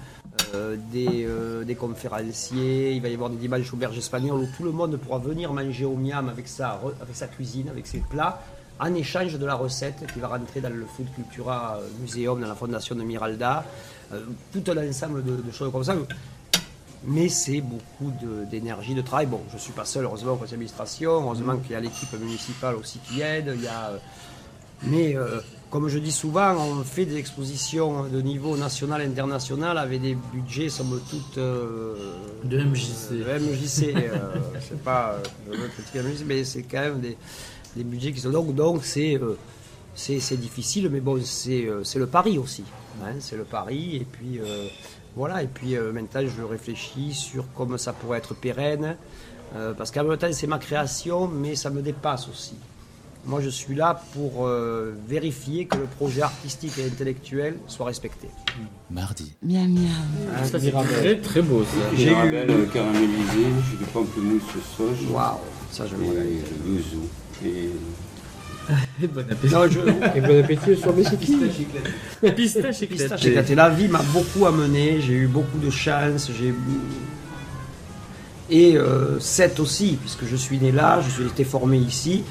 [0.54, 4.64] euh, des, euh, des conférenciers, il va y avoir des dimanches auberges espagnoles où tout
[4.64, 6.78] le monde pourra venir manger au miam avec sa,
[7.34, 8.42] cuisine, avec ses plats,
[8.78, 12.54] en échange de la recette qui va rentrer dans le Food Cultura Museum, dans la
[12.54, 13.64] fondation de Miralda.
[14.52, 15.96] Tout un ensemble de choses comme ça.
[17.04, 19.26] Mais c'est beaucoup de- d'énergie, de, travail.
[19.26, 21.12] Bon, je ne suis pas seul, heureusement, au conseil d'administration.
[21.22, 23.52] Heureusement qu'il y a l'équipe municipale aussi qui aide.
[23.54, 23.98] Il y a, euh,
[24.82, 30.00] mais euh, comme je dis souvent, on fait des expositions de niveau national, international avec
[30.02, 31.38] des budgets, somme toute.
[31.38, 31.94] euh,
[32.44, 33.10] De MJC.
[33.12, 33.94] de MJC.
[33.96, 35.18] euh, c'est pas.
[35.50, 35.56] euh,
[35.94, 37.16] la MJC, mais c'est quand même des,
[37.76, 38.30] des budgets qui sont.
[38.30, 39.14] Donc, donc c'est.
[39.16, 39.36] euh,
[39.94, 42.62] c'est difficile, mais bon, c'est euh, c'est le pari aussi.
[43.04, 43.96] hein, c'est le pari.
[43.96, 44.66] Et puis, euh,
[45.16, 45.42] voilà.
[45.42, 48.96] Et puis, euh, maintenant, je réfléchis sur comment ça pourrait être pérenne.
[49.56, 52.54] euh, parce qu'en même temps, c'est ma création, mais ça me dépasse aussi.
[53.26, 58.28] Moi, je suis là pour euh, vérifier que le projet artistique et intellectuel soit respecté.
[58.90, 59.32] Mardi.
[59.42, 59.90] Miam miam.
[60.34, 61.96] Ah, Ça, c'est très très beau ça.
[61.96, 64.42] J'ai eu- caramélisé, j'ai du pamplemousse
[64.76, 65.10] sauge.
[65.10, 65.38] Waouh,
[65.70, 66.96] ça je Et le yuzu.
[67.44, 67.70] Et
[69.02, 69.54] Et bon appétit.
[69.54, 69.80] Non, je-
[70.16, 72.80] Et bon appétit sur mes Pistache.
[72.86, 73.54] Pistache éclaté.
[73.54, 76.52] La vie m'a beaucoup amené, j'ai eu beaucoup de chance, j'ai
[78.50, 82.22] et euh, 7 aussi, puisque je suis né là, je suis été formé ici,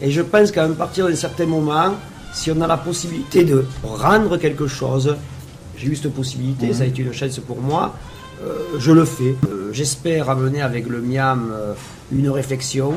[0.00, 1.94] et je pense qu'à partir d'un certain moment,
[2.32, 5.16] si on a la possibilité de rendre quelque chose,
[5.76, 7.94] j'ai eu cette possibilité, ça a été une chance pour moi,
[8.42, 9.34] euh, je le fais.
[9.50, 11.74] Euh, J'espère amener avec le MIAM euh,
[12.12, 12.94] une réflexion,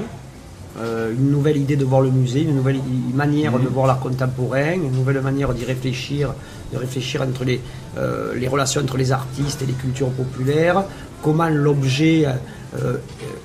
[0.80, 2.80] euh, une nouvelle idée de voir le musée, une nouvelle
[3.14, 6.34] manière de voir l'art contemporain, une nouvelle manière d'y réfléchir,
[6.72, 7.60] de réfléchir entre les,
[7.98, 10.84] euh, les relations entre les artistes et les cultures populaires,
[11.22, 12.98] comment l'objet euh,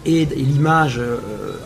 [0.05, 1.01] et, et l'image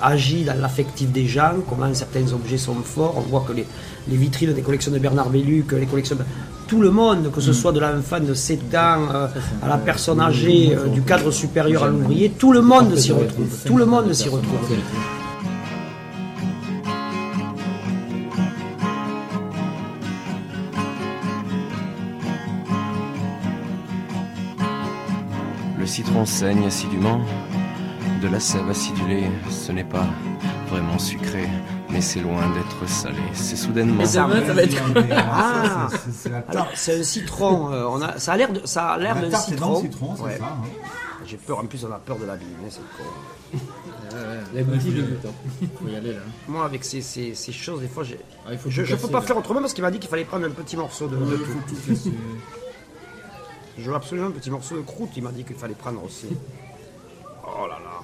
[0.00, 3.14] agit dans l'affectif des gens, comment certains objets sont forts.
[3.18, 3.66] On voit que les,
[4.08, 6.24] les vitrines des collections de Bernard Belluc, les collections de
[6.70, 9.26] tout le monde, que ce soit de l'enfant de 7 ans euh,
[9.60, 13.48] à la personne âgée, euh, du cadre supérieur à l'ouvrier, tout le monde s'y retrouve.
[13.66, 14.70] Tout le monde s'y retrouve.
[26.02, 27.20] Citron saigne assidûment,
[28.22, 30.06] de la sève acidulée, ce n'est pas
[30.70, 31.46] vraiment sucré,
[31.90, 33.18] mais c'est loin d'être salé.
[33.34, 34.02] C'est soudainement.
[34.06, 34.24] C'est- la
[36.48, 37.70] alors c'est un citron.
[37.70, 39.72] euh, on a, ça a l'air de, ça a l'air La d'un tarte est citron.
[39.74, 40.62] dans le citron, ça, hein.
[41.26, 41.58] J'ai peur.
[41.58, 43.58] En plus, on a peur de l'abîmer, c'est con.
[44.54, 45.18] La boutique de.
[45.78, 46.20] Faut y aller là.
[46.48, 49.08] Moi, avec ces, ces, ces choses, des fois, j'ai- Ah, il faut je ne peux
[49.08, 49.26] pas là.
[49.26, 51.36] faire autrement parce qu'il m'a dit qu'il fallait prendre un petit morceau de, de Ouais,
[51.36, 51.74] tout.
[51.84, 52.10] tout.
[53.80, 55.10] Je veux absolument un petit morceau de croûte.
[55.16, 56.28] Il m'a dit qu'il fallait prendre aussi.
[57.44, 58.00] Oh là là.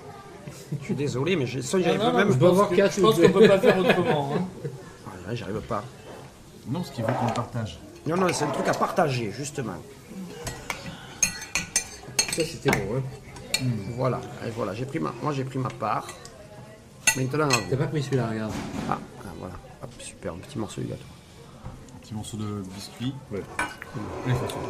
[0.81, 3.01] Je suis désolé, mais je sens que j'arrive non, même je peux avoir quatre, je
[3.01, 4.47] pense qu'on peut pas faire autrement, hein.
[5.07, 5.85] Ah, là, j'arrive pas.
[6.67, 7.79] Non, ce qu'il veut qu'on partage.
[8.07, 9.75] Non, non, c'est un truc à partager, justement.
[12.33, 13.03] Ça, c'était bon, hein.
[13.97, 16.09] Voilà, et voilà, j'ai pris ma, moi j'ai pris ma part.
[17.17, 17.71] Maintenant, à vous.
[17.71, 18.53] T'as pas pris celui-là, regarde.
[18.91, 19.55] Ah, ah, voilà.
[19.83, 21.05] Hop, super, un petit morceau du gâteau.
[22.07, 23.13] Un petit morceau de biscuit.
[23.33, 23.43] Ouais.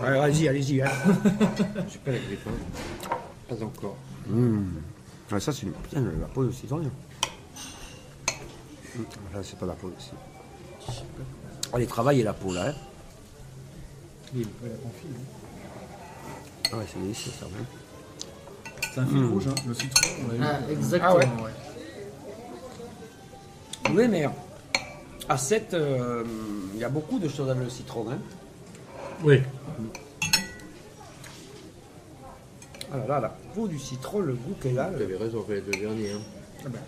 [0.03, 0.81] Allez, allez-y, allez-y.
[0.83, 0.89] Hein.
[1.89, 3.15] J'ai pas la griffe, hein.
[3.49, 3.97] Pas encore.
[4.27, 4.65] Mmh.
[5.31, 5.73] Ah, ça, c'est une...
[5.73, 6.79] Putain, la peau de citron.
[6.79, 6.85] là.
[8.97, 9.03] Mmh,
[9.35, 10.13] Là, c'est pas la peau aussi.
[11.75, 12.69] Allez, travaillez la peau, là.
[12.69, 12.75] Hein.
[14.35, 16.71] Il est pas la confit, hein.
[16.73, 17.45] Ah ouais, c'est délicieux ça.
[17.47, 17.65] hein.
[18.95, 19.31] C'est un fil Mm.
[19.33, 20.09] rouge, hein, le citron.
[20.25, 20.41] on l'a eu.
[20.43, 21.13] Ah, exactement.
[21.13, 21.27] Ah ouais.
[21.45, 21.51] ouais.
[23.95, 24.25] Oui, mais
[25.29, 26.25] à 7, euh,
[26.75, 28.07] il y a beaucoup de choses avec le citron.
[28.11, 28.19] Hein.
[29.25, 29.41] Oui.
[32.93, 34.91] Ah là là, la peau du citron, le goût qu'elle a.
[34.91, 36.13] Vous avez raison, les deux derniers.
[36.13, 36.21] Hein.
[36.65, 36.79] Ah bah.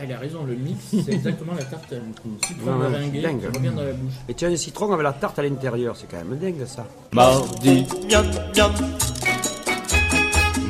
[0.00, 1.94] Elle a raison, le mix, c'est exactement la tarte
[2.48, 3.40] citron Ouais, ouais, meringuée c'est dingue.
[3.40, 4.14] qui revient dans la bouche.
[4.28, 6.84] Et tu as le citron avec la tarte à l'intérieur, c'est quand même dingue ça.
[7.12, 8.26] Mardi, miam,
[8.56, 8.72] miam.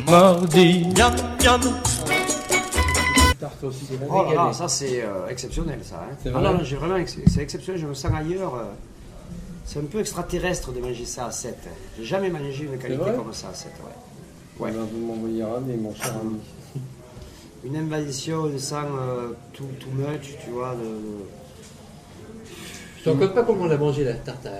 [0.07, 1.61] Mardi, miam, miam.
[3.65, 5.97] Tarte aussi, c'est Oh là là, ça c'est euh, exceptionnel ça.
[5.97, 6.15] hein.
[6.23, 8.55] C'est Ah vrai non, non, j'ai vraiment, ex- c'est exceptionnel, je me sens ailleurs.
[8.55, 8.65] euh,
[9.65, 11.57] C'est un peu extraterrestre de manger ça à 7.
[11.99, 14.67] J'ai jamais mangé une qualité vrai comme ça à 7, ouais.
[14.67, 14.71] Ouais.
[14.73, 16.39] Vous m'envoyer ramer, mon cher ami.
[17.65, 20.75] Une invasion sans euh, tout, tout much, tu vois.
[20.75, 20.85] De,
[22.99, 24.51] Je te raconte pas comment on a mangé la tarte à.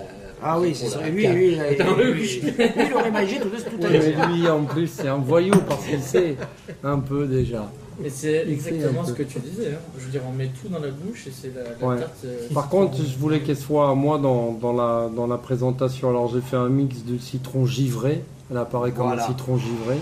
[0.43, 1.01] Ah oui, c'est ça.
[1.01, 2.41] la Lui, il, a- Attends, lui, oui.
[2.43, 2.53] lui,
[2.87, 4.03] il aurait mangé tout, tout à l'heure.
[4.19, 6.37] mais lui, en plus, c'est un voyou parce qu'il sait
[6.83, 7.71] un peu déjà.
[8.05, 9.69] Et c'est exactement un ce que tu disais.
[9.75, 9.79] hein.
[9.99, 12.01] Je veux dire, on met tout dans la bouche et c'est la, la Ouais.
[12.01, 12.15] tarte.
[12.25, 16.09] euh, Par contre, je voulais qu'elle soit, moi, dans, dans, la, dans la présentation.
[16.11, 18.25] Alors, j'ai fait un mix de citron givré.
[18.51, 19.25] Elle apparaît comme Voilà.
[19.25, 19.97] un citron givré.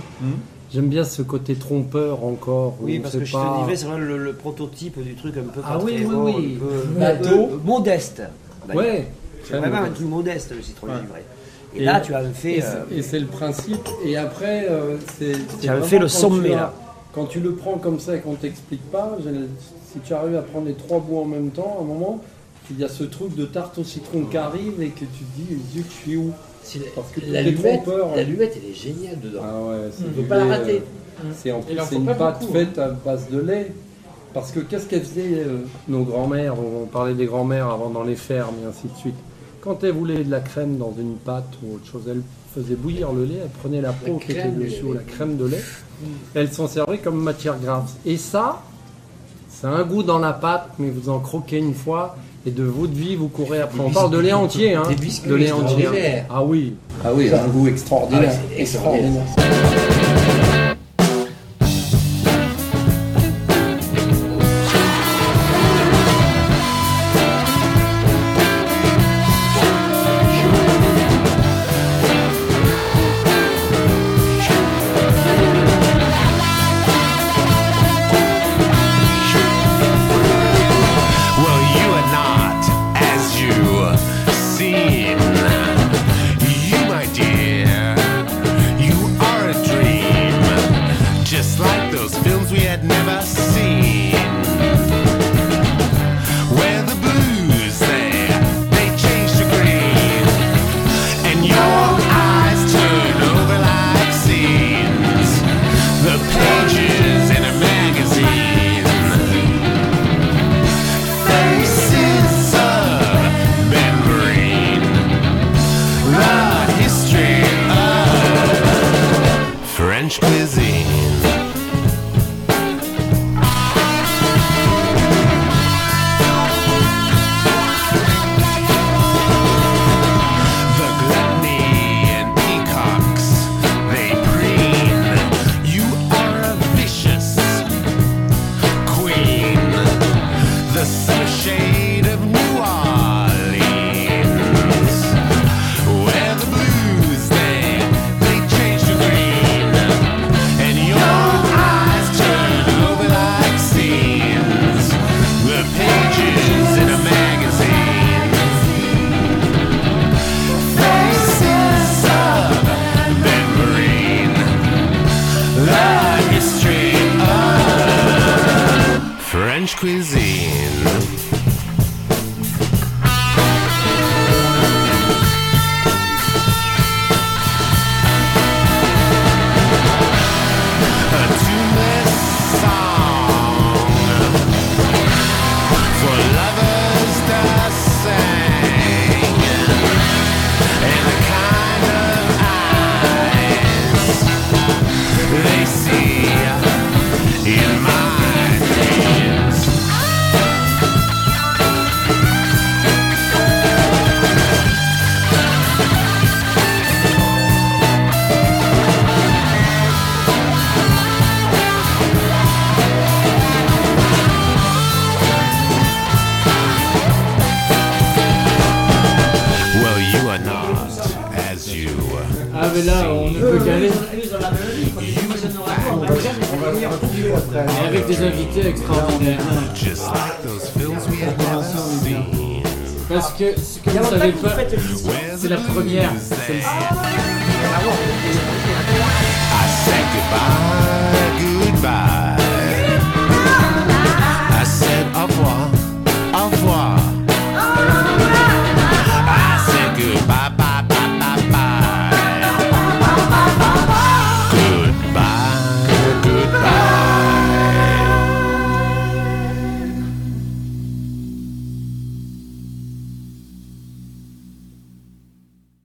[0.72, 2.76] J'aime bien ce côté trompeur encore.
[2.80, 3.62] Oui, parce que je pas...
[3.68, 6.56] te c'est vraiment le, le prototype du truc un peu Ah oui, oui, haut, oui.
[6.56, 7.28] un peu Bateau.
[7.42, 8.22] euh, modeste.
[8.74, 9.06] Ouais.
[9.44, 9.94] C'est vraiment un modeste.
[9.96, 10.92] truc modeste le citron Ouais.
[11.02, 11.22] givré.
[11.76, 12.54] Et, là, tu as fait.
[12.56, 13.86] Et c'est- euh, et c'est le principe.
[14.04, 15.32] Et après, euh, c'est.
[15.60, 16.72] Tu as fait le sommet, là.
[17.12, 19.18] Quand tu le prends comme ça et qu'on t'explique pas,
[19.92, 22.20] si tu arrives à prendre les trois bouts en même temps, à un moment,
[22.70, 25.36] il y a ce truc de tarte au citron qui arrive et que tu te
[25.36, 26.32] dis, Dieu, je suis où?
[26.94, 28.06] Parce que La lumette, hein.
[28.14, 29.40] la lumette, elle est géniale dedans.
[29.42, 30.82] Ah ouais, c'est On du peut pas la rater.
[31.34, 33.72] C'est en Il plus en c'est faut une pâte beaucoup, faite à base de lait.
[34.32, 35.58] Parce que qu'est-ce qu'elles faisaient euh,
[35.88, 36.54] nos grands-mères?
[36.58, 39.16] On parlait des grands-mères avant dans les fermes et ainsi de suite.
[39.60, 42.22] Quand elles voulaient de la crème dans une pâte ou autre chose, elles
[42.54, 44.98] faisaient bouillir le lait, elles prenaient la peau qui était crème de dessous, lait.
[44.98, 45.62] la crème de lait,
[46.34, 47.96] elles s'en servaient comme matière grasse.
[48.06, 48.62] Et ça,
[49.62, 52.92] a un goût dans la pâte, mais vous en croquez une fois et de votre
[52.92, 53.80] vie vous courez après.
[53.80, 55.88] On parle de lait entier, hein Des biscuits De lait entier.
[56.28, 56.74] Ah oui.
[57.04, 58.32] Ah oui, un goût extraordinaire.
[58.32, 59.22] Ah, c'est extraordinaire.